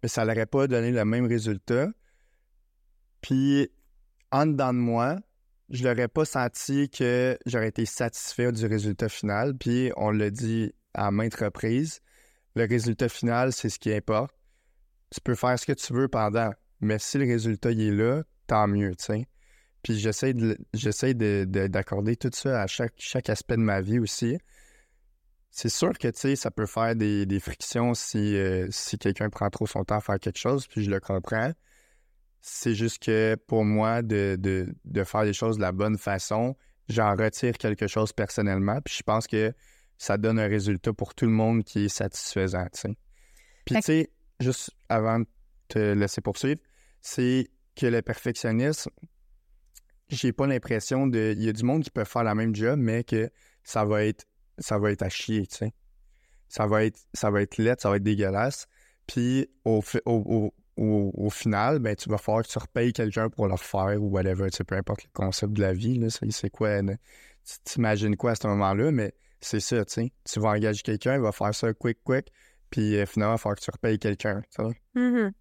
Mais 0.02 0.08
ça 0.08 0.24
n'aurait 0.24 0.46
pas 0.46 0.66
donné 0.66 0.90
le 0.90 1.04
même 1.04 1.26
résultat. 1.26 1.88
Puis, 3.20 3.70
en 4.30 4.46
dedans 4.46 4.72
de 4.72 4.78
moi, 4.78 5.18
je 5.70 5.86
n'aurais 5.86 6.08
pas 6.08 6.24
senti 6.24 6.88
que 6.88 7.38
j'aurais 7.46 7.68
été 7.68 7.84
satisfait 7.84 8.52
du 8.52 8.66
résultat 8.66 9.08
final. 9.08 9.54
Puis 9.56 9.92
on 9.96 10.10
l'a 10.10 10.30
dit 10.30 10.72
à 10.94 11.10
maintes 11.10 11.34
reprises, 11.34 12.00
le 12.54 12.64
résultat 12.64 13.08
final, 13.08 13.52
c'est 13.52 13.68
ce 13.68 13.78
qui 13.78 13.92
importe. 13.92 14.34
Tu 15.10 15.20
peux 15.20 15.34
faire 15.34 15.58
ce 15.58 15.66
que 15.66 15.72
tu 15.72 15.92
veux 15.92 16.08
pendant, 16.08 16.52
mais 16.80 16.98
si 16.98 17.18
le 17.18 17.26
résultat 17.26 17.70
est 17.70 17.90
là, 17.90 18.22
tant 18.46 18.66
mieux, 18.66 18.94
tu 18.96 19.04
sais. 19.04 19.26
Puis 19.82 19.98
j'essaie 19.98 20.34
j'essaie 20.74 21.14
d'accorder 21.14 22.16
tout 22.16 22.30
ça 22.32 22.62
à 22.62 22.66
chaque, 22.66 22.94
chaque 22.98 23.30
aspect 23.30 23.56
de 23.56 23.62
ma 23.62 23.80
vie 23.80 23.98
aussi. 23.98 24.38
C'est 25.50 25.68
sûr 25.68 25.96
que, 25.98 26.08
tu 26.08 26.20
sais, 26.20 26.36
ça 26.36 26.50
peut 26.50 26.66
faire 26.66 26.94
des, 26.94 27.40
frictions 27.40 27.94
si, 27.94 28.36
euh, 28.36 28.68
si 28.70 28.98
quelqu'un 28.98 29.30
prend 29.30 29.48
trop 29.50 29.66
son 29.66 29.84
temps 29.84 29.96
à 29.96 30.00
faire 30.00 30.20
quelque 30.20 30.38
chose, 30.38 30.66
puis 30.66 30.84
je 30.84 30.90
le 30.90 31.00
comprends. 31.00 31.52
C'est 32.40 32.74
juste 32.74 33.02
que 33.02 33.36
pour 33.46 33.64
moi, 33.64 34.02
de, 34.02 34.36
faire 35.04 35.24
les 35.24 35.32
choses 35.32 35.56
de 35.56 35.62
la 35.62 35.72
bonne 35.72 35.98
façon, 35.98 36.56
j'en 36.88 37.14
retire 37.16 37.58
quelque 37.58 37.86
chose 37.86 38.12
personnellement. 38.12 38.80
Puis 38.84 38.96
je 38.98 39.02
pense 39.02 39.26
que 39.26 39.52
ça 39.96 40.16
donne 40.16 40.38
un 40.38 40.46
résultat 40.46 40.92
pour 40.92 41.14
tout 41.14 41.24
le 41.24 41.32
monde 41.32 41.64
qui 41.64 41.86
est 41.86 41.88
satisfaisant. 41.88 42.66
Puis 43.64 43.74
tu 43.76 43.82
sais, 43.82 44.10
juste 44.40 44.70
avant 44.88 45.20
de 45.20 45.26
te 45.68 45.78
laisser 45.78 46.20
poursuivre, 46.20 46.60
c'est 47.00 47.48
que 47.74 47.86
le 47.86 48.02
perfectionnisme, 48.02 48.90
j'ai 50.08 50.32
pas 50.32 50.46
l'impression 50.46 51.06
de. 51.06 51.34
Il 51.36 51.44
y 51.44 51.48
a 51.48 51.52
du 51.52 51.64
monde 51.64 51.84
qui 51.84 51.90
peut 51.90 52.04
faire 52.04 52.24
la 52.24 52.34
même 52.34 52.54
job, 52.54 52.78
mais 52.78 53.04
que 53.04 53.30
ça 53.62 53.84
va 53.84 54.04
être 54.04 54.26
ça 54.58 54.78
va 54.78 54.90
être 54.90 55.02
à 55.02 55.08
chier, 55.08 55.46
tu 55.46 55.56
sais. 55.56 55.72
Ça 56.48 56.66
va 56.66 56.84
être 56.84 56.98
ça 57.12 57.30
va 57.30 57.42
être 57.42 57.58
laid, 57.58 57.76
ça 57.78 57.90
va 57.90 57.96
être 57.96 58.02
dégueulasse. 58.02 58.66
Puis 59.06 59.48
au, 59.64 59.82
au, 60.04 60.52
au, 60.76 61.30
final, 61.30 61.78
ben, 61.78 61.96
tu 61.96 62.08
vas 62.08 62.18
falloir 62.18 62.44
que 62.44 62.48
tu 62.48 62.58
repayes 62.58 62.92
quelqu'un 62.92 63.30
pour 63.30 63.46
le 63.46 63.54
refaire 63.54 64.02
ou 64.02 64.10
whatever, 64.10 64.50
tu 64.50 64.64
peu 64.64 64.76
importe 64.76 65.04
le 65.04 65.10
concept 65.12 65.54
de 65.54 65.62
la 65.62 65.72
vie, 65.72 65.98
c'est 66.30 66.50
quoi, 66.50 66.82
tu 66.82 66.96
t'imagines 67.64 68.16
quoi 68.16 68.32
à 68.32 68.34
ce 68.34 68.46
moment-là, 68.46 68.90
mais 68.92 69.14
c'est 69.40 69.60
ça, 69.60 69.84
tu 69.84 69.92
sais. 69.92 70.12
Tu 70.24 70.40
vas 70.40 70.50
engager 70.50 70.82
quelqu'un, 70.82 71.14
il 71.14 71.20
va 71.20 71.32
faire 71.32 71.54
ça 71.54 71.72
quick, 71.72 71.98
quick, 72.04 72.30
puis 72.70 72.96
euh, 72.96 73.06
finalement, 73.06 73.32
il 73.32 73.36
va 73.36 73.38
falloir 73.38 73.56
que 73.56 73.64
tu 73.64 73.70
repayes 73.70 73.98
quelqu'un, 73.98 74.42
tu 74.54 74.62
sais. 74.62 74.80
Mhm. 74.94 75.32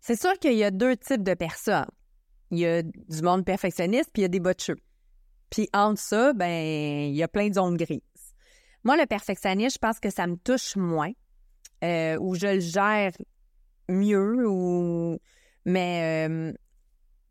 C'est 0.00 0.20
sûr 0.20 0.36
qu'il 0.38 0.54
y 0.54 0.64
a 0.64 0.70
deux 0.72 0.96
types 0.96 1.22
de 1.22 1.34
personnes. 1.34 1.86
Il 2.52 2.58
y 2.58 2.66
a 2.66 2.82
du 2.82 3.22
monde 3.22 3.46
perfectionniste, 3.46 4.10
puis 4.12 4.20
il 4.20 4.22
y 4.22 4.26
a 4.26 4.28
des 4.28 4.38
botcheux. 4.38 4.76
Puis 5.48 5.70
entre 5.72 6.00
ça, 6.00 6.34
ben, 6.34 7.08
il 7.08 7.14
y 7.14 7.22
a 7.22 7.28
plein 7.28 7.48
de 7.48 7.54
zones 7.54 7.78
grises. 7.78 8.00
Moi, 8.84 8.96
le 8.98 9.06
perfectionniste, 9.06 9.76
je 9.76 9.78
pense 9.78 9.98
que 9.98 10.10
ça 10.10 10.26
me 10.26 10.36
touche 10.36 10.76
moins, 10.76 11.12
euh, 11.82 12.18
ou 12.20 12.34
je 12.34 12.46
le 12.46 12.60
gère 12.60 13.12
mieux, 13.88 14.46
ou 14.46 15.18
mais 15.64 16.28
euh, 16.28 16.52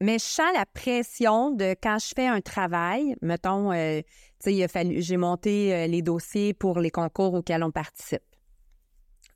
mais 0.01 0.17
je 0.17 0.23
sens 0.23 0.49
la 0.55 0.65
pression 0.65 1.51
de 1.51 1.75
quand 1.83 1.99
je 1.99 2.13
fais 2.15 2.25
un 2.25 2.41
travail, 2.41 3.15
mettons, 3.21 3.71
euh, 3.71 4.01
tu 4.43 4.55
sais, 4.55 4.67
fallu, 4.67 5.01
j'ai 5.03 5.17
monté 5.17 5.87
les 5.87 6.01
dossiers 6.01 6.55
pour 6.55 6.79
les 6.79 6.89
concours 6.89 7.35
auxquels 7.35 7.63
on 7.63 7.69
participe. 7.69 8.23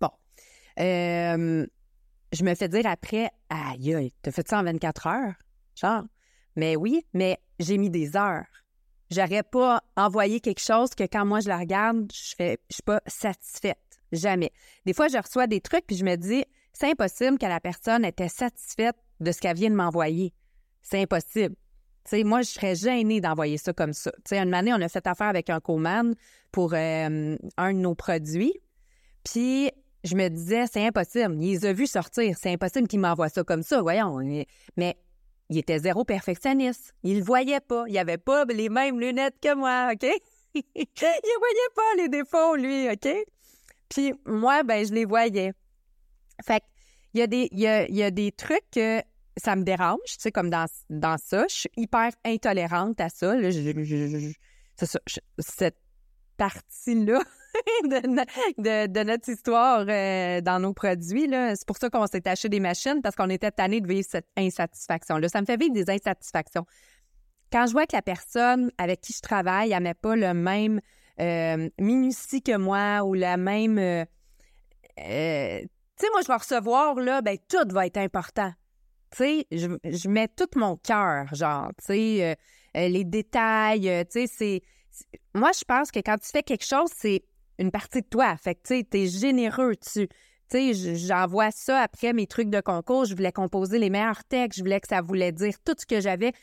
Bon. 0.02 0.10
Je 0.78 2.44
me 2.44 2.56
fais 2.56 2.68
dire 2.68 2.88
après, 2.88 3.30
aïe, 3.50 4.12
t'as 4.24 4.32
fait 4.32 4.48
ça 4.48 4.60
en 4.60 4.64
24 4.64 5.08
heures? 5.08 5.34
Genre, 5.76 6.04
mais 6.56 6.76
oui, 6.76 7.06
mais 7.14 7.40
j'ai 7.60 7.78
mis 7.78 7.90
des 7.90 8.16
heures. 8.16 8.46
J'aurais 9.12 9.44
pas 9.44 9.82
envoyé 9.96 10.40
quelque 10.40 10.62
chose 10.62 10.90
que 10.96 11.04
quand 11.04 11.26
moi 11.26 11.40
je 11.40 11.48
la 11.48 11.58
regarde, 11.58 12.12
je 12.12 12.34
fais, 12.36 12.58
suis 12.70 12.84
pas 12.84 13.02
satisfaite. 13.06 13.78
Jamais. 14.12 14.52
Des 14.86 14.94
fois, 14.94 15.08
je 15.08 15.18
reçois 15.18 15.48
des 15.48 15.62
trucs 15.62 15.86
puis 15.86 15.96
je 15.96 16.06
me 16.06 16.16
dis, 16.16 16.44
c'est 16.74 16.90
impossible 16.90 17.38
que 17.38 17.46
la 17.46 17.60
personne 17.60 18.06
était 18.06 18.30
satisfaite 18.30 18.96
de 19.20 19.32
ce 19.32 19.40
qu'elle 19.40 19.58
vient 19.58 19.70
de 19.70 19.76
m'envoyer. 19.76 20.34
C'est 20.82 21.02
impossible. 21.02 21.56
Tu 22.06 22.18
sais, 22.18 22.24
moi, 22.24 22.42
je 22.42 22.50
serais 22.50 22.76
gênée 22.76 23.22
d'envoyer 23.22 23.58
ça 23.58 23.74
comme 23.74 23.94
ça. 23.94 24.12
Tu 24.18 24.30
sais, 24.30 24.40
une 24.40 24.54
année, 24.54 24.74
on 24.74 24.82
a 24.82 24.90
fait 24.90 25.06
affaire 25.08 25.28
avec 25.28 25.50
un 25.50 25.60
coman 25.60 26.14
pour 26.52 26.74
euh, 26.74 27.36
un 27.58 27.74
de 27.74 27.80
nos 27.80 27.96
produits. 27.96 28.54
Puis, 29.24 29.72
je 30.04 30.16
me 30.16 30.28
disais, 30.28 30.66
c'est 30.72 30.86
impossible. 30.86 31.36
Il 31.40 31.60
les 31.60 31.66
a 31.66 31.86
sortir. 31.88 32.38
C'est 32.40 32.52
impossible 32.52 32.88
qu'il 32.88 33.00
m'envoie 33.00 33.30
ça 33.30 33.44
comme 33.44 33.64
ça. 33.64 33.82
Voyons. 33.82 34.20
Mais 34.78 34.98
il 35.50 35.58
était 35.58 35.80
zéro 35.80 36.04
perfectionniste. 36.04 36.94
Il 37.04 37.20
le 37.20 37.24
voyait 37.24 37.60
pas. 37.60 37.86
Il 37.88 37.98
avait 37.98 38.18
pas 38.18 38.46
les 38.46 38.70
mêmes 38.70 39.00
lunettes 39.00 39.36
que 39.42 39.54
moi, 39.54 39.92
OK? 39.94 40.10
il 40.54 40.64
voyait 40.74 41.74
pas 41.76 41.96
les 41.98 42.10
défauts, 42.10 42.56
lui, 42.56 42.90
OK? 42.90 43.08
Puis, 43.90 44.14
moi, 44.26 44.64
ben, 44.64 44.86
je 44.86 44.94
les 44.94 45.06
voyais. 45.06 45.54
Fait 46.44 46.64
il 47.14 47.20
y, 47.20 48.04
a 48.04 48.12
des, 48.12 48.32
trucs 48.34 48.70
que 48.72 49.02
ça 49.38 49.56
me 49.56 49.64
dérange, 49.64 50.00
tu 50.06 50.16
sais, 50.20 50.32
comme 50.34 50.50
dans, 50.50 50.68
ça. 51.18 51.46
Je 51.48 51.56
suis 51.56 51.70
hyper 51.78 52.12
intolérante 52.26 53.00
à 53.00 53.08
ça. 53.08 53.36
Ça, 55.40 55.72
partie-là 56.38 57.20
de, 57.84 59.04
notre 59.04 59.30
histoire 59.30 59.86
euh, 59.88 60.42
dans 60.42 60.60
nos 60.60 60.74
produits, 60.74 61.28
c'est 61.30 61.66
pour 61.66 61.78
ça 61.78 61.90
qu'on 61.90 62.08
s'est 62.08 62.28
acheté 62.28 62.50
des 62.50 62.60
machines, 62.60 63.02
parce 63.02 63.16
qu'on 63.16 63.30
était 63.30 63.52
tanné 63.52 63.82
de 63.82 63.88
vivre 63.88 64.08
cette 64.10 64.28
insatisfaction-là. 64.38 65.30
Ça 65.30 65.42
me 65.42 65.46
fait 65.46 65.58
vivre 65.58 65.74
des 65.74 65.90
insatisfactions. 65.90 66.66
Quand 67.52 67.68
je 67.68 67.72
vois 67.72 67.86
que 67.86 67.96
la 67.96 68.02
personne 68.02 68.72
avec 68.78 69.02
qui 69.02 69.14
je 69.14 69.22
travaille, 69.22 69.78
met 69.80 69.94
pas 69.94 70.16
le 70.16 70.34
même 70.34 70.82
euh, 71.22 71.70
minutie 71.80 72.42
que 72.42 72.58
moi 72.58 73.04
ou 73.04 73.14
la 73.14 73.38
même... 73.38 73.78
Euh, 73.78 74.06
tu 74.98 76.06
sais, 76.06 76.10
moi, 76.12 76.22
je 76.22 76.28
vais 76.28 76.36
recevoir, 76.36 76.96
là, 76.96 77.22
ben 77.22 77.38
tout 77.48 77.74
va 77.74 77.86
être 77.86 77.98
important. 77.98 78.52
Tu 79.12 79.18
sais, 79.18 79.48
je, 79.52 80.10
mets 80.10 80.28
tout 80.28 80.50
mon 80.58 80.76
cœur, 80.76 81.34
genre, 81.34 81.70
tu 81.80 81.86
sais, 81.86 82.38
les 82.74 83.04
détails, 83.06 84.06
tu 84.12 84.28
sais, 84.28 84.28
c'est... 84.28 84.62
Moi, 85.34 85.52
je 85.58 85.64
pense 85.64 85.92
que 85.92 86.00
quand 86.00 86.18
tu 86.18 86.30
fais 86.30 86.44
quelque 86.44 86.66
chose, 86.66 86.90
c'est 86.96 87.24
une 87.60 87.72
partie 87.72 88.02
de 88.02 88.08
toi. 88.08 88.36
Fait 88.38 88.56
que, 88.56 88.84
tu 88.84 88.86
sais, 88.92 89.20
généreux, 89.20 89.76
tu... 89.76 90.08
Sais, 90.48 90.74
j'envoie 90.96 91.50
ça 91.50 91.80
après 91.80 92.14
mes 92.14 92.28
trucs 92.28 92.52
de 92.52 92.62
concours. 92.62 93.06
Je 93.06 93.16
voulais 93.16 93.32
composer 93.32 93.80
les 93.80 93.90
meilleurs 93.90 94.24
textes. 94.26 94.60
Je 94.60 94.64
voulais 94.64 94.80
que 94.80 94.88
ça 94.88 95.02
voulait 95.02 95.32
dire 95.32 95.56
tout 95.66 95.74
ce 95.76 95.88
que 95.88 96.00
j'avais. 96.00 96.34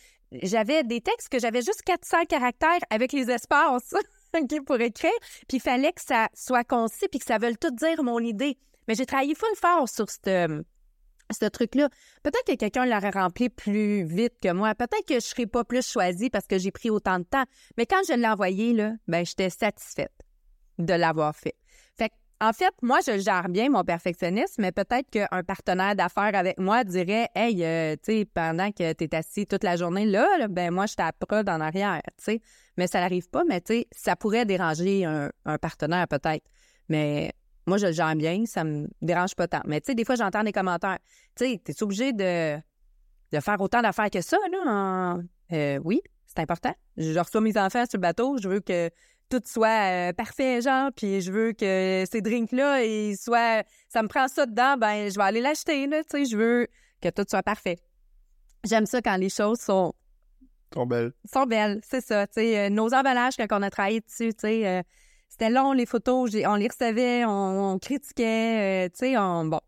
J'avais 0.42 0.82
des 0.82 1.00
textes 1.00 1.28
que 1.28 1.38
j'avais 1.38 1.62
juste 1.62 1.82
400 1.82 2.24
caractères 2.24 2.80
avec 2.90 3.12
les 3.12 3.30
espaces 3.30 3.94
pour 4.66 4.80
écrire. 4.80 5.12
Puis 5.46 5.58
il 5.58 5.60
fallait 5.60 5.92
que 5.92 6.00
ça 6.00 6.28
soit 6.34 6.64
concis 6.64 7.06
puis 7.08 7.20
que 7.20 7.26
ça 7.26 7.38
veuille 7.38 7.56
tout 7.56 7.70
dire 7.70 8.02
mon 8.02 8.18
idée. 8.18 8.58
Mais 8.88 8.96
j'ai 8.96 9.06
travaillé 9.06 9.36
full 9.36 9.56
fort 9.56 9.88
sur 9.88 10.06
ce, 10.10 10.64
ce 11.32 11.46
truc-là. 11.46 11.88
Peut-être 12.22 12.44
que 12.46 12.56
quelqu'un 12.56 12.86
l'aurait 12.86 13.10
rempli 13.10 13.48
plus 13.48 14.04
vite 14.04 14.34
que 14.42 14.52
moi. 14.52 14.74
Peut-être 14.74 15.06
que 15.06 15.14
je 15.14 15.16
ne 15.16 15.20
serais 15.20 15.46
pas 15.46 15.64
plus 15.64 15.86
choisie 15.86 16.30
parce 16.30 16.46
que 16.46 16.58
j'ai 16.58 16.70
pris 16.70 16.90
autant 16.90 17.18
de 17.18 17.24
temps. 17.24 17.44
Mais 17.76 17.86
quand 17.86 18.00
je 18.08 18.14
l'ai 18.14 18.28
envoyé, 18.28 18.72
là, 18.72 18.92
ben, 19.08 19.24
j'étais 19.24 19.50
satisfaite 19.50 20.12
de 20.78 20.94
l'avoir 20.94 21.34
fait. 21.36 21.56
En 22.42 22.52
fait, 22.52 22.74
moi, 22.82 22.98
je 23.06 23.20
gère 23.20 23.48
bien 23.48 23.70
mon 23.70 23.84
perfectionnisme, 23.84 24.62
mais 24.62 24.72
peut-être 24.72 25.08
qu'un 25.10 25.44
partenaire 25.44 25.94
d'affaires 25.94 26.34
avec 26.34 26.58
moi 26.58 26.82
dirait 26.82 27.28
Hey, 27.36 27.64
euh, 27.64 27.94
tu 28.02 28.18
sais, 28.18 28.24
pendant 28.24 28.72
que 28.72 28.92
tu 28.94 29.04
es 29.04 29.14
assis 29.14 29.46
toute 29.46 29.62
la 29.62 29.76
journée 29.76 30.06
là, 30.06 30.48
ben 30.48 30.72
moi, 30.72 30.86
je 30.86 30.96
t'apprends 30.96 31.42
en 31.42 31.60
arrière. 31.60 32.00
Mais 32.76 32.88
ça 32.88 32.98
n'arrive 32.98 33.28
pas, 33.30 33.44
mais 33.48 33.60
tu 33.60 33.84
ça 33.92 34.16
pourrait 34.16 34.44
déranger 34.44 35.04
un, 35.04 35.30
un 35.44 35.58
partenaire 35.58 36.08
peut-être. 36.08 36.44
Mais 36.88 37.32
moi, 37.66 37.78
je 37.78 37.86
le 37.86 37.92
gère 37.92 38.14
bien, 38.16 38.44
ça 38.46 38.64
me 38.64 38.88
dérange 39.00 39.34
pas 39.34 39.46
tant. 39.46 39.62
Mais 39.66 39.80
tu 39.80 39.86
sais, 39.86 39.94
des 39.94 40.04
fois, 40.04 40.16
j'entends 40.16 40.42
des 40.42 40.52
commentaires. 40.52 40.98
Tu 41.36 41.44
sais, 41.44 41.60
t'es 41.62 41.82
obligé 41.82 42.12
de, 42.12 42.56
de 43.32 43.40
faire 43.40 43.60
autant 43.60 43.82
d'affaires 43.82 44.10
que 44.10 44.20
ça, 44.20 44.36
là? 44.50 45.18
Euh, 45.52 45.78
oui, 45.84 46.00
c'est 46.26 46.40
important. 46.40 46.74
Je 46.96 47.18
reçois 47.18 47.40
mes 47.40 47.56
enfants 47.58 47.84
sur 47.88 47.98
le 47.98 48.02
bateau, 48.02 48.36
je 48.38 48.48
veux 48.48 48.60
que 48.60 48.90
tout 49.28 49.40
soit 49.46 50.08
euh, 50.08 50.12
parfait, 50.12 50.60
genre, 50.60 50.90
puis 50.94 51.20
je 51.20 51.32
veux 51.32 51.52
que 51.52 52.04
ces 52.10 52.20
drinks-là, 52.20 52.84
ils 52.84 53.16
soient... 53.16 53.62
Ça 53.88 54.02
me 54.02 54.08
prend 54.08 54.28
ça 54.28 54.44
dedans, 54.44 54.76
ben 54.76 55.10
je 55.10 55.16
vais 55.16 55.24
aller 55.24 55.40
l'acheter, 55.40 55.86
là, 55.86 56.02
tu 56.02 56.10
sais, 56.10 56.24
je 56.24 56.36
veux 56.36 56.66
que 57.00 57.08
tout 57.08 57.24
soit 57.28 57.42
parfait. 57.42 57.78
J'aime 58.64 58.86
ça 58.86 59.00
quand 59.00 59.16
les 59.16 59.30
choses 59.30 59.60
sont... 59.60 59.94
Sont 60.74 60.86
belles. 60.86 61.12
Sont 61.32 61.46
belles, 61.46 61.80
c'est 61.88 62.04
ça, 62.04 62.26
tu 62.26 62.34
sais. 62.34 62.58
Euh, 62.58 62.70
nos 62.70 62.92
emballages, 62.92 63.36
quand 63.36 63.46
on 63.50 63.62
a 63.62 63.70
travaillé 63.70 64.00
dessus, 64.00 64.34
tu 64.34 64.40
sais 64.40 64.84
c'était 65.32 65.48
long, 65.48 65.72
les 65.72 65.86
photos, 65.86 66.30
on 66.44 66.56
les 66.56 66.68
recevait, 66.68 67.24
on, 67.24 67.78
critiquait, 67.78 68.84
euh, 68.84 68.88
tu 68.90 68.98
sais, 68.98 69.16
on, 69.16 69.46
bon. 69.46 69.60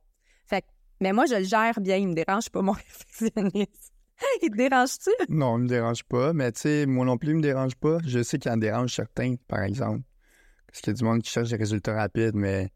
Fait 0.46 0.62
mais 1.00 1.14
moi, 1.14 1.24
je 1.24 1.36
le 1.36 1.44
gère 1.44 1.80
bien, 1.80 1.96
il 1.96 2.08
me 2.08 2.14
dérange 2.14 2.50
pas, 2.50 2.60
mon 2.62 2.74
perfectionnisme. 2.74 3.72
il 4.42 4.50
te 4.50 4.56
dérange-tu? 4.56 5.08
Non, 5.30 5.56
il 5.56 5.62
me 5.62 5.68
dérange 5.68 6.04
pas, 6.04 6.34
mais 6.34 6.52
tu 6.52 6.60
sais, 6.60 6.86
moi 6.86 7.06
non 7.06 7.16
plus, 7.16 7.30
il 7.30 7.36
me 7.36 7.40
dérange 7.40 7.76
pas. 7.76 7.96
Je 8.04 8.22
sais 8.22 8.38
qu'il 8.38 8.50
en 8.50 8.58
dérange 8.58 8.94
certains, 8.94 9.36
par 9.48 9.62
exemple. 9.62 10.02
Parce 10.66 10.82
qu'il 10.82 10.92
y 10.92 10.96
a 10.96 10.98
du 10.98 11.04
monde 11.04 11.22
qui 11.22 11.30
cherche 11.30 11.48
des 11.48 11.56
résultats 11.56 11.94
rapides, 11.94 12.34
mais 12.34 12.70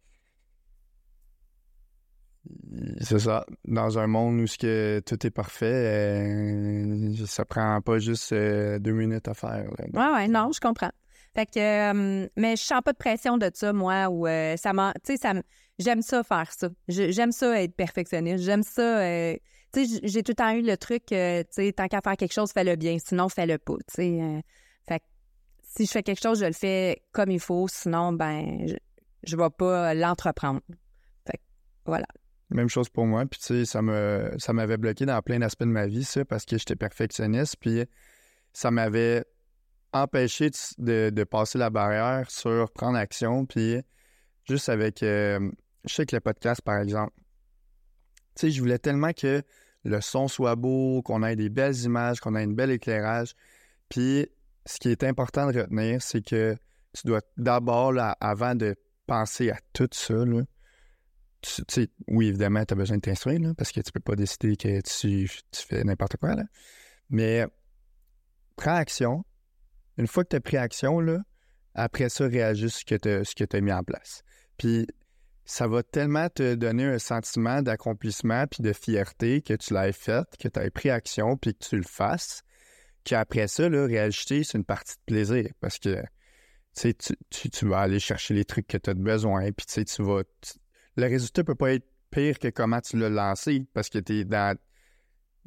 c'est 3.02 3.18
ça. 3.18 3.44
Dans 3.66 3.98
un 3.98 4.06
monde 4.06 4.40
où 4.40 4.46
ce 4.46 4.56
que 4.56 5.02
tout 5.04 5.26
est 5.26 5.30
parfait, 5.30 5.66
euh, 5.66 7.26
ça 7.26 7.44
prend 7.44 7.82
pas 7.82 7.98
juste 7.98 8.32
euh, 8.32 8.78
deux 8.78 8.92
minutes 8.92 9.28
à 9.28 9.34
faire. 9.34 9.70
Oui, 9.78 9.90
ouais, 9.94 10.28
non, 10.28 10.52
je 10.52 10.60
comprends. 10.60 10.92
Fait 11.38 11.46
que, 11.46 11.60
euh, 11.60 12.28
mais 12.36 12.56
je 12.56 12.62
sens 12.64 12.80
pas 12.84 12.92
de 12.92 12.98
pression 12.98 13.38
de 13.38 13.48
ça, 13.54 13.72
moi, 13.72 14.08
ou 14.08 14.26
euh, 14.26 14.56
ça 14.56 14.72
m'a, 14.72 14.92
tu 15.04 15.16
sais, 15.16 15.42
j'aime 15.78 16.02
ça 16.02 16.24
faire 16.24 16.50
ça. 16.50 16.68
J'aime 16.88 17.30
ça 17.30 17.62
être 17.62 17.76
perfectionniste. 17.76 18.42
J'aime 18.42 18.64
ça, 18.64 18.98
euh, 19.02 19.36
tu 19.72 19.86
sais, 19.86 20.00
j'ai 20.02 20.24
tout 20.24 20.32
le 20.32 20.34
temps 20.34 20.50
eu 20.50 20.62
le 20.62 20.76
truc, 20.76 21.04
tu 21.06 21.14
sais, 21.14 21.72
tant 21.76 21.86
qu'à 21.86 22.00
faire 22.00 22.16
quelque 22.16 22.32
chose, 22.32 22.50
fais-le 22.50 22.74
bien, 22.74 22.96
sinon 22.98 23.28
fais-le 23.28 23.56
pas, 23.58 23.76
tu 23.86 23.94
sais. 23.94 24.42
fait 24.88 24.98
que, 24.98 25.04
si 25.62 25.86
je 25.86 25.92
fais 25.92 26.02
quelque 26.02 26.20
chose, 26.20 26.40
je 26.40 26.46
le 26.46 26.52
fais 26.52 27.04
comme 27.12 27.30
il 27.30 27.38
faut, 27.38 27.68
sinon, 27.68 28.12
ben, 28.12 28.66
je, 28.66 28.74
je 29.22 29.36
vais 29.36 29.50
pas 29.56 29.94
l'entreprendre. 29.94 30.60
Fait 31.24 31.36
que, 31.36 31.42
voilà. 31.86 32.06
Même 32.50 32.68
chose 32.68 32.88
pour 32.88 33.06
moi. 33.06 33.24
Puis, 33.26 33.38
tu 33.38 33.46
sais, 33.46 33.64
ça, 33.64 33.80
me, 33.80 34.34
ça 34.38 34.52
m'avait 34.52 34.76
bloqué 34.76 35.06
dans 35.06 35.22
plein 35.22 35.38
d'aspects 35.38 35.62
de 35.62 35.66
ma 35.66 35.86
vie, 35.86 36.02
ça, 36.02 36.24
parce 36.24 36.44
que 36.44 36.58
j'étais 36.58 36.74
perfectionniste. 36.74 37.58
Puis, 37.60 37.84
ça 38.52 38.72
m'avait 38.72 39.22
empêcher 39.92 40.50
de, 40.78 41.24
passer 41.24 41.58
la 41.58 41.70
barrière 41.70 42.30
sur 42.30 42.70
prendre 42.72 42.98
action, 42.98 43.46
puis 43.46 43.80
juste 44.46 44.68
avec, 44.68 45.00
je 45.00 45.50
sais 45.86 46.06
que 46.06 46.16
le 46.16 46.20
podcast, 46.20 46.62
par 46.62 46.78
exemple, 46.78 47.12
tu 48.34 48.46
sais, 48.46 48.50
je 48.50 48.60
voulais 48.60 48.78
tellement 48.78 49.12
que 49.12 49.42
le 49.84 50.00
son 50.00 50.28
soit 50.28 50.56
beau, 50.56 51.02
qu'on 51.02 51.22
ait 51.22 51.36
des 51.36 51.48
belles 51.48 51.76
images, 51.82 52.20
qu'on 52.20 52.34
ait 52.34 52.42
un 52.42 52.52
bel 52.52 52.70
éclairage, 52.70 53.34
puis 53.88 54.28
ce 54.66 54.78
qui 54.78 54.90
est 54.90 55.02
important 55.04 55.50
de 55.50 55.60
retenir, 55.60 56.02
c'est 56.02 56.22
que 56.22 56.56
tu 56.92 57.06
dois 57.06 57.22
d'abord, 57.36 57.94
avant 58.20 58.54
de 58.54 58.76
penser 59.06 59.50
à 59.50 59.58
tout 59.72 59.88
ça, 59.92 60.14
là, 60.14 60.42
tu 61.40 61.62
sais, 61.68 61.88
oui, 62.08 62.28
évidemment, 62.28 62.64
tu 62.64 62.74
as 62.74 62.76
besoin 62.76 62.96
de 62.96 63.02
t'instruire, 63.02 63.40
parce 63.56 63.72
que 63.72 63.80
tu 63.80 63.92
peux 63.92 64.00
pas 64.00 64.16
décider 64.16 64.56
que 64.56 64.80
tu, 64.80 65.28
tu 65.50 65.62
fais 65.62 65.84
n'importe 65.84 66.16
quoi, 66.16 66.34
là. 66.34 66.44
Mais 67.10 67.46
prends 68.56 68.74
action, 68.74 69.24
une 69.98 70.06
fois 70.06 70.24
que 70.24 70.30
tu 70.30 70.36
as 70.36 70.40
pris 70.40 70.56
action, 70.56 71.00
là, 71.00 71.18
après 71.74 72.08
ça, 72.08 72.26
réagis 72.26 72.70
ce 72.70 72.84
que 72.84 73.44
tu 73.44 73.56
as 73.56 73.60
mis 73.60 73.72
en 73.72 73.82
place. 73.82 74.22
Puis 74.56 74.86
ça 75.44 75.66
va 75.66 75.82
tellement 75.82 76.28
te 76.28 76.54
donner 76.54 76.84
un 76.84 76.98
sentiment 76.98 77.62
d'accomplissement 77.62 78.46
puis 78.46 78.62
de 78.62 78.72
fierté 78.72 79.42
que 79.42 79.54
tu 79.54 79.74
l'aies 79.74 79.92
fait, 79.92 80.24
que 80.38 80.48
tu 80.48 80.60
aies 80.60 80.70
pris 80.70 80.90
action 80.90 81.36
puis 81.36 81.54
que 81.54 81.64
tu 81.64 81.76
le 81.76 81.84
fasses, 81.84 82.42
qu'après 83.04 83.48
ça, 83.48 83.68
là, 83.68 83.86
réajuster, 83.86 84.44
c'est 84.44 84.58
une 84.58 84.64
partie 84.64 84.96
de 84.96 85.02
plaisir. 85.06 85.50
Parce 85.60 85.78
que 85.78 86.02
tu, 86.74 87.66
vas 87.66 87.80
aller 87.80 87.98
chercher 87.98 88.34
les 88.34 88.44
trucs 88.44 88.66
que 88.66 88.76
tu 88.76 88.90
as 88.90 88.94
besoin, 88.94 89.50
puis 89.52 89.66
tu 89.66 89.72
sais, 89.72 89.84
tu 89.84 90.02
vas... 90.02 90.22
Le 90.96 91.06
résultat 91.06 91.44
peut 91.44 91.54
pas 91.54 91.72
être 91.72 91.86
pire 92.10 92.38
que 92.38 92.48
comment 92.48 92.80
tu 92.80 92.98
l'as 92.98 93.08
lancé, 93.08 93.64
parce 93.72 93.88
que 93.88 93.98
tu 93.98 94.20
es 94.20 94.24
dans... 94.24 94.56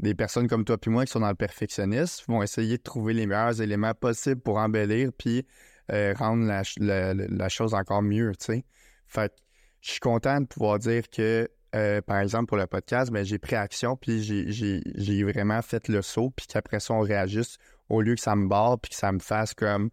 Des 0.01 0.15
personnes 0.15 0.47
comme 0.47 0.65
toi 0.65 0.77
puis 0.77 0.91
moi 0.91 1.05
qui 1.05 1.11
sont 1.11 1.19
dans 1.19 1.29
le 1.29 1.35
perfectionnisme 1.35 2.25
vont 2.27 2.41
essayer 2.43 2.77
de 2.77 2.83
trouver 2.83 3.13
les 3.13 3.27
meilleurs 3.27 3.61
éléments 3.61 3.93
possibles 3.93 4.41
pour 4.41 4.57
embellir 4.57 5.11
puis 5.17 5.45
euh, 5.91 6.13
rendre 6.17 6.45
la, 6.45 7.49
chose 7.49 7.73
encore 7.73 8.01
mieux, 8.01 8.31
tu 8.39 8.45
sais. 8.45 8.65
Fait 9.07 9.31
je 9.81 9.91
suis 9.91 9.99
content 9.99 10.41
de 10.41 10.45
pouvoir 10.45 10.79
dire 10.79 11.09
que, 11.09 11.49
euh, 11.75 12.01
par 12.01 12.19
exemple, 12.19 12.47
pour 12.47 12.57
le 12.57 12.67
podcast, 12.67 13.11
ben, 13.11 13.25
j'ai 13.25 13.39
pris 13.39 13.55
action, 13.55 13.95
puis 13.95 14.21
j'ai 14.21 15.23
vraiment 15.23 15.61
fait 15.63 15.87
le 15.87 16.03
saut, 16.03 16.31
puis 16.35 16.45
qu'après 16.45 16.79
ça, 16.79 16.93
on 16.93 16.99
réagisse 16.99 17.57
au 17.89 18.01
lieu 18.01 18.13
que 18.13 18.21
ça 18.21 18.35
me 18.35 18.47
barre, 18.47 18.79
puis 18.79 18.91
que 18.91 18.95
ça 18.95 19.11
me 19.11 19.19
fasse 19.19 19.55
comme 19.55 19.89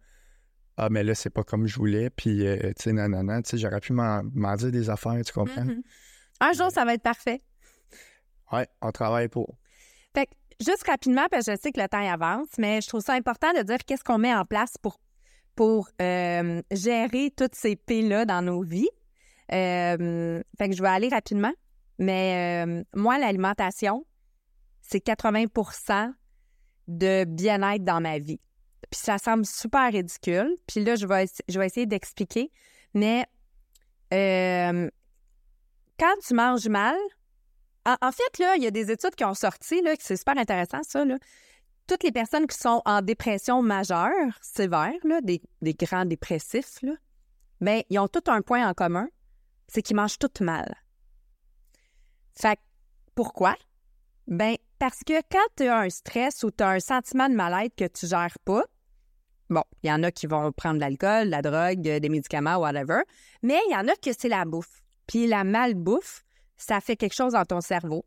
ah, 0.81 0.87
mais 0.89 1.03
là, 1.03 1.13
c'est 1.13 1.29
pas 1.29 1.43
comme 1.43 1.67
je 1.67 1.75
voulais, 1.75 2.09
puis, 2.09 2.47
euh, 2.47 2.71
tu 2.77 2.83
sais, 2.83 2.93
nanana, 2.93 3.41
tu 3.41 3.49
sais, 3.49 3.57
j'aurais 3.57 3.81
pu 3.81 3.91
m'en 3.91 4.23
dire 4.55 4.71
des 4.71 4.89
affaires, 4.89 5.21
tu 5.25 5.33
comprends? 5.33 5.65
Mm-hmm. 5.65 5.81
Un 6.39 6.53
jour, 6.53 6.71
ça 6.71 6.85
va 6.85 6.93
être 6.93 7.03
parfait. 7.03 7.41
Oui, 8.53 8.61
on 8.81 8.91
travaille 8.93 9.27
pour. 9.27 9.57
Fait 10.15 10.25
que, 10.25 10.31
juste 10.59 10.85
rapidement, 10.87 11.27
parce 11.29 11.45
que 11.45 11.51
je 11.53 11.57
sais 11.57 11.71
que 11.71 11.79
le 11.79 11.87
temps 11.87 12.07
avance, 12.11 12.47
mais 12.57 12.81
je 12.81 12.87
trouve 12.87 13.01
ça 13.01 13.13
important 13.13 13.51
de 13.53 13.63
dire 13.63 13.77
qu'est-ce 13.85 14.03
qu'on 14.03 14.17
met 14.17 14.33
en 14.33 14.45
place 14.45 14.77
pour, 14.81 14.99
pour 15.55 15.89
euh, 16.01 16.61
gérer 16.71 17.31
toutes 17.35 17.55
ces 17.55 17.75
P-là 17.75 18.25
dans 18.25 18.41
nos 18.41 18.61
vies. 18.61 18.89
Euh, 19.51 20.41
fait 20.57 20.69
que 20.69 20.75
je 20.75 20.81
vais 20.81 20.89
aller 20.89 21.09
rapidement. 21.09 21.53
Mais 21.97 22.85
moi, 22.95 23.19
l'alimentation, 23.19 24.05
c'est 24.81 25.05
80% 25.05 26.13
de 26.87 27.23
bien-être 27.25 27.83
dans 27.83 28.01
ma 28.01 28.19
vie. 28.19 28.39
Puis 28.89 28.99
ça 28.99 29.17
semble 29.17 29.45
super 29.45 29.91
ridicule. 29.91 30.57
Puis 30.67 30.83
là, 30.83 30.95
je 30.95 31.05
vais, 31.05 31.25
je 31.47 31.59
vais 31.59 31.67
essayer 31.67 31.85
d'expliquer. 31.85 32.51
Mais 32.93 33.25
euh, 34.13 34.89
quand 35.99 36.15
tu 36.25 36.33
manges 36.33 36.67
mal, 36.67 36.97
en, 37.85 38.11
fait, 38.11 38.37
là, 38.39 38.55
il 38.55 38.63
y 38.63 38.67
a 38.67 38.71
des 38.71 38.91
études 38.91 39.15
qui 39.15 39.23
ont 39.23 39.33
sorti, 39.33 39.81
là, 39.81 39.93
c'est 39.99 40.17
super 40.17 40.37
intéressant, 40.37 40.83
ça. 40.83 41.03
Toutes 41.87 42.03
les 42.03 42.11
personnes 42.11 42.45
qui 42.45 42.57
sont 42.57 42.81
en 42.85 43.01
dépression 43.01 43.61
majeure, 43.61 44.37
sévère, 44.41 44.93
des, 45.23 45.41
grands 45.73 46.05
dépressifs, 46.05 46.81
là, 46.83 46.93
bien, 47.61 47.81
ils 47.89 47.99
ont 47.99 48.07
tout 48.07 48.23
un 48.27 48.41
point 48.41 48.67
en 48.67 48.73
commun, 48.73 49.07
c'est 49.67 49.81
qu'ils 49.81 49.95
mangent 49.95 50.19
tout 50.19 50.43
mal. 50.43 50.75
Fait 52.39 52.59
pourquoi? 53.15 53.55
Ben 54.27 54.55
parce 54.77 54.99
que 55.05 55.19
quand 55.29 55.47
tu 55.57 55.63
as 55.67 55.79
un 55.79 55.89
stress 55.89 56.43
ou 56.43 56.51
tu 56.51 56.63
as 56.63 56.69
un 56.69 56.79
sentiment 56.79 57.27
de 57.27 57.33
mal-être 57.33 57.75
que 57.75 57.87
tu 57.87 58.07
gères 58.07 58.37
pas, 58.45 58.63
Bon, 59.49 59.63
il 59.81 59.89
y 59.89 59.91
en 59.91 60.03
a 60.03 60.11
qui 60.11 60.27
vont 60.27 60.51
prendre 60.51 60.75
de 60.75 60.81
l'alcool, 60.81 61.27
la 61.29 61.41
drogue, 61.41 61.81
des 61.81 62.09
médicaments, 62.09 62.57
whatever. 62.57 63.01
Mais 63.41 63.59
il 63.67 63.73
y 63.73 63.75
en 63.75 63.87
a 63.87 63.95
que 63.95 64.11
c'est 64.15 64.29
la 64.29 64.45
bouffe. 64.45 64.83
Puis 65.07 65.25
la 65.25 65.43
malbouffe, 65.43 66.23
ça 66.59 66.79
fait 66.81 66.95
quelque 66.95 67.15
chose 67.15 67.33
dans 67.33 67.45
ton 67.45 67.61
cerveau 67.61 68.05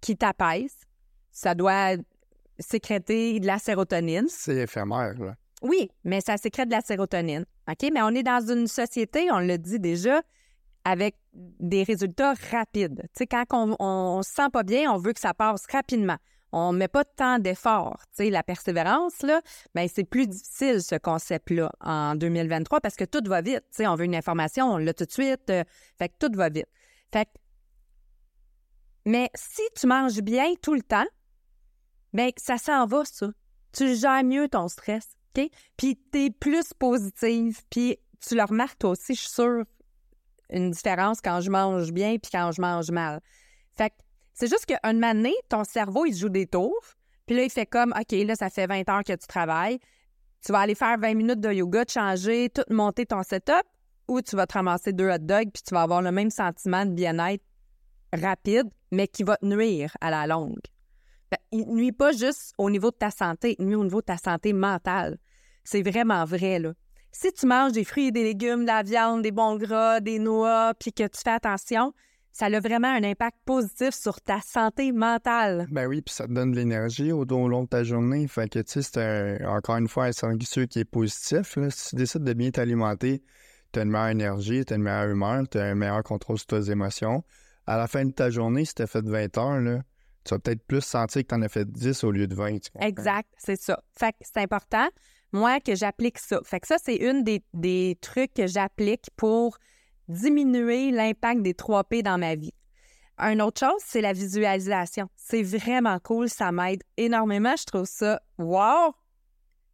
qui 0.00 0.16
t'apaise. 0.16 0.74
Ça 1.30 1.54
doit 1.54 1.96
sécréter 2.58 3.38
de 3.38 3.46
la 3.46 3.58
sérotonine. 3.58 4.26
C'est 4.28 4.56
éphémère, 4.56 5.14
là. 5.18 5.36
Oui, 5.62 5.90
mais 6.04 6.20
ça 6.20 6.36
sécrète 6.36 6.68
de 6.68 6.74
la 6.74 6.80
sérotonine. 6.80 7.44
OK? 7.68 7.90
Mais 7.92 8.02
on 8.02 8.10
est 8.10 8.22
dans 8.22 8.44
une 8.50 8.66
société, 8.66 9.30
on 9.30 9.40
le 9.40 9.58
dit 9.58 9.80
déjà, 9.80 10.22
avec 10.84 11.16
des 11.32 11.82
résultats 11.82 12.34
rapides. 12.50 13.02
Tu 13.14 13.18
sais, 13.18 13.26
quand 13.26 13.44
on, 13.52 14.18
ne 14.18 14.22
se 14.22 14.30
sent 14.30 14.48
pas 14.52 14.62
bien, 14.62 14.92
on 14.92 14.98
veut 14.98 15.12
que 15.12 15.20
ça 15.20 15.34
passe 15.34 15.66
rapidement 15.70 16.18
on 16.52 16.72
ne 16.72 16.78
met 16.78 16.88
pas 16.88 17.04
tant 17.04 17.38
d'efforts. 17.38 18.02
La 18.18 18.42
persévérance, 18.42 19.22
là, 19.22 19.40
ben, 19.74 19.88
c'est 19.92 20.04
plus 20.04 20.26
difficile, 20.26 20.82
ce 20.82 20.94
concept-là, 20.96 21.70
en 21.80 22.14
2023, 22.14 22.80
parce 22.80 22.96
que 22.96 23.04
tout 23.04 23.22
va 23.26 23.42
vite. 23.42 23.64
on 23.80 23.94
veut 23.94 24.04
une 24.04 24.14
information, 24.14 24.72
on 24.72 24.78
l'a 24.78 24.94
tout 24.94 25.04
de 25.04 25.12
suite. 25.12 25.50
Euh, 25.50 25.64
fait 25.98 26.08
que 26.08 26.14
tout 26.18 26.34
va 26.34 26.48
vite. 26.48 26.68
Fait 27.12 27.28
Mais 29.06 29.30
si 29.34 29.62
tu 29.78 29.86
manges 29.86 30.20
bien 30.20 30.54
tout 30.60 30.74
le 30.74 30.82
temps, 30.82 31.06
ben, 32.12 32.30
ça 32.36 32.58
s'en 32.58 32.86
va, 32.86 33.04
ça. 33.04 33.28
Tu 33.72 33.94
gères 33.94 34.24
mieux 34.24 34.48
ton 34.48 34.66
stress, 34.68 35.06
OK? 35.36 35.48
Puis 35.76 35.98
tu 36.12 36.24
es 36.24 36.30
plus 36.30 36.72
positive, 36.74 37.62
puis 37.70 37.98
tu 38.20 38.34
le 38.34 38.42
remarques 38.42 38.84
aussi, 38.84 39.14
je 39.14 39.20
suis 39.20 39.30
sûre, 39.30 39.64
une 40.50 40.72
différence 40.72 41.20
quand 41.20 41.40
je 41.40 41.50
mange 41.50 41.92
bien 41.92 42.16
puis 42.18 42.30
quand 42.32 42.50
je 42.50 42.60
mange 42.60 42.90
mal. 42.90 43.20
Fait 43.76 43.90
que 43.90 43.94
c'est 44.34 44.48
juste 44.48 44.66
qu'un 44.66 44.92
moment 44.92 45.14
donné, 45.14 45.34
ton 45.48 45.62
cerveau, 45.62 46.04
il 46.04 46.14
joue 46.14 46.28
des 46.28 46.46
tours. 46.46 46.74
Puis 47.26 47.36
là, 47.36 47.44
il 47.44 47.50
fait 47.50 47.66
comme, 47.66 47.92
OK, 47.96 48.12
là, 48.12 48.34
ça 48.34 48.50
fait 48.50 48.66
20 48.66 48.88
heures 48.88 49.04
que 49.04 49.12
tu 49.12 49.26
travailles. 49.26 49.78
Tu 50.44 50.52
vas 50.52 50.60
aller 50.60 50.74
faire 50.74 50.98
20 50.98 51.14
minutes 51.14 51.40
de 51.40 51.52
yoga, 51.52 51.84
te 51.84 51.92
changer, 51.92 52.50
tout 52.50 52.62
monter 52.70 53.06
ton 53.06 53.22
setup, 53.22 53.64
ou 54.08 54.20
tu 54.20 54.36
vas 54.36 54.46
te 54.46 54.54
ramasser 54.54 54.92
deux 54.92 55.08
hot 55.08 55.18
dogs, 55.18 55.50
puis 55.52 55.62
tu 55.62 55.74
vas 55.74 55.82
avoir 55.82 56.02
le 56.02 56.12
même 56.12 56.30
sentiment 56.30 56.84
de 56.86 56.92
bien-être 56.92 57.44
rapide, 58.12 58.68
mais 58.92 59.08
qui 59.08 59.22
va 59.22 59.36
te 59.36 59.46
nuire 59.46 59.96
à 60.00 60.10
la 60.10 60.26
longue. 60.26 60.60
Ben, 61.30 61.38
il 61.52 61.66
ne 61.68 61.74
nuit 61.74 61.92
pas 61.92 62.12
juste 62.12 62.52
au 62.58 62.70
niveau 62.70 62.90
de 62.90 62.96
ta 62.96 63.10
santé, 63.10 63.56
il 63.58 63.66
nuit 63.66 63.74
au 63.74 63.84
niveau 63.84 64.00
de 64.00 64.06
ta 64.06 64.16
santé 64.16 64.52
mentale. 64.52 65.18
C'est 65.64 65.82
vraiment 65.82 66.24
vrai, 66.24 66.58
là. 66.58 66.72
Si 67.10 67.32
tu 67.32 67.46
manges 67.46 67.72
des 67.72 67.84
fruits 67.84 68.08
et 68.08 68.12
des 68.12 68.24
légumes, 68.24 68.62
de 68.62 68.66
la 68.66 68.82
viande, 68.82 69.22
des 69.22 69.32
bons 69.32 69.56
gras, 69.56 70.00
des 70.00 70.18
noix, 70.18 70.74
puis 70.78 70.92
que 70.92 71.04
tu 71.04 71.18
fais 71.24 71.30
attention, 71.30 71.94
ça 72.30 72.46
a 72.46 72.60
vraiment 72.60 72.88
un 72.88 73.02
impact 73.02 73.38
positif 73.46 73.94
sur 73.94 74.20
ta 74.20 74.42
santé 74.42 74.92
mentale. 74.92 75.66
Ben 75.70 75.86
oui, 75.86 76.02
puis 76.02 76.14
ça 76.14 76.26
te 76.26 76.32
donne 76.32 76.52
de 76.52 76.56
l'énergie 76.56 77.10
au, 77.10 77.24
long 77.24 77.62
de 77.62 77.68
ta 77.68 77.82
journée. 77.82 78.28
Fait 78.28 78.46
que, 78.50 78.58
tu 78.58 78.82
sais, 78.82 78.82
c'est 78.82 79.46
encore 79.46 79.78
une 79.78 79.88
fois 79.88 80.04
un 80.04 80.12
sanguisseux 80.12 80.66
qui 80.66 80.80
est 80.80 80.84
positif. 80.84 81.56
Si 81.70 81.88
tu 81.88 81.96
décides 81.96 82.24
de 82.24 82.34
bien 82.34 82.50
t'alimenter, 82.50 83.22
tu 83.72 83.78
as 83.78 83.84
une 83.84 83.90
meilleure 83.90 84.08
énergie, 84.08 84.66
tu 84.66 84.74
as 84.74 84.76
une 84.76 84.82
meilleure 84.82 85.08
humeur, 85.08 85.48
tu 85.50 85.56
as 85.56 85.64
un 85.64 85.74
meilleur 85.74 86.02
contrôle 86.02 86.36
sur 86.36 86.48
tes 86.48 86.70
émotions. 86.70 87.24
À 87.66 87.76
la 87.76 87.86
fin 87.86 88.04
de 88.04 88.12
ta 88.12 88.30
journée, 88.30 88.64
si 88.64 88.74
tu 88.74 88.82
as 88.82 88.86
fait 88.86 89.04
20 89.04 89.38
heures, 89.38 89.82
tu 90.24 90.34
vas 90.34 90.38
peut-être 90.38 90.64
plus 90.66 90.82
sentir 90.82 91.22
que 91.22 91.28
tu 91.28 91.34
en 91.34 91.42
as 91.42 91.48
fait 91.48 91.70
10 91.70 92.04
au 92.04 92.10
lieu 92.10 92.26
de 92.26 92.34
20. 92.34 92.58
Exact, 92.80 93.28
c'est 93.38 93.60
ça. 93.60 93.82
Fait 93.98 94.12
que 94.12 94.18
c'est 94.20 94.40
important, 94.40 94.88
moi, 95.32 95.60
que 95.60 95.74
j'applique 95.74 96.18
ça. 96.18 96.40
Fait 96.44 96.60
que 96.60 96.66
ça, 96.66 96.76
c'est 96.82 96.96
une 96.96 97.24
des, 97.24 97.42
des 97.54 97.98
trucs 98.00 98.34
que 98.34 98.46
j'applique 98.46 99.06
pour 99.16 99.58
diminuer 100.08 100.90
l'impact 100.90 101.42
des 101.42 101.54
3 101.54 101.84
P 101.84 102.02
dans 102.02 102.18
ma 102.18 102.34
vie. 102.34 102.54
Une 103.18 103.40
autre 103.40 103.60
chose, 103.60 103.82
c'est 103.84 104.00
la 104.00 104.12
visualisation. 104.12 105.08
C'est 105.16 105.42
vraiment 105.42 105.98
cool, 106.00 106.28
ça 106.28 106.52
m'aide 106.52 106.82
énormément. 106.96 107.54
Je 107.58 107.64
trouve 107.64 107.86
ça 107.86 108.20
wow! 108.38 108.94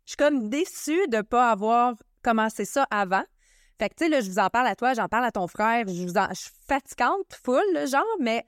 Je 0.05 0.11
suis 0.11 0.16
comme 0.16 0.49
déçue 0.49 1.09
de 1.09 1.18
ne 1.18 1.22
pas 1.22 1.51
avoir 1.51 1.95
commencé 2.22 2.64
ça 2.64 2.86
avant. 2.90 3.24
Là, 3.83 4.20
je 4.20 4.30
vous 4.30 4.39
en 4.39 4.49
parle 4.49 4.68
à 4.68 4.76
toi, 4.76 4.95
j'en 4.95 5.09
parle 5.09 5.24
à 5.24 5.33
ton 5.33 5.49
frère, 5.49 5.85
je, 5.89 6.03
vous 6.03 6.09
je 6.09 6.39
suis 6.39 6.51
fatigante, 6.68 7.26
full, 7.45 7.89
genre, 7.91 8.05
mais, 8.20 8.45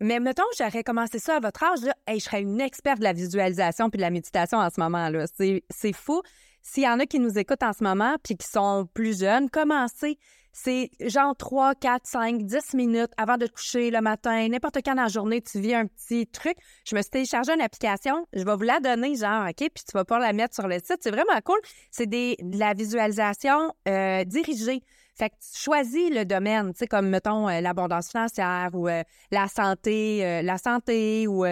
mais 0.00 0.20
mettons, 0.20 0.44
j'aurais 0.58 0.84
commencé 0.84 1.18
ça 1.18 1.36
à 1.36 1.40
votre 1.40 1.62
âge, 1.64 1.80
là, 1.82 1.94
je 2.08 2.18
serais 2.18 2.42
une 2.42 2.60
experte 2.60 2.98
de 2.98 3.04
la 3.04 3.12
visualisation 3.12 3.90
puis 3.90 3.96
de 3.96 4.02
la 4.02 4.10
méditation 4.10 4.58
en 4.58 4.70
ce 4.70 4.80
moment-là. 4.80 5.26
C'est 5.36 5.92
fou. 5.92 6.22
S'il 6.62 6.84
y 6.84 6.88
en 6.88 7.00
a 7.00 7.06
qui 7.06 7.18
nous 7.18 7.38
écoutent 7.38 7.64
en 7.64 7.72
ce 7.72 7.82
moment 7.82 8.14
puis 8.22 8.36
qui 8.36 8.46
sont 8.46 8.86
plus 8.94 9.18
jeunes, 9.18 9.50
commencez. 9.50 10.16
C'est 10.52 10.90
genre 11.00 11.34
3, 11.34 11.74
4, 11.74 12.06
5, 12.06 12.42
10 12.42 12.74
minutes 12.74 13.10
avant 13.16 13.38
de 13.38 13.46
te 13.46 13.52
coucher 13.52 13.90
le 13.90 14.02
matin, 14.02 14.48
n'importe 14.48 14.78
quand 14.84 14.94
dans 14.94 15.02
la 15.02 15.08
journée, 15.08 15.40
tu 15.40 15.58
vis 15.58 15.74
un 15.74 15.86
petit 15.86 16.26
truc. 16.26 16.56
Je 16.86 16.94
me 16.94 17.00
suis 17.00 17.10
téléchargé 17.10 17.54
une 17.54 17.62
application, 17.62 18.26
je 18.34 18.44
vais 18.44 18.54
vous 18.54 18.62
la 18.62 18.78
donner, 18.78 19.16
genre, 19.16 19.46
OK, 19.48 19.56
puis 19.56 19.84
tu 19.84 19.92
vas 19.94 20.04
pas 20.04 20.18
la 20.18 20.34
mettre 20.34 20.54
sur 20.54 20.68
le 20.68 20.74
site. 20.74 20.98
C'est 21.00 21.10
vraiment 21.10 21.40
cool. 21.42 21.58
C'est 21.90 22.06
de 22.06 22.58
la 22.58 22.74
visualisation 22.74 23.72
euh, 23.88 24.24
dirigée. 24.24 24.82
Fait 25.14 25.30
que 25.30 25.34
tu 25.36 25.60
choisis 25.62 26.10
le 26.10 26.24
domaine, 26.24 26.72
tu 26.72 26.80
sais, 26.80 26.86
comme, 26.86 27.08
mettons, 27.08 27.48
euh, 27.48 27.60
l'abondance 27.60 28.10
financière 28.10 28.70
ou 28.74 28.88
euh, 28.88 29.02
la 29.30 29.48
santé, 29.48 30.42
la 30.42 30.58
santé 30.58 31.26
ou 31.26 31.44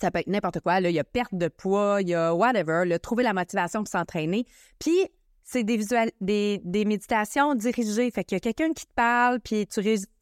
ça 0.00 0.10
peut 0.10 0.18
être 0.18 0.26
n'importe 0.26 0.60
quoi. 0.60 0.80
Là. 0.80 0.90
Il 0.90 0.94
y 0.94 1.00
a 1.00 1.04
perte 1.04 1.34
de 1.34 1.48
poids, 1.48 1.98
il 2.00 2.08
y 2.08 2.14
a 2.14 2.34
whatever, 2.34 2.98
trouver 2.98 3.22
la 3.22 3.32
motivation 3.32 3.80
pour 3.80 3.88
s'entraîner. 3.88 4.44
Puis, 4.78 5.08
c'est 5.44 5.62
des, 5.62 5.76
visuels, 5.76 6.10
des, 6.22 6.60
des, 6.64 6.86
méditations 6.86 7.54
dirigées. 7.54 8.10
Fait 8.10 8.24
qu'il 8.24 8.36
y 8.36 8.38
a 8.38 8.40
quelqu'un 8.40 8.72
qui 8.72 8.86
te 8.86 8.92
parle, 8.94 9.40
puis 9.40 9.66
tu, 9.66 9.80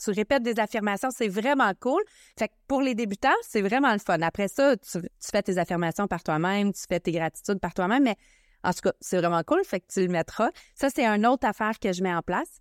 répètes 0.08 0.42
des 0.42 0.58
affirmations. 0.58 1.10
C'est 1.12 1.28
vraiment 1.28 1.72
cool. 1.80 2.02
Fait 2.36 2.48
que 2.48 2.54
pour 2.66 2.82
les 2.82 2.96
débutants, 2.96 3.30
c'est 3.42 3.62
vraiment 3.62 3.92
le 3.92 4.00
fun. 4.00 4.20
Après 4.20 4.48
ça, 4.48 4.76
tu, 4.76 4.98
fais 5.20 5.42
tes 5.42 5.58
affirmations 5.58 6.08
par 6.08 6.24
toi-même, 6.24 6.72
tu 6.72 6.82
fais 6.88 6.98
tes 6.98 7.12
gratitudes 7.12 7.60
par 7.60 7.72
toi-même. 7.72 8.02
Mais 8.02 8.16
en 8.64 8.72
tout 8.72 8.80
cas, 8.82 8.92
c'est 9.00 9.16
vraiment 9.18 9.42
cool. 9.44 9.62
Fait 9.64 9.78
que 9.78 9.86
tu 9.88 10.00
le 10.00 10.08
mettras. 10.08 10.50
Ça, 10.74 10.88
c'est 10.92 11.06
une 11.06 11.24
autre 11.24 11.46
affaire 11.46 11.78
que 11.78 11.92
je 11.92 12.02
mets 12.02 12.14
en 12.14 12.22
place. 12.22 12.60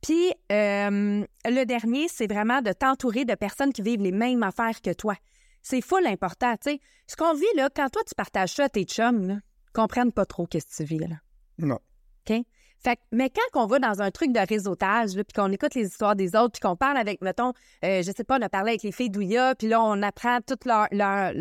Puis, 0.00 0.30
euh, 0.52 1.24
le 1.44 1.64
dernier, 1.64 2.06
c'est 2.06 2.30
vraiment 2.30 2.62
de 2.62 2.72
t'entourer 2.72 3.24
de 3.24 3.34
personnes 3.34 3.72
qui 3.72 3.82
vivent 3.82 4.02
les 4.02 4.12
mêmes 4.12 4.44
affaires 4.44 4.80
que 4.80 4.92
toi. 4.92 5.16
C'est 5.62 5.80
full 5.80 6.06
important, 6.06 6.54
tu 6.56 6.70
sais. 6.70 6.80
Ce 7.08 7.16
qu'on 7.16 7.34
vit, 7.34 7.44
là, 7.56 7.68
quand 7.74 7.88
toi, 7.88 8.02
tu 8.06 8.14
partages 8.14 8.52
ça 8.52 8.64
à 8.64 8.68
tes 8.68 8.84
chums, 8.84 9.26
là, 9.26 9.38
comprennent 9.72 10.12
pas 10.12 10.24
trop 10.24 10.46
qu'est-ce 10.46 10.66
que 10.66 10.84
tu 10.84 10.84
vis, 10.84 10.98
là. 10.98 11.16
Non. 11.58 11.80
OK? 12.28 12.44
Fait, 12.78 12.98
mais 13.10 13.30
quand 13.30 13.62
on 13.62 13.66
va 13.66 13.78
dans 13.78 14.02
un 14.02 14.10
truc 14.10 14.32
de 14.32 14.40
réseautage, 14.40 15.14
puis 15.14 15.24
qu'on 15.34 15.50
écoute 15.50 15.74
les 15.74 15.86
histoires 15.86 16.14
des 16.14 16.36
autres, 16.36 16.52
puis 16.52 16.60
qu'on 16.60 16.76
parle 16.76 16.98
avec, 16.98 17.22
mettons, 17.22 17.52
euh, 17.84 18.02
je 18.02 18.12
sais 18.14 18.24
pas, 18.24 18.38
on 18.38 18.42
a 18.42 18.48
parlé 18.48 18.72
avec 18.72 18.82
les 18.82 18.92
filles 18.92 19.10
d'Ouya, 19.10 19.54
puis 19.54 19.68
là, 19.68 19.82
on 19.82 20.02
apprend 20.02 20.38
leur, 20.64 20.86
leur 20.92 21.32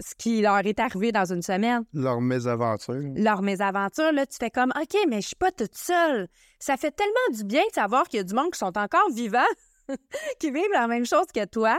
ce 0.00 0.14
qui 0.16 0.42
leur 0.42 0.66
est 0.66 0.80
arrivé 0.80 1.12
dans 1.12 1.32
une 1.32 1.42
semaine. 1.42 1.84
Leur 1.92 2.20
mésaventure. 2.20 3.02
Leur 3.14 3.42
mésaventure, 3.42 4.12
là, 4.12 4.26
tu 4.26 4.36
fais 4.38 4.50
comme 4.50 4.72
OK, 4.80 4.96
mais 5.08 5.20
je 5.20 5.28
suis 5.28 5.36
pas 5.36 5.52
toute 5.52 5.76
seule. 5.76 6.28
Ça 6.58 6.76
fait 6.76 6.90
tellement 6.90 7.36
du 7.36 7.44
bien 7.44 7.62
de 7.68 7.74
savoir 7.74 8.08
qu'il 8.08 8.18
y 8.18 8.20
a 8.20 8.24
du 8.24 8.34
monde 8.34 8.50
qui 8.52 8.58
sont 8.58 8.76
encore 8.76 9.10
vivants, 9.14 9.40
qui 10.40 10.50
vivent 10.50 10.72
la 10.72 10.86
même 10.86 11.06
chose 11.06 11.26
que 11.34 11.44
toi. 11.44 11.78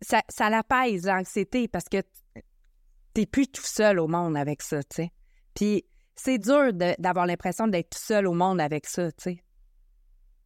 Ça, 0.00 0.22
ça 0.28 0.50
l'apaise 0.50 1.06
l'anxiété 1.06 1.68
parce 1.68 1.88
que 1.88 1.98
t'es 3.14 3.26
plus 3.26 3.48
tout 3.48 3.64
seul 3.64 3.98
au 3.98 4.08
monde 4.08 4.36
avec 4.36 4.62
ça, 4.62 4.82
tu 4.82 4.96
sais. 4.96 5.12
Puis 5.54 5.84
c'est 6.14 6.38
dur 6.38 6.72
d'avoir 6.98 7.26
l'impression 7.26 7.66
d'être 7.66 7.90
tout 7.90 7.98
seul 7.98 8.26
au 8.26 8.32
monde 8.32 8.60
avec 8.60 8.86
ça, 8.86 9.10
tu 9.12 9.22
sais. 9.22 9.44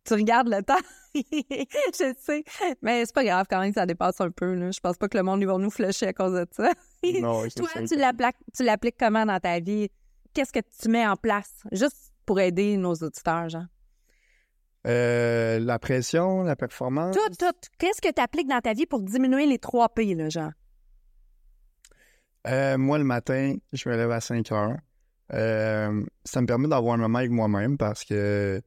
Tu 0.05 0.15
regardes 0.15 0.49
le 0.49 0.63
temps. 0.65 0.75
je 1.15 2.15
sais. 2.19 2.45
Mais 2.83 3.05
c'est 3.05 3.15
pas 3.15 3.25
grave 3.25 3.47
quand 3.51 3.61
même, 3.61 3.73
ça 3.73 3.87
dépasse 3.87 4.21
un 4.21 4.31
peu. 4.31 4.55
Là. 4.55 4.71
Je 4.71 4.79
pense 4.81 4.97
pas 4.97 5.09
que 5.09 5.17
le 5.17 5.25
monde 5.25 5.43
va 5.45 5.59
nous 5.59 5.71
flusher 5.71 6.07
à 6.07 6.13
cause 6.13 6.33
de 6.35 6.47
ça. 6.53 6.73
non, 7.21 7.43
Toi, 7.49 7.69
tu 8.55 8.65
l'appliques 8.65 8.97
comment 8.99 9.27
dans 9.27 9.41
ta 9.41 9.59
vie? 9.59 9.89
Qu'est-ce 10.33 10.53
que 10.53 10.61
tu 10.81 10.89
mets 10.89 11.07
en 11.07 11.17
place 11.17 11.51
juste 11.73 12.13
pour 12.25 12.39
aider 12.41 12.77
nos 12.77 12.95
auditeurs, 12.95 13.49
genre? 13.49 13.65
Euh, 14.87 15.59
la 15.59 15.81
pression, 15.81 16.43
la 16.45 16.55
performance. 16.55 17.17
Tout, 17.17 17.35
tout. 17.37 17.53
Qu'est-ce 17.79 18.01
que 18.01 18.13
tu 18.13 18.23
appliques 18.23 18.49
dans 18.49 18.61
ta 18.61 18.73
vie 18.73 18.87
pour 18.87 19.03
diminuer 19.03 19.47
les 19.47 19.59
trois 19.59 19.89
P, 19.89 20.15
là, 20.15 20.29
genre? 20.29 20.53
Euh, 22.47 22.79
moi, 22.79 22.99
le 22.99 23.05
matin, 23.05 23.57
je 23.73 23.89
me 23.89 23.97
lève 23.97 24.13
à 24.13 24.21
5 24.21 24.53
heures. 24.53 24.77
Euh, 25.33 26.05
ça 26.25 26.41
me 26.41 26.47
permet 26.47 26.69
d'avoir 26.69 26.95
un 26.95 26.99
moment 26.99 27.19
avec 27.19 27.31
moi-même 27.31 27.77
parce 27.79 28.05
que, 28.05 28.63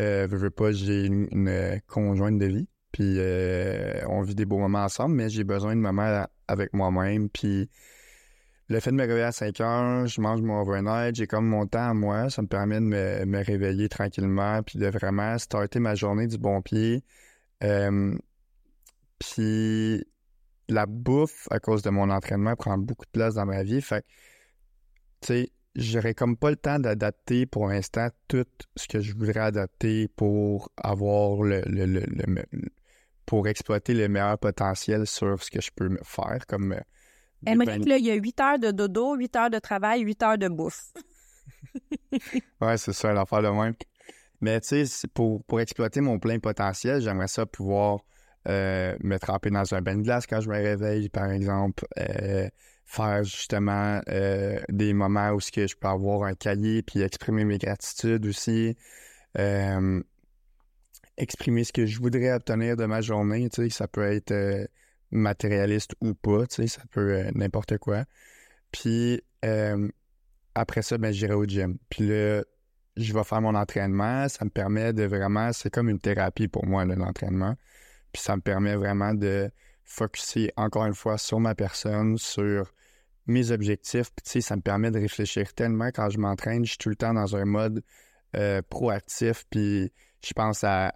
euh, 0.00 0.26
veux, 0.28 0.38
veux 0.38 0.50
pas, 0.50 0.72
j'ai 0.72 1.06
une, 1.06 1.80
conjointe 1.86 2.38
de 2.38 2.46
vie. 2.46 2.68
Puis 2.92 3.16
euh, 3.18 4.00
on 4.08 4.22
vit 4.22 4.34
des 4.34 4.46
beaux 4.46 4.58
moments 4.58 4.84
ensemble, 4.84 5.14
mais 5.16 5.28
j'ai 5.28 5.44
besoin 5.44 5.76
de 5.76 5.80
moments 5.80 6.26
avec 6.48 6.72
moi-même. 6.72 7.28
Puis 7.28 7.68
le 8.68 8.80
fait 8.80 8.90
de 8.90 8.96
me 8.96 9.02
réveiller 9.02 9.24
à 9.24 9.32
5 9.32 9.60
heures, 9.60 10.06
je 10.06 10.20
mange 10.20 10.42
mon 10.42 10.60
overnight, 10.60 11.14
j'ai 11.14 11.26
comme 11.26 11.46
mon 11.46 11.66
temps 11.66 11.90
à 11.90 11.94
moi. 11.94 12.30
Ça 12.30 12.42
me 12.42 12.48
permet 12.48 12.76
de 12.76 13.24
me, 13.24 13.44
réveiller 13.44 13.88
tranquillement, 13.88 14.62
puis 14.62 14.78
de 14.78 14.86
vraiment 14.88 15.38
starter 15.38 15.78
ma 15.80 15.94
journée 15.94 16.26
du 16.26 16.38
bon 16.38 16.62
pied. 16.62 17.04
puis 19.18 20.04
la 20.68 20.86
bouffe, 20.86 21.46
à 21.50 21.60
cause 21.60 21.82
de 21.82 21.90
mon 21.90 22.10
entraînement, 22.10 22.56
prend 22.56 22.76
beaucoup 22.78 23.04
de 23.04 23.10
place 23.10 23.34
dans 23.34 23.46
ma 23.46 23.62
vie. 23.62 23.80
Fait 23.80 24.04
tu 25.20 25.28
sais, 25.28 25.52
j'aurais 25.76 26.14
comme 26.14 26.36
pas 26.36 26.50
le 26.50 26.56
temps 26.56 26.78
d'adapter 26.78 27.46
pour 27.46 27.68
l'instant 27.68 28.08
tout 28.28 28.46
ce 28.76 28.88
que 28.88 29.00
je 29.00 29.14
voudrais 29.14 29.40
adapter 29.40 30.08
pour 30.08 30.70
avoir 30.76 31.42
le, 31.42 31.62
pour 33.26 33.48
exploiter 33.48 33.94
le 33.94 34.08
meilleur 34.08 34.38
potentiel 34.38 35.06
sur 35.06 35.42
ce 35.42 35.50
que 35.50 35.60
je 35.60 35.70
peux 35.74 35.88
me 35.88 36.00
faire 36.02 36.46
comme 36.46 36.72
euh, 36.72 36.80
Émeric, 37.46 37.86
là, 37.86 37.98
il 37.98 38.06
y 38.06 38.10
a 38.10 38.14
8 38.14 38.40
heures 38.40 38.58
de 38.58 38.70
dodo, 38.70 39.14
8 39.14 39.36
heures 39.36 39.50
de 39.50 39.58
travail, 39.58 40.00
8 40.00 40.22
heures 40.22 40.38
de 40.38 40.48
bouffe. 40.48 40.92
ouais, 42.60 42.76
c'est 42.76 42.92
ça, 42.92 43.12
l'affaire 43.12 43.42
de 43.42 43.48
même. 43.48 43.74
Mais 44.40 44.60
tu 44.60 44.86
sais, 44.86 45.08
pour, 45.08 45.44
pour 45.44 45.60
exploiter 45.60 46.00
mon 46.00 46.18
plein 46.18 46.38
potentiel, 46.38 47.00
j'aimerais 47.00 47.28
ça 47.28 47.46
pouvoir 47.46 48.00
euh, 48.48 48.96
me 49.00 49.18
tremper 49.18 49.50
dans 49.50 49.74
un 49.74 49.82
bain 49.82 49.96
de 49.96 50.02
glace 50.02 50.26
quand 50.26 50.40
je 50.40 50.48
me 50.48 50.54
réveille, 50.54 51.08
par 51.08 51.30
exemple. 51.30 51.86
Euh, 51.98 52.48
faire 52.86 53.24
justement 53.24 54.00
euh, 54.08 54.60
des 54.68 54.92
moments 54.92 55.30
où 55.30 55.38
que 55.38 55.66
je 55.66 55.76
peux 55.76 55.88
avoir 55.88 56.24
un 56.24 56.34
cahier 56.34 56.82
puis 56.82 57.02
exprimer 57.02 57.44
mes 57.44 57.58
gratitudes 57.58 58.26
aussi. 58.26 58.76
exprimer 61.18 61.64
ce 61.64 61.72
que 61.72 61.86
je 61.86 61.98
voudrais 61.98 62.32
obtenir 62.32 62.76
de 62.76 62.84
ma 62.84 63.00
journée, 63.00 63.48
tu 63.50 63.62
sais, 63.62 63.70
ça 63.70 63.88
peut 63.88 64.04
être 64.04 64.68
matérialiste 65.10 65.94
ou 66.00 66.14
pas, 66.14 66.46
tu 66.46 66.56
sais, 66.56 66.68
ça 66.68 66.82
peut 66.90 67.24
n'importe 67.34 67.78
quoi. 67.78 68.04
Puis 68.72 69.22
après 70.54 70.82
ça, 70.82 70.98
ben, 70.98 71.12
j'irai 71.12 71.34
au 71.34 71.44
gym. 71.44 71.76
Puis 71.90 72.08
là, 72.08 72.42
je 72.96 73.12
vais 73.12 73.24
faire 73.24 73.40
mon 73.42 73.54
entraînement. 73.54 74.28
Ça 74.28 74.44
me 74.44 74.50
permet 74.50 74.92
de 74.92 75.04
vraiment, 75.04 75.52
c'est 75.52 75.70
comme 75.70 75.88
une 75.88 76.00
thérapie 76.00 76.48
pour 76.48 76.66
moi, 76.66 76.84
l'entraînement. 76.84 77.56
Puis 78.12 78.22
ça 78.22 78.36
me 78.36 78.40
permet 78.40 78.74
vraiment 78.74 79.14
de 79.14 79.50
focuser 79.86 80.52
encore 80.56 80.84
une 80.84 80.94
fois 80.94 81.16
sur 81.16 81.40
ma 81.40 81.54
personne, 81.54 82.18
sur 82.18 82.72
mes 83.26 83.50
objectifs. 83.52 84.10
Puis 84.14 84.24
tu 84.24 84.42
ça 84.42 84.56
me 84.56 84.60
permet 84.60 84.90
de 84.90 84.98
réfléchir 84.98 85.54
tellement 85.54 85.88
quand 85.88 86.10
je 86.10 86.18
m'entraîne. 86.18 86.64
Je 86.64 86.70
suis 86.70 86.78
tout 86.78 86.88
le 86.90 86.96
temps 86.96 87.14
dans 87.14 87.36
un 87.36 87.44
mode 87.44 87.82
euh, 88.36 88.60
proactif. 88.68 89.44
Puis 89.48 89.92
je 90.24 90.32
pense 90.32 90.64
à, 90.64 90.92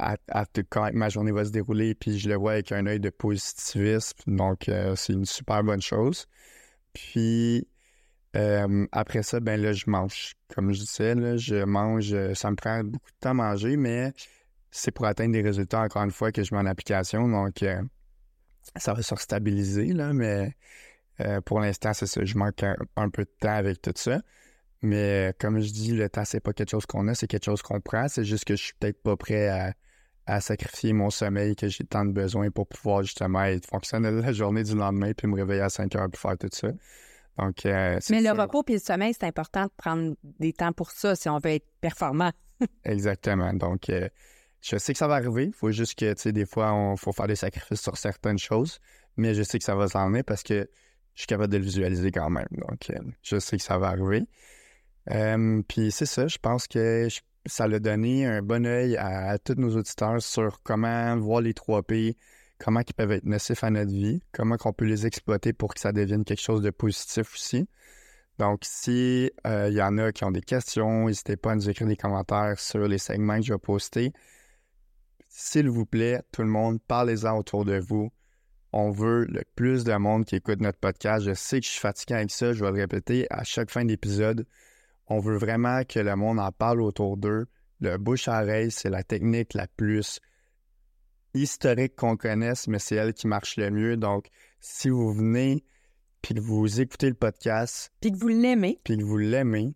quand 0.68 0.92
ma 0.92 1.08
journée 1.08 1.32
va 1.32 1.44
se 1.44 1.50
dérouler. 1.50 1.94
Puis 1.94 2.18
je 2.18 2.28
le 2.28 2.34
vois 2.34 2.52
avec 2.52 2.72
un 2.72 2.86
œil 2.86 3.00
de 3.00 3.10
positivisme. 3.10 4.18
Donc 4.26 4.68
euh, 4.68 4.94
c'est 4.96 5.12
une 5.12 5.24
super 5.24 5.62
bonne 5.64 5.82
chose. 5.82 6.26
Puis 6.92 7.66
euh, 8.36 8.86
après 8.92 9.22
ça, 9.22 9.40
ben 9.40 9.60
là, 9.60 9.72
je 9.72 9.84
mange. 9.88 10.34
Comme 10.54 10.72
je 10.72 10.80
disais, 10.80 11.14
là, 11.14 11.36
je 11.36 11.64
mange. 11.64 12.14
Ça 12.34 12.50
me 12.50 12.56
prend 12.56 12.82
beaucoup 12.84 13.10
de 13.10 13.16
temps 13.20 13.30
à 13.30 13.34
manger, 13.34 13.76
mais 13.76 14.12
c'est 14.70 14.92
pour 14.92 15.06
atteindre 15.06 15.32
des 15.32 15.42
résultats, 15.42 15.80
encore 15.80 16.02
une 16.02 16.12
fois, 16.12 16.30
que 16.32 16.42
je 16.44 16.54
mets 16.54 16.60
en 16.60 16.66
application. 16.66 17.28
Donc, 17.28 17.64
ça 18.76 18.94
va 18.94 19.02
se 19.02 19.16
stabiliser, 19.16 19.92
là, 19.92 20.12
mais 20.12 20.54
euh, 21.20 21.40
pour 21.40 21.60
l'instant, 21.60 21.92
c'est 21.92 22.06
ça. 22.06 22.24
Je 22.24 22.36
manque 22.36 22.62
un, 22.96 23.10
peu 23.10 23.24
de 23.24 23.30
temps 23.40 23.54
avec 23.54 23.82
tout 23.82 23.92
ça. 23.94 24.20
Mais 24.82 25.34
comme 25.38 25.60
je 25.60 25.70
dis, 25.70 25.92
le 25.92 26.08
temps, 26.08 26.24
c'est 26.24 26.40
pas 26.40 26.52
quelque 26.52 26.70
chose 26.70 26.86
qu'on 26.86 27.06
a, 27.08 27.14
c'est 27.14 27.26
quelque 27.26 27.44
chose 27.44 27.62
qu'on 27.62 27.80
prend. 27.80 28.08
C'est 28.08 28.24
juste 28.24 28.44
que 28.44 28.56
je 28.56 28.62
suis 28.62 28.74
peut-être 28.78 29.02
pas 29.02 29.16
prêt 29.16 29.48
à, 29.48 29.74
sacrifier 30.40 30.92
mon 30.92 31.10
sommeil 31.10 31.56
que 31.56 31.66
j'ai 31.66 31.82
tant 31.82 32.04
de 32.04 32.12
besoin 32.12 32.52
pour 32.52 32.68
pouvoir 32.68 33.02
justement 33.02 33.42
être 33.42 33.66
fonctionnel 33.66 34.20
la 34.20 34.32
journée 34.32 34.62
du 34.62 34.76
lendemain 34.76 35.10
puis 35.12 35.26
me 35.26 35.34
réveiller 35.34 35.62
à 35.62 35.68
5 35.68 35.92
heures 35.96 36.08
pour 36.08 36.20
faire 36.20 36.38
tout 36.38 36.48
ça. 36.52 36.68
Donc, 37.36 37.66
euh, 37.66 37.98
Mais 38.10 38.20
le 38.20 38.30
repos 38.30 38.62
et 38.68 38.74
le 38.74 38.78
sommeil, 38.78 39.12
c'est 39.12 39.26
important 39.26 39.64
de 39.64 39.72
prendre 39.76 40.14
des 40.22 40.52
temps 40.52 40.72
pour 40.72 40.92
ça 40.92 41.16
si 41.16 41.28
on 41.28 41.38
veut 41.38 41.50
être 41.50 41.66
performant. 41.80 42.30
Exactement. 42.84 43.52
Donc, 43.54 43.90
je 44.60 44.76
sais 44.76 44.92
que 44.92 44.98
ça 44.98 45.08
va 45.08 45.14
arriver. 45.14 45.46
Il 45.46 45.52
faut 45.52 45.70
juste 45.70 45.98
que, 45.98 46.12
tu 46.12 46.20
sais, 46.20 46.32
des 46.32 46.46
fois, 46.46 46.92
il 46.94 46.98
faut 46.98 47.12
faire 47.12 47.26
des 47.26 47.36
sacrifices 47.36 47.80
sur 47.80 47.96
certaines 47.96 48.38
choses. 48.38 48.78
Mais 49.16 49.34
je 49.34 49.42
sais 49.42 49.58
que 49.58 49.64
ça 49.64 49.74
va 49.74 49.88
s'en 49.88 50.08
venir 50.08 50.24
parce 50.24 50.42
que 50.42 50.68
je 51.14 51.20
suis 51.20 51.26
capable 51.26 51.52
de 51.52 51.58
le 51.58 51.64
visualiser 51.64 52.10
quand 52.10 52.30
même. 52.30 52.48
Donc, 52.52 52.90
euh, 52.90 52.98
je 53.22 53.38
sais 53.38 53.56
que 53.56 53.62
ça 53.62 53.78
va 53.78 53.88
arriver. 53.88 54.26
Euh, 55.10 55.62
puis 55.66 55.90
c'est 55.90 56.06
ça, 56.06 56.28
je 56.28 56.38
pense 56.38 56.66
que 56.68 57.08
ça 57.46 57.64
a 57.64 57.78
donné 57.78 58.26
un 58.26 58.42
bon 58.42 58.66
œil 58.66 58.96
à, 58.96 59.38
tous 59.38 59.54
nos 59.54 59.76
auditeurs 59.76 60.22
sur 60.22 60.62
comment 60.62 61.16
voir 61.16 61.40
les 61.40 61.52
3P, 61.52 62.16
comment 62.58 62.80
ils 62.86 62.94
peuvent 62.94 63.12
être 63.12 63.24
nocifs 63.24 63.64
à 63.64 63.70
notre 63.70 63.90
vie, 63.90 64.22
comment 64.32 64.56
on 64.64 64.72
peut 64.72 64.84
les 64.84 65.06
exploiter 65.06 65.52
pour 65.52 65.74
que 65.74 65.80
ça 65.80 65.92
devienne 65.92 66.24
quelque 66.24 66.42
chose 66.42 66.62
de 66.62 66.70
positif 66.70 67.34
aussi. 67.34 67.66
Donc, 68.38 68.60
si 68.62 69.30
euh, 69.46 69.68
il 69.70 69.74
y 69.74 69.82
en 69.82 69.98
a 69.98 70.12
qui 70.12 70.24
ont 70.24 70.30
des 70.30 70.40
questions, 70.40 71.06
n'hésitez 71.06 71.36
pas 71.36 71.52
à 71.52 71.54
nous 71.56 71.68
écrire 71.68 71.86
des 71.88 71.96
commentaires 71.96 72.58
sur 72.58 72.86
les 72.86 72.98
segments 72.98 73.36
que 73.36 73.42
je 73.42 73.52
vais 73.52 73.58
poster. 73.58 74.12
S'il 75.32 75.70
vous 75.70 75.86
plaît, 75.86 76.22
tout 76.32 76.42
le 76.42 76.48
monde, 76.48 76.80
parlez-en 76.82 77.38
autour 77.38 77.64
de 77.64 77.78
vous. 77.78 78.10
On 78.72 78.90
veut 78.90 79.26
le 79.26 79.42
plus 79.54 79.84
de 79.84 79.94
monde 79.94 80.24
qui 80.24 80.34
écoute 80.34 80.60
notre 80.60 80.80
podcast. 80.80 81.24
Je 81.24 81.34
sais 81.34 81.60
que 81.60 81.66
je 81.66 81.70
suis 81.70 81.80
fatigué 81.80 82.14
avec 82.14 82.32
ça, 82.32 82.52
je 82.52 82.64
vais 82.64 82.72
le 82.72 82.80
répéter 82.80 83.28
à 83.30 83.44
chaque 83.44 83.70
fin 83.70 83.84
d'épisode. 83.84 84.44
On 85.06 85.20
veut 85.20 85.36
vraiment 85.36 85.84
que 85.84 86.00
le 86.00 86.16
monde 86.16 86.40
en 86.40 86.50
parle 86.50 86.82
autour 86.82 87.16
d'eux. 87.16 87.46
Le 87.78 87.96
bouche 87.96 88.26
à 88.26 88.42
oreille, 88.42 88.72
c'est 88.72 88.90
la 88.90 89.04
technique 89.04 89.54
la 89.54 89.68
plus 89.68 90.18
historique 91.32 91.94
qu'on 91.94 92.16
connaisse, 92.16 92.66
mais 92.66 92.80
c'est 92.80 92.96
elle 92.96 93.14
qui 93.14 93.28
marche 93.28 93.56
le 93.56 93.70
mieux. 93.70 93.96
Donc, 93.96 94.26
si 94.58 94.88
vous 94.88 95.12
venez 95.12 95.64
puis 96.22 96.34
que 96.34 96.40
vous 96.40 96.80
écoutez 96.80 97.08
le 97.08 97.14
podcast, 97.14 97.92
puis 98.00 98.10
que 98.10 98.18
vous 98.18 98.28
l'aimez, 98.28 98.80
puis 98.82 98.98
que 98.98 99.04
vous 99.04 99.16
l'aimez, 99.16 99.74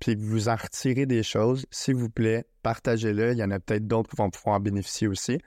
puis 0.00 0.16
que 0.16 0.22
vous 0.22 0.48
en 0.48 0.56
retirez 0.56 1.06
des 1.06 1.22
choses, 1.22 1.66
s'il 1.70 1.96
vous 1.96 2.10
plaît, 2.10 2.44
partagez-le. 2.62 3.32
Il 3.32 3.38
y 3.38 3.44
en 3.44 3.50
a 3.50 3.60
peut-être 3.60 3.86
d'autres 3.86 4.10
qui 4.10 4.16
vont 4.16 4.30
pouvoir 4.30 4.56
en 4.56 4.60
bénéficier 4.60 5.08
aussi. 5.08 5.38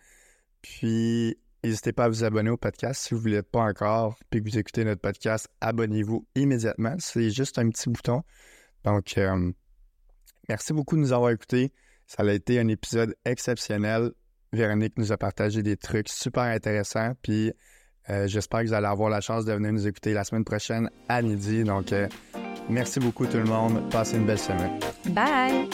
Puis, 0.61 1.38
n'hésitez 1.63 1.93
pas 1.93 2.05
à 2.05 2.09
vous 2.09 2.23
abonner 2.23 2.49
au 2.49 2.57
podcast 2.57 3.01
si 3.01 3.13
vous 3.13 3.28
ne 3.28 3.36
l'êtes 3.36 3.49
pas 3.49 3.61
encore, 3.61 4.17
puis 4.30 4.41
que 4.41 4.49
vous 4.49 4.57
écoutez 4.57 4.84
notre 4.84 5.01
podcast, 5.01 5.47
abonnez-vous 5.61 6.28
immédiatement. 6.36 6.95
C'est 6.99 7.30
juste 7.30 7.57
un 7.59 7.69
petit 7.69 7.89
bouton. 7.89 8.23
Donc, 8.84 9.17
euh, 9.17 9.51
merci 10.49 10.73
beaucoup 10.73 10.95
de 10.95 11.01
nous 11.01 11.13
avoir 11.13 11.32
écoutés. 11.32 11.73
Ça 12.05 12.23
a 12.23 12.32
été 12.32 12.59
un 12.59 12.67
épisode 12.67 13.15
exceptionnel. 13.25 14.11
Véronique 14.53 14.97
nous 14.97 15.11
a 15.11 15.17
partagé 15.17 15.61
des 15.61 15.78
trucs 15.78 16.09
super 16.09 16.43
intéressants. 16.43 17.13
Puis, 17.21 17.51
euh, 18.09 18.28
j'espère 18.28 18.61
que 18.61 18.67
vous 18.67 18.73
allez 18.73 18.88
avoir 18.88 19.09
la 19.09 19.19
chance 19.19 19.43
de 19.43 19.53
venir 19.53 19.73
nous 19.73 19.88
écouter 19.88 20.13
la 20.13 20.23
semaine 20.23 20.45
prochaine 20.45 20.89
à 21.09 21.21
midi. 21.21 21.63
Donc, 21.63 21.91
euh, 21.91 22.07
Merci 22.70 22.99
beaucoup 22.99 23.26
tout 23.26 23.38
le 23.38 23.45
monde. 23.45 23.82
Passez 23.89 24.18
une 24.18 24.26
belle 24.26 24.39
semaine. 24.39 24.80
Bye. 25.09 25.70